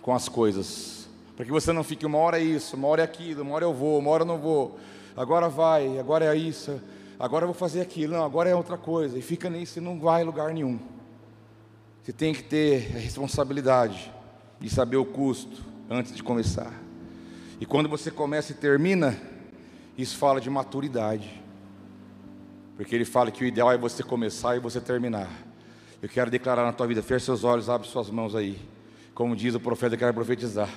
com 0.00 0.14
as 0.14 0.28
coisas. 0.28 1.05
Para 1.36 1.44
que 1.44 1.52
você 1.52 1.70
não 1.70 1.84
fique 1.84 2.06
uma 2.06 2.16
hora 2.16 2.40
é 2.40 2.42
isso, 2.42 2.76
uma 2.76 2.88
hora 2.88 3.02
é 3.02 3.04
aquilo, 3.04 3.42
uma 3.42 3.54
hora 3.54 3.64
eu 3.64 3.74
vou, 3.74 3.98
uma 3.98 4.10
hora 4.10 4.22
eu 4.22 4.26
não 4.26 4.38
vou. 4.38 4.78
Agora 5.14 5.50
vai, 5.50 5.98
agora 5.98 6.24
é 6.24 6.34
isso, 6.34 6.80
agora 7.18 7.44
eu 7.44 7.48
vou 7.48 7.54
fazer 7.54 7.82
aquilo, 7.82 8.14
não, 8.14 8.24
agora 8.24 8.48
é 8.48 8.54
outra 8.54 8.78
coisa. 8.78 9.18
E 9.18 9.22
fica 9.22 9.50
nisso 9.50 9.78
e 9.78 9.82
não 9.82 10.00
vai 10.00 10.24
lugar 10.24 10.52
nenhum. 10.54 10.78
Você 12.02 12.12
tem 12.12 12.32
que 12.32 12.42
ter 12.42 12.90
a 12.94 12.98
responsabilidade 12.98 14.10
de 14.58 14.70
saber 14.70 14.96
o 14.96 15.04
custo 15.04 15.62
antes 15.90 16.14
de 16.14 16.22
começar. 16.22 16.72
E 17.60 17.66
quando 17.66 17.88
você 17.88 18.10
começa 18.10 18.52
e 18.52 18.54
termina, 18.54 19.18
isso 19.98 20.16
fala 20.16 20.40
de 20.40 20.48
maturidade. 20.48 21.42
Porque 22.76 22.94
ele 22.94 23.04
fala 23.04 23.30
que 23.30 23.44
o 23.44 23.46
ideal 23.46 23.72
é 23.72 23.76
você 23.76 24.02
começar 24.02 24.56
e 24.56 24.60
você 24.60 24.80
terminar. 24.80 25.28
Eu 26.00 26.08
quero 26.08 26.30
declarar 26.30 26.64
na 26.64 26.72
tua 26.72 26.86
vida, 26.86 27.02
feche 27.02 27.24
seus 27.26 27.44
olhos, 27.44 27.68
abre 27.68 27.88
suas 27.88 28.08
mãos 28.08 28.34
aí. 28.34 28.58
Como 29.14 29.34
diz 29.34 29.54
o 29.54 29.60
profeta, 29.60 29.94
eu 29.94 29.98
quero 29.98 30.14
profetizar. 30.14 30.68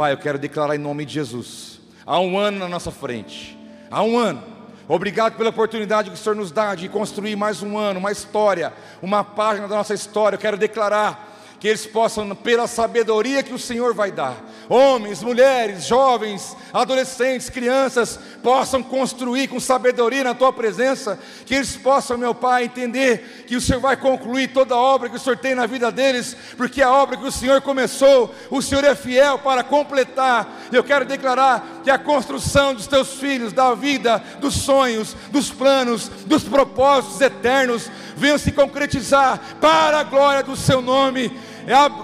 Pai, 0.00 0.14
eu 0.14 0.16
quero 0.16 0.38
declarar 0.38 0.74
em 0.74 0.78
nome 0.78 1.04
de 1.04 1.12
Jesus. 1.12 1.78
Há 2.06 2.18
um 2.20 2.38
ano 2.38 2.58
na 2.58 2.66
nossa 2.66 2.90
frente. 2.90 3.54
Há 3.90 4.02
um 4.02 4.16
ano. 4.16 4.42
Obrigado 4.88 5.36
pela 5.36 5.50
oportunidade 5.50 6.08
que 6.08 6.14
o 6.14 6.18
Senhor 6.18 6.34
nos 6.34 6.50
dá 6.50 6.74
de 6.74 6.88
construir 6.88 7.36
mais 7.36 7.62
um 7.62 7.76
ano, 7.76 8.00
uma 8.00 8.10
história, 8.10 8.72
uma 9.02 9.22
página 9.22 9.68
da 9.68 9.76
nossa 9.76 9.92
história. 9.92 10.36
Eu 10.36 10.40
quero 10.40 10.56
declarar 10.56 11.29
que 11.60 11.68
eles 11.68 11.84
possam, 11.84 12.34
pela 12.34 12.66
sabedoria 12.66 13.42
que 13.42 13.52
o 13.52 13.58
Senhor 13.58 13.92
vai 13.92 14.10
dar, 14.10 14.42
homens, 14.66 15.22
mulheres, 15.22 15.84
jovens, 15.84 16.56
adolescentes, 16.72 17.50
crianças, 17.50 18.18
possam 18.42 18.82
construir 18.82 19.46
com 19.46 19.60
sabedoria 19.60 20.24
na 20.24 20.34
tua 20.34 20.54
presença, 20.54 21.18
que 21.44 21.54
eles 21.54 21.76
possam, 21.76 22.16
meu 22.16 22.34
Pai, 22.34 22.64
entender 22.64 23.44
que 23.46 23.56
o 23.56 23.60
Senhor 23.60 23.78
vai 23.78 23.94
concluir 23.94 24.48
toda 24.54 24.74
a 24.74 24.78
obra 24.78 25.10
que 25.10 25.16
o 25.16 25.20
Senhor 25.20 25.36
tem 25.36 25.54
na 25.54 25.66
vida 25.66 25.92
deles, 25.92 26.34
porque 26.56 26.80
a 26.80 26.90
obra 26.90 27.18
que 27.18 27.26
o 27.26 27.32
Senhor 27.32 27.60
começou, 27.60 28.34
o 28.50 28.62
Senhor 28.62 28.82
é 28.84 28.94
fiel 28.94 29.38
para 29.40 29.62
completar. 29.62 30.62
Eu 30.72 30.82
quero 30.82 31.04
declarar 31.04 31.82
que 31.84 31.90
a 31.90 31.98
construção 31.98 32.72
dos 32.72 32.86
teus 32.86 33.14
filhos, 33.14 33.52
da 33.52 33.74
vida, 33.74 34.22
dos 34.40 34.54
sonhos, 34.54 35.14
dos 35.30 35.50
planos, 35.50 36.08
dos 36.24 36.42
propósitos 36.42 37.20
eternos, 37.20 37.90
venham 38.16 38.38
se 38.38 38.50
concretizar 38.50 39.38
para 39.60 40.00
a 40.00 40.04
glória 40.04 40.42
do 40.42 40.56
seu 40.56 40.80
nome 40.80 41.49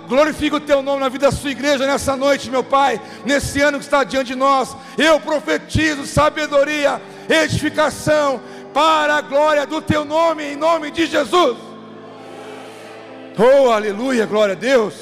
glorifica 0.06 0.56
o 0.56 0.60
teu 0.60 0.80
nome 0.80 1.00
na 1.00 1.08
vida 1.08 1.26
da 1.26 1.32
sua 1.32 1.50
igreja 1.50 1.86
nessa 1.86 2.16
noite, 2.16 2.50
meu 2.50 2.62
Pai, 2.62 3.00
nesse 3.24 3.60
ano 3.60 3.78
que 3.78 3.84
está 3.84 4.04
diante 4.04 4.28
de 4.28 4.34
nós. 4.36 4.76
Eu 4.96 5.18
profetizo 5.18 6.06
sabedoria, 6.06 7.00
edificação, 7.28 8.40
para 8.72 9.16
a 9.16 9.20
glória 9.20 9.66
do 9.66 9.80
teu 9.80 10.04
nome, 10.04 10.44
em 10.44 10.56
nome 10.56 10.90
de 10.90 11.06
Jesus. 11.06 11.56
Oh, 13.38 13.70
aleluia, 13.70 14.24
glória 14.24 14.54
a 14.54 14.58
Deus. 14.58 14.94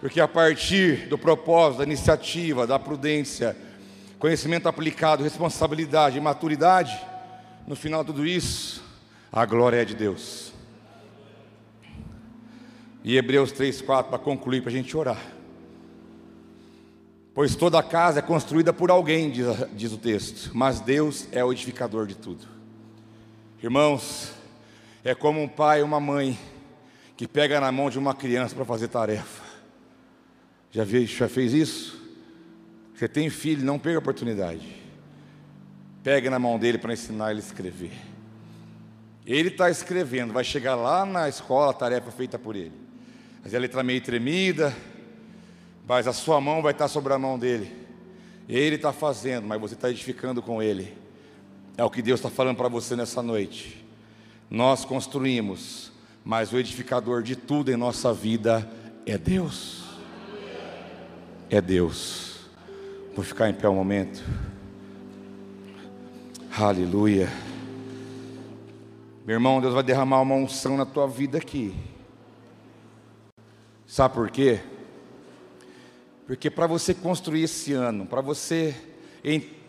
Porque 0.00 0.20
a 0.20 0.28
partir 0.28 1.06
do 1.08 1.16
propósito, 1.16 1.78
da 1.78 1.84
iniciativa, 1.84 2.66
da 2.66 2.78
prudência, 2.78 3.56
conhecimento 4.18 4.68
aplicado, 4.68 5.22
responsabilidade 5.22 6.18
e 6.18 6.20
maturidade, 6.20 7.00
no 7.66 7.74
final 7.76 8.02
de 8.02 8.08
tudo 8.08 8.26
isso, 8.26 8.82
a 9.32 9.46
glória 9.46 9.80
é 9.80 9.84
de 9.84 9.94
Deus. 9.94 10.51
E 13.04 13.16
Hebreus 13.16 13.50
3, 13.52 13.80
4, 13.80 14.10
para 14.10 14.18
concluir, 14.18 14.60
para 14.60 14.70
a 14.70 14.74
gente 14.74 14.96
orar. 14.96 15.20
Pois 17.34 17.56
toda 17.56 17.82
casa 17.82 18.18
é 18.18 18.22
construída 18.22 18.72
por 18.72 18.90
alguém, 18.90 19.30
diz, 19.30 19.46
diz 19.72 19.92
o 19.92 19.98
texto, 19.98 20.50
mas 20.54 20.80
Deus 20.80 21.26
é 21.32 21.42
o 21.44 21.52
edificador 21.52 22.06
de 22.06 22.14
tudo. 22.14 22.46
Irmãos, 23.62 24.32
é 25.02 25.14
como 25.14 25.42
um 25.42 25.48
pai 25.48 25.80
e 25.80 25.82
uma 25.82 25.98
mãe 25.98 26.38
que 27.16 27.26
pega 27.26 27.60
na 27.60 27.72
mão 27.72 27.88
de 27.88 27.98
uma 27.98 28.14
criança 28.14 28.54
para 28.54 28.64
fazer 28.64 28.88
tarefa. 28.88 29.42
Já, 30.70 30.84
fez, 30.84 31.10
já 31.10 31.28
fez 31.28 31.52
isso? 31.52 32.02
Você 32.94 33.08
tem 33.08 33.30
filho, 33.30 33.64
não 33.64 33.78
perca 33.78 33.98
a 33.98 34.00
oportunidade. 34.00 34.82
Pega 36.02 36.30
na 36.30 36.38
mão 36.38 36.58
dele 36.58 36.78
para 36.78 36.92
ensinar 36.92 37.30
ele 37.30 37.40
a 37.40 37.44
escrever. 37.44 37.92
Ele 39.24 39.48
está 39.48 39.70
escrevendo, 39.70 40.32
vai 40.32 40.44
chegar 40.44 40.74
lá 40.74 41.06
na 41.06 41.28
escola, 41.28 41.70
a 41.70 41.74
tarefa 41.74 42.10
feita 42.10 42.38
por 42.38 42.56
ele. 42.56 42.81
Mas 43.42 43.54
a 43.54 43.58
letra 43.58 43.82
meio 43.82 44.00
tremida, 44.00 44.74
mas 45.86 46.06
a 46.06 46.12
sua 46.12 46.40
mão 46.40 46.62
vai 46.62 46.72
estar 46.72 46.88
sobre 46.88 47.12
a 47.12 47.18
mão 47.18 47.38
dele. 47.38 47.72
Ele 48.48 48.76
está 48.76 48.92
fazendo, 48.92 49.46
mas 49.46 49.60
você 49.60 49.74
está 49.74 49.90
edificando 49.90 50.40
com 50.40 50.62
ele. 50.62 50.96
É 51.76 51.84
o 51.84 51.90
que 51.90 52.02
Deus 52.02 52.20
está 52.20 52.30
falando 52.30 52.56
para 52.56 52.68
você 52.68 52.94
nessa 52.94 53.22
noite. 53.22 53.84
Nós 54.50 54.84
construímos, 54.84 55.90
mas 56.24 56.52
o 56.52 56.58
edificador 56.58 57.22
de 57.22 57.34
tudo 57.34 57.70
em 57.72 57.76
nossa 57.76 58.12
vida 58.12 58.68
é 59.06 59.18
Deus. 59.18 59.82
É 61.50 61.60
Deus. 61.60 62.40
Vou 63.14 63.24
ficar 63.24 63.48
em 63.48 63.54
pé 63.54 63.68
um 63.68 63.74
momento. 63.74 64.22
Aleluia. 66.56 67.28
Meu 69.26 69.34
irmão, 69.34 69.60
Deus 69.60 69.74
vai 69.74 69.82
derramar 69.82 70.20
uma 70.20 70.34
unção 70.34 70.76
na 70.76 70.84
tua 70.84 71.08
vida 71.08 71.38
aqui. 71.38 71.74
Sabe 73.92 74.14
por 74.14 74.30
quê? 74.30 74.58
Porque 76.26 76.50
para 76.50 76.66
você 76.66 76.94
construir 76.94 77.42
esse 77.42 77.74
ano, 77.74 78.06
para 78.06 78.22
você 78.22 78.74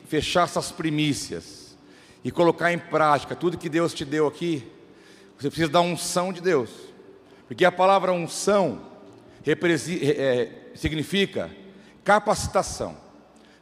fechar 0.08 0.46
essas 0.46 0.72
primícias 0.72 1.76
e 2.24 2.32
colocar 2.32 2.72
em 2.72 2.80
prática 2.80 3.36
tudo 3.36 3.58
que 3.58 3.68
Deus 3.68 3.94
te 3.94 4.06
deu 4.06 4.26
aqui, 4.26 4.66
você 5.38 5.50
precisa 5.50 5.70
da 5.70 5.82
unção 5.82 6.32
de 6.32 6.40
Deus. 6.40 6.70
Porque 7.50 7.66
a 7.66 7.72
palavra 7.72 8.14
unção 8.14 8.84
é, 9.46 10.50
significa 10.74 11.52
capacitação. 12.02 12.96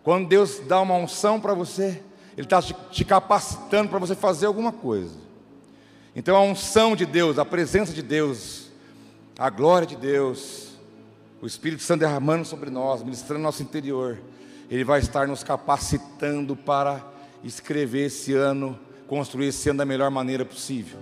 Quando 0.04 0.28
Deus 0.28 0.60
dá 0.60 0.80
uma 0.80 0.94
unção 0.94 1.42
para 1.42 1.56
você, 1.56 2.04
Ele 2.38 2.46
está 2.46 2.62
te 2.62 3.04
capacitando 3.04 3.90
para 3.90 3.98
você 3.98 4.14
fazer 4.14 4.46
alguma 4.46 4.72
coisa. 4.72 5.18
Então 6.16 6.36
a 6.36 6.42
unção 6.42 6.96
de 6.96 7.08
Deus, 7.08 7.40
a 7.40 7.46
presença 7.46 7.92
de 7.92 8.04
Deus, 8.04 8.70
a 9.42 9.50
glória 9.50 9.88
de 9.88 9.96
Deus, 9.96 10.68
o 11.42 11.48
Espírito 11.48 11.82
Santo 11.82 12.02
derramando 12.02 12.46
sobre 12.46 12.70
nós, 12.70 13.02
ministrando 13.02 13.42
nosso 13.42 13.64
interior, 13.64 14.20
Ele 14.70 14.84
vai 14.84 15.00
estar 15.00 15.28
nos 15.28 15.44
capacitando 15.44 16.56
para 16.56 17.04
escrever 17.44 18.06
esse 18.06 18.36
ano, 18.36 18.80
construir 19.08 19.48
esse 19.48 19.68
ano 19.68 19.80
da 19.80 19.86
melhor 19.86 20.12
maneira 20.12 20.46
possível. 20.46 21.00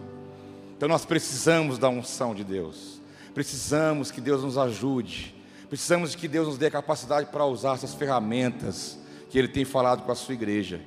Então 0.78 0.88
nós 0.88 1.04
precisamos 1.04 1.78
da 1.78 1.90
unção 1.90 2.34
de 2.34 2.46
Deus, 2.46 3.02
precisamos 3.34 4.10
que 4.10 4.22
Deus 4.22 4.42
nos 4.42 4.58
ajude, 4.58 5.36
precisamos 5.68 6.16
que 6.16 6.26
Deus 6.26 6.48
nos 6.48 6.58
dê 6.58 6.68
a 6.68 6.72
capacidade 6.72 7.30
para 7.30 7.44
usar 7.44 7.74
essas 7.74 7.94
ferramentas 7.94 8.98
que 9.30 9.38
Ele 9.38 9.50
tem 9.50 9.66
falado 9.66 10.04
com 10.04 10.14
a 10.14 10.16
sua 10.16 10.34
igreja. 10.34 10.80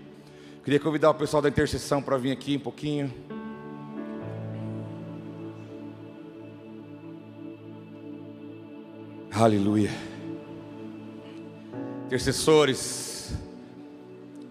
Queria 0.64 0.80
convidar 0.80 1.10
o 1.10 1.14
pessoal 1.14 1.42
da 1.42 1.50
intercessão 1.50 2.00
para 2.00 2.16
vir 2.16 2.32
aqui 2.32 2.56
um 2.56 2.60
pouquinho. 2.60 3.12
Aleluia. 9.34 9.90
Intercessores, 12.04 13.32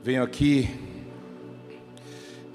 venham 0.03 0.23
aqui, 0.23 0.67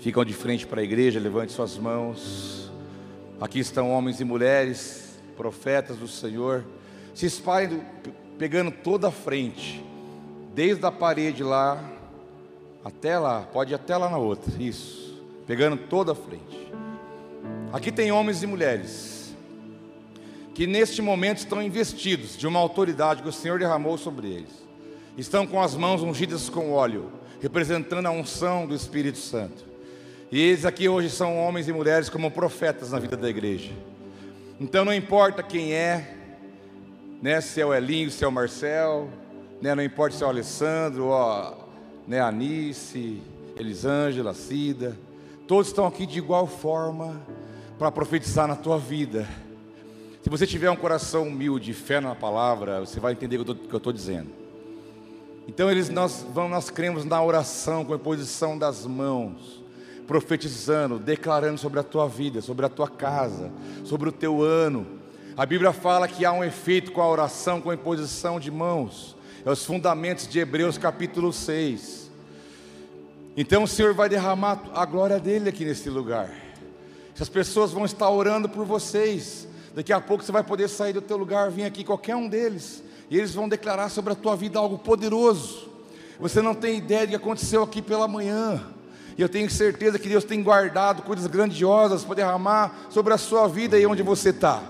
ficam 0.00 0.24
de 0.24 0.34
frente 0.34 0.66
para 0.66 0.80
a 0.80 0.84
igreja, 0.84 1.20
levante 1.20 1.52
suas 1.52 1.78
mãos. 1.78 2.72
Aqui 3.40 3.60
estão 3.60 3.92
homens 3.92 4.20
e 4.20 4.24
mulheres, 4.24 5.20
profetas 5.36 5.98
do 5.98 6.08
Senhor, 6.08 6.64
se 7.14 7.26
espalhem, 7.26 7.80
pegando 8.36 8.72
toda 8.72 9.06
a 9.06 9.12
frente, 9.12 9.80
desde 10.52 10.84
a 10.84 10.90
parede 10.90 11.44
lá 11.44 11.80
até 12.84 13.20
lá, 13.20 13.42
pode 13.42 13.70
ir 13.70 13.76
até 13.76 13.96
lá 13.96 14.10
na 14.10 14.18
outra, 14.18 14.52
isso, 14.60 15.22
pegando 15.46 15.76
toda 15.76 16.10
a 16.10 16.14
frente. 16.16 16.72
Aqui 17.72 17.92
tem 17.92 18.10
homens 18.10 18.42
e 18.42 18.48
mulheres 18.48 19.15
que 20.56 20.66
neste 20.66 21.02
momento 21.02 21.36
estão 21.36 21.62
investidos 21.62 22.34
de 22.34 22.46
uma 22.46 22.58
autoridade 22.58 23.22
que 23.22 23.28
o 23.28 23.32
Senhor 23.32 23.58
derramou 23.58 23.98
sobre 23.98 24.28
eles. 24.28 24.66
Estão 25.18 25.46
com 25.46 25.60
as 25.60 25.74
mãos 25.74 26.02
ungidas 26.02 26.48
com 26.48 26.72
óleo, 26.72 27.12
representando 27.42 28.06
a 28.06 28.10
unção 28.10 28.66
do 28.66 28.74
Espírito 28.74 29.18
Santo. 29.18 29.66
E 30.32 30.40
eles 30.40 30.64
aqui 30.64 30.88
hoje 30.88 31.10
são 31.10 31.36
homens 31.36 31.68
e 31.68 31.74
mulheres 31.74 32.08
como 32.08 32.30
profetas 32.30 32.90
na 32.90 32.98
vida 32.98 33.18
da 33.18 33.28
igreja. 33.28 33.70
Então 34.58 34.82
não 34.82 34.94
importa 34.94 35.42
quem 35.42 35.74
é, 35.74 36.16
né, 37.20 37.38
se 37.42 37.60
é 37.60 37.66
o 37.66 37.74
Elinho, 37.74 38.10
se 38.10 38.24
é 38.24 38.26
o 38.26 38.32
Marcel, 38.32 39.10
né, 39.60 39.74
não 39.74 39.82
importa 39.82 40.16
se 40.16 40.22
é 40.22 40.26
o 40.26 40.30
Alessandro, 40.30 41.08
ó, 41.08 41.52
né, 42.08 42.18
Anice, 42.18 43.20
Elisângela, 43.58 44.32
Cida, 44.32 44.96
todos 45.46 45.66
estão 45.66 45.84
aqui 45.86 46.06
de 46.06 46.16
igual 46.16 46.46
forma 46.46 47.20
para 47.78 47.92
profetizar 47.92 48.48
na 48.48 48.56
tua 48.56 48.78
vida 48.78 49.28
se 50.26 50.30
você 50.30 50.44
tiver 50.44 50.68
um 50.68 50.74
coração 50.74 51.28
humilde, 51.28 51.72
fé 51.72 52.00
na 52.00 52.12
palavra, 52.12 52.80
você 52.80 52.98
vai 52.98 53.12
entender 53.12 53.38
o 53.38 53.44
que 53.44 53.72
eu 53.72 53.76
estou 53.76 53.92
dizendo. 53.92 54.28
Então 55.46 55.70
eles, 55.70 55.88
nós, 55.88 56.26
vamos, 56.34 56.50
nós 56.50 56.68
cremos 56.68 57.04
na 57.04 57.22
oração 57.22 57.84
com 57.84 57.92
a 57.92 57.96
imposição 57.96 58.58
das 58.58 58.84
mãos, 58.84 59.62
profetizando, 60.04 60.98
declarando 60.98 61.58
sobre 61.58 61.78
a 61.78 61.84
tua 61.84 62.08
vida, 62.08 62.40
sobre 62.40 62.66
a 62.66 62.68
tua 62.68 62.88
casa, 62.88 63.52
sobre 63.84 64.08
o 64.08 64.12
teu 64.12 64.42
ano. 64.42 64.84
A 65.36 65.46
Bíblia 65.46 65.72
fala 65.72 66.08
que 66.08 66.24
há 66.24 66.32
um 66.32 66.42
efeito 66.42 66.90
com 66.90 67.00
a 67.00 67.08
oração, 67.08 67.60
com 67.60 67.70
a 67.70 67.74
imposição 67.74 68.40
de 68.40 68.50
mãos. 68.50 69.16
É 69.44 69.50
os 69.52 69.64
fundamentos 69.64 70.26
de 70.26 70.40
Hebreus 70.40 70.76
capítulo 70.76 71.32
6. 71.32 72.10
Então 73.36 73.62
o 73.62 73.68
Senhor 73.68 73.94
vai 73.94 74.08
derramar 74.08 74.60
a 74.74 74.84
glória 74.84 75.20
dele 75.20 75.50
aqui 75.50 75.64
nesse 75.64 75.88
lugar. 75.88 76.34
As 77.16 77.28
pessoas 77.28 77.70
vão 77.70 77.84
estar 77.84 78.10
orando 78.10 78.48
por 78.48 78.64
vocês 78.64 79.46
Daqui 79.76 79.92
a 79.92 80.00
pouco 80.00 80.24
você 80.24 80.32
vai 80.32 80.42
poder 80.42 80.70
sair 80.70 80.94
do 80.94 81.02
teu 81.02 81.18
lugar, 81.18 81.50
vir 81.50 81.64
aqui 81.64 81.84
qualquer 81.84 82.16
um 82.16 82.26
deles, 82.26 82.82
e 83.10 83.18
eles 83.18 83.34
vão 83.34 83.46
declarar 83.46 83.90
sobre 83.90 84.14
a 84.14 84.16
tua 84.16 84.34
vida 84.34 84.58
algo 84.58 84.78
poderoso. 84.78 85.68
Você 86.18 86.40
não 86.40 86.54
tem 86.54 86.78
ideia 86.78 87.06
do 87.06 87.10
que 87.10 87.16
aconteceu 87.16 87.62
aqui 87.62 87.82
pela 87.82 88.08
manhã. 88.08 88.64
E 89.18 89.20
eu 89.20 89.28
tenho 89.28 89.50
certeza 89.50 89.98
que 89.98 90.08
Deus 90.08 90.24
tem 90.24 90.42
guardado 90.42 91.02
coisas 91.02 91.26
grandiosas 91.26 92.04
para 92.04 92.14
derramar 92.14 92.86
sobre 92.88 93.12
a 93.12 93.18
sua 93.18 93.46
vida 93.48 93.78
e 93.78 93.86
onde 93.86 94.02
você 94.02 94.30
está. 94.30 94.62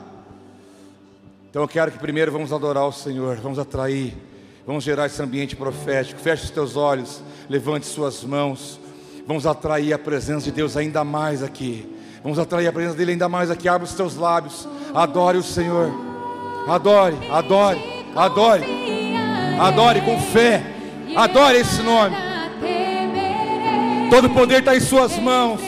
Então 1.48 1.62
eu 1.62 1.68
quero 1.68 1.92
que 1.92 2.00
primeiro 2.00 2.32
vamos 2.32 2.52
adorar 2.52 2.88
o 2.88 2.92
Senhor, 2.92 3.36
vamos 3.36 3.60
atrair, 3.60 4.12
vamos 4.66 4.82
gerar 4.82 5.06
esse 5.06 5.22
ambiente 5.22 5.54
profético. 5.54 6.20
Feche 6.20 6.46
os 6.46 6.50
teus 6.50 6.74
olhos, 6.74 7.22
levante 7.48 7.86
suas 7.86 8.24
mãos. 8.24 8.80
Vamos 9.24 9.46
atrair 9.46 9.92
a 9.92 9.98
presença 10.00 10.46
de 10.46 10.50
Deus 10.50 10.76
ainda 10.76 11.04
mais 11.04 11.44
aqui. 11.44 11.95
Vamos 12.26 12.40
atrair 12.40 12.66
a 12.66 12.72
presença 12.72 12.96
dele 12.96 13.12
ainda 13.12 13.28
mais 13.28 13.52
aqui. 13.52 13.68
Abre 13.68 13.86
os 13.86 13.94
teus 13.94 14.16
lábios. 14.16 14.68
Adore 14.92 15.38
o 15.38 15.44
Senhor. 15.44 15.92
Adore, 16.66 17.16
adore, 17.30 17.80
adore. 18.16 18.64
Adore 19.60 20.00
com 20.00 20.18
fé. 20.18 20.60
Adore 21.14 21.58
esse 21.58 21.80
nome. 21.82 22.16
Todo 24.10 24.28
poder 24.30 24.58
está 24.58 24.74
em 24.74 24.80
Suas 24.80 25.16
mãos. 25.20 25.60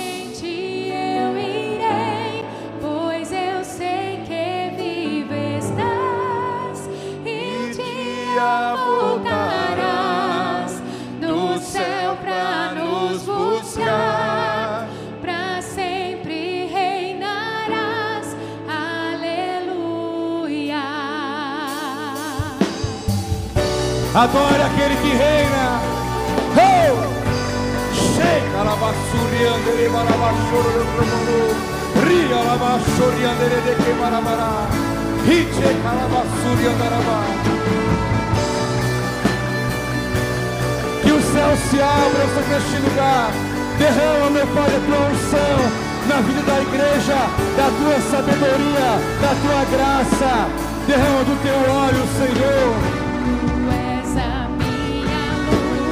Adore 24.19 24.61
aquele 24.61 24.97
que 24.97 25.11
reina. 25.15 25.79
Oh! 26.59 27.07
Chega 27.95 28.65
la 28.65 28.75
basuri 28.75 29.47
andere 29.47 29.89
barabashoro 29.91 30.71
do 30.75 30.85
promundo. 30.91 31.55
Ria 32.03 32.41
de 33.63 33.75
que. 33.77 33.95
Que 41.05 41.13
o 41.13 41.23
céu 41.23 41.57
se 41.71 41.81
abra 41.81 42.25
sobre 42.35 42.57
este 42.59 42.77
lugar. 42.83 43.31
Derrama, 43.79 44.31
meu 44.31 44.47
Pai, 44.49 44.67
a 44.67 44.81
tua 44.81 44.99
unção 45.15 45.59
na 46.09 46.21
vida 46.23 46.43
da 46.43 46.61
igreja, 46.61 47.19
da 47.57 47.71
tua 47.79 48.01
sabedoria, 48.11 48.99
da 49.23 49.33
tua 49.43 49.63
graça. 49.71 50.49
Derrama 50.89 51.23
do 51.23 51.41
teu 51.41 51.73
óleo, 51.73 52.05
Senhor. 52.19 52.99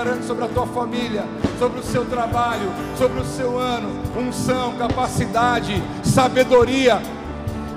declarando 0.00 0.26
sobre 0.26 0.44
a 0.44 0.48
tua 0.48 0.66
família, 0.66 1.24
sobre 1.58 1.80
o 1.80 1.82
seu 1.82 2.04
trabalho, 2.06 2.72
sobre 2.96 3.20
o 3.20 3.24
seu 3.24 3.58
ano, 3.58 4.00
unção, 4.16 4.72
capacidade, 4.72 5.82
sabedoria. 6.02 7.00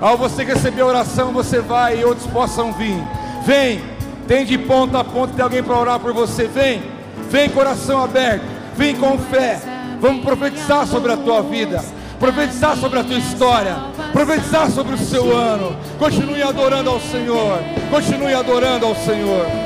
Ao 0.00 0.16
você 0.16 0.42
receber 0.42 0.80
a 0.82 0.86
oração, 0.86 1.32
você 1.32 1.60
vai 1.60 2.00
e 2.00 2.04
outros 2.04 2.26
possam 2.28 2.72
vir. 2.72 2.96
Vem, 3.44 3.82
tem 4.26 4.44
de 4.44 4.56
ponta 4.56 5.00
a 5.00 5.04
ponta, 5.04 5.34
tem 5.34 5.42
alguém 5.42 5.62
para 5.62 5.78
orar 5.78 6.00
por 6.00 6.14
você. 6.14 6.46
Vem, 6.46 6.82
vem 7.30 7.50
coração 7.50 8.02
aberto, 8.02 8.44
vem 8.74 8.96
com 8.96 9.18
fé. 9.18 9.60
Vamos 10.00 10.24
profetizar 10.24 10.86
sobre 10.86 11.12
a 11.12 11.16
tua 11.16 11.42
vida 11.42 11.82
profetizar 12.18 12.76
sobre 12.76 13.00
a 13.00 13.04
tua 13.04 13.18
história, 13.18 13.76
profetizar 14.12 14.70
sobre 14.70 14.94
o 14.94 14.98
seu 14.98 15.36
ano. 15.36 15.76
Continue 15.98 16.42
adorando 16.42 16.88
ao 16.88 17.00
Senhor, 17.00 17.58
continue 17.90 18.32
adorando 18.32 18.86
ao 18.86 18.94
Senhor. 18.94 19.63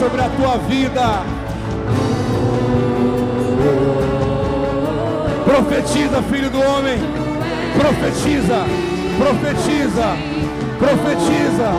Sobre 0.00 0.22
a 0.22 0.30
tua 0.30 0.56
vida. 0.56 1.39
Profetiza, 5.70 6.20
filho 6.22 6.50
do 6.50 6.60
homem. 6.60 6.98
Profetiza, 7.78 8.66
profetiza, 9.16 10.16
profetiza. 10.80 11.70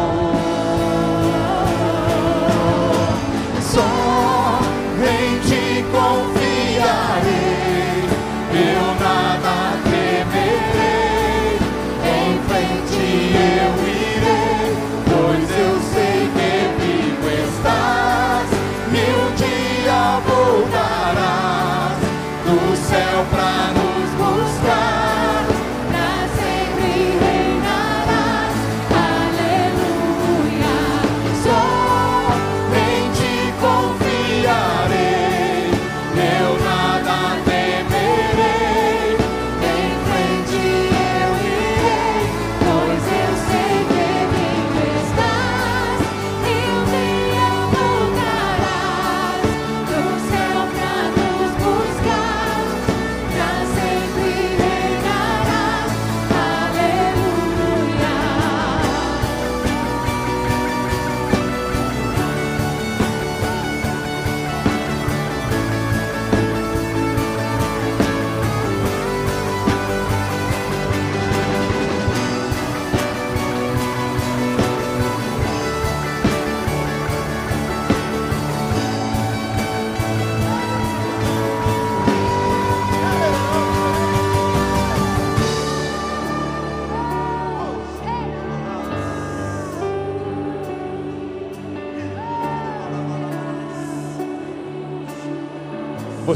Só 3.61 4.59
em 5.03 5.39
ti 5.41 5.83
confiarei, 5.91 6.40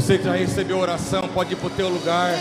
Você 0.06 0.18
que 0.18 0.24
já 0.24 0.34
recebeu 0.34 0.78
oração, 0.78 1.22
pode 1.34 1.54
ir 1.54 1.56
para 1.56 1.66
o 1.66 1.70
teu 1.70 1.88
lugar. 1.88 2.32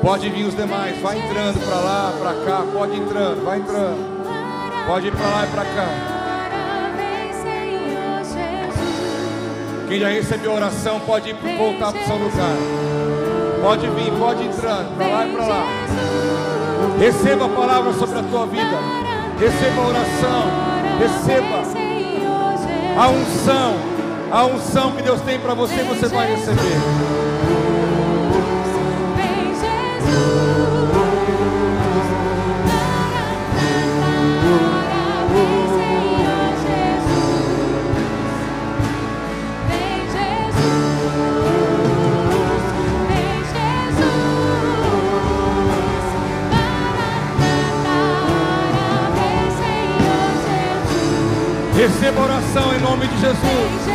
Pode 0.00 0.28
vir 0.28 0.44
os 0.44 0.54
demais, 0.54 0.96
vai 1.00 1.18
entrando 1.18 1.58
para 1.66 1.74
lá, 1.74 2.12
para 2.20 2.34
cá, 2.44 2.64
pode 2.72 2.92
ir 2.92 3.00
entrando, 3.00 3.44
vai 3.44 3.58
entrando. 3.58 4.86
Pode 4.86 5.08
ir 5.08 5.10
para 5.10 5.26
lá 5.26 5.44
e 5.44 5.48
para 5.48 5.64
cá. 5.64 5.88
Quem 9.88 9.98
já 9.98 10.08
recebeu 10.08 10.52
oração 10.52 11.00
pode 11.00 11.30
ir, 11.30 11.34
voltar 11.58 11.90
para 11.90 12.02
o 12.02 12.06
seu 12.06 12.16
lugar. 12.18 12.56
Pode 13.60 13.88
vir, 13.88 14.12
pode 14.20 14.44
entrando 14.44 14.96
para 14.96 15.08
lá 15.08 15.26
e 15.26 15.32
para 15.32 15.46
lá. 15.46 15.64
Receba 17.00 17.46
a 17.46 17.48
palavra 17.48 17.92
sobre 17.92 18.20
a 18.20 18.22
tua 18.22 18.46
vida. 18.46 18.78
Receba 19.40 19.82
a 19.82 19.88
oração. 19.88 20.44
Receba 21.00 21.62
a 23.02 23.08
unção. 23.08 23.95
A 24.30 24.44
unção 24.44 24.92
que 24.92 25.02
Deus 25.02 25.20
tem 25.20 25.38
para 25.38 25.54
você, 25.54 25.82
você 25.84 26.08
vai 26.08 26.34
receber. 26.34 26.56
Vem 29.16 29.54
Jesus. 29.54 30.16
Parabéns, 34.72 35.70
Senhor 35.78 36.50
Jesus. 36.66 37.46
Vem 39.68 40.00
Jesus. 40.10 40.92
Vem 43.08 43.38
Jesus. 43.54 44.26
Parabéns, 48.74 49.52
Senhor 49.62 50.30
Jesus. 51.70 51.76
Receba 51.76 52.20
oração 52.22 52.74
em 52.74 52.80
nome 52.80 53.06
de 53.06 53.20
Jesus. 53.20 53.85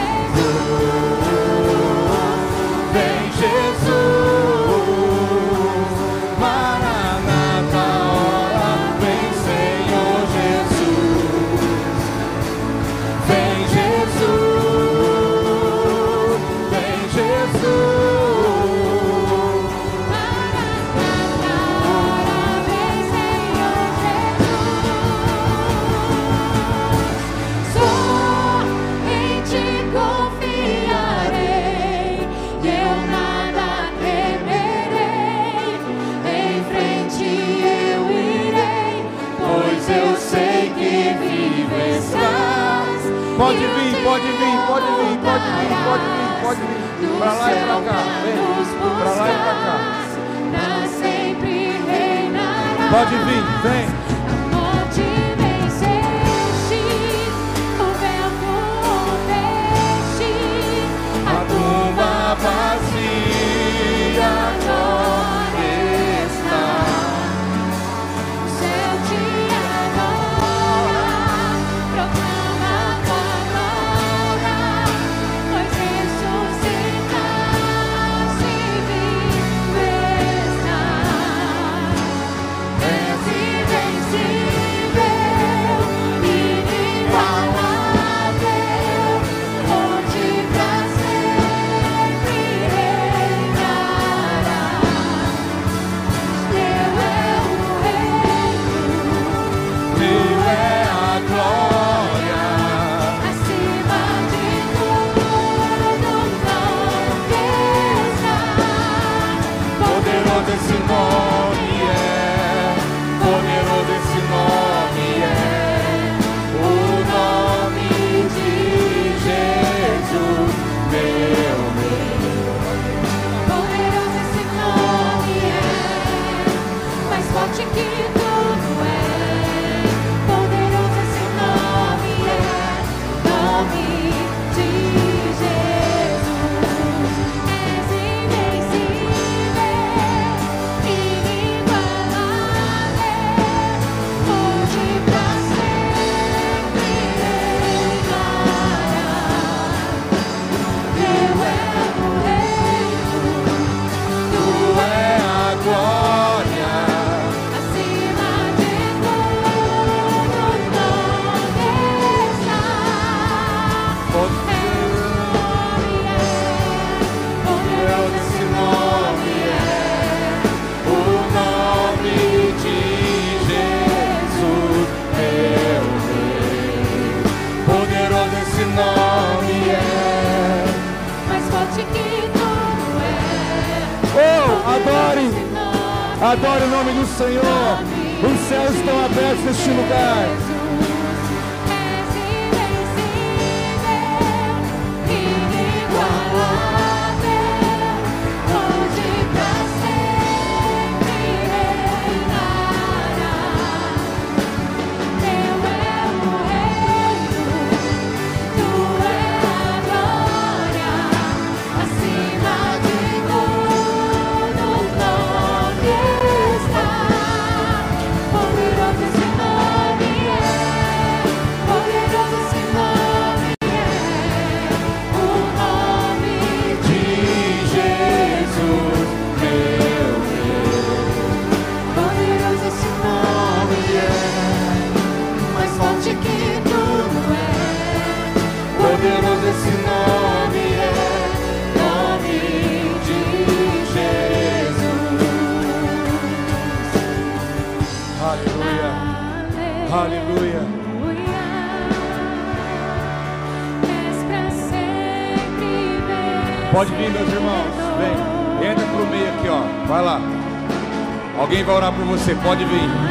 Você 262.32 262.36
pode 262.42 262.64
vir. 262.64 263.11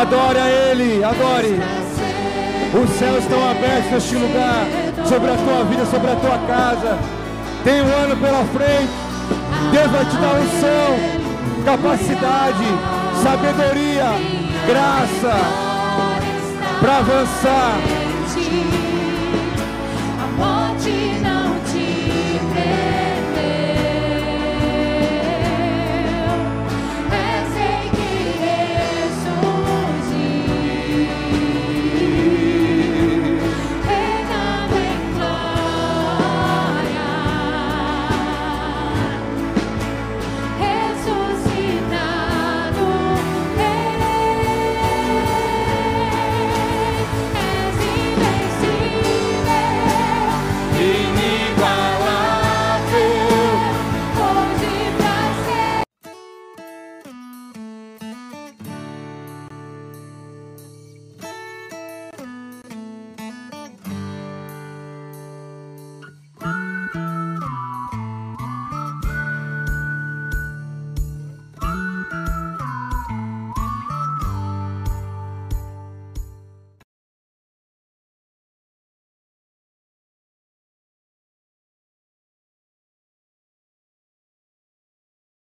Adore 0.00 0.38
a 0.38 0.48
Ele, 0.48 1.04
adore. 1.04 1.60
Os 2.72 2.90
céus 2.98 3.22
estão 3.22 3.50
abertos 3.50 3.90
neste 3.92 4.16
lugar, 4.16 4.64
sobre 5.04 5.30
a 5.30 5.34
tua 5.34 5.64
vida, 5.64 5.84
sobre 5.84 6.10
a 6.10 6.16
tua 6.16 6.38
casa. 6.46 6.98
Tem 7.62 7.82
um 7.82 7.94
ano 8.04 8.16
pela 8.16 8.42
frente. 8.46 8.90
Deus 9.70 9.90
vai 9.90 10.04
te 10.06 10.16
dar 10.16 10.40
unção, 10.40 11.64
capacidade, 11.66 12.64
sabedoria, 13.22 14.06
graça 14.66 15.36
para 16.80 16.96
avançar. 16.96 17.99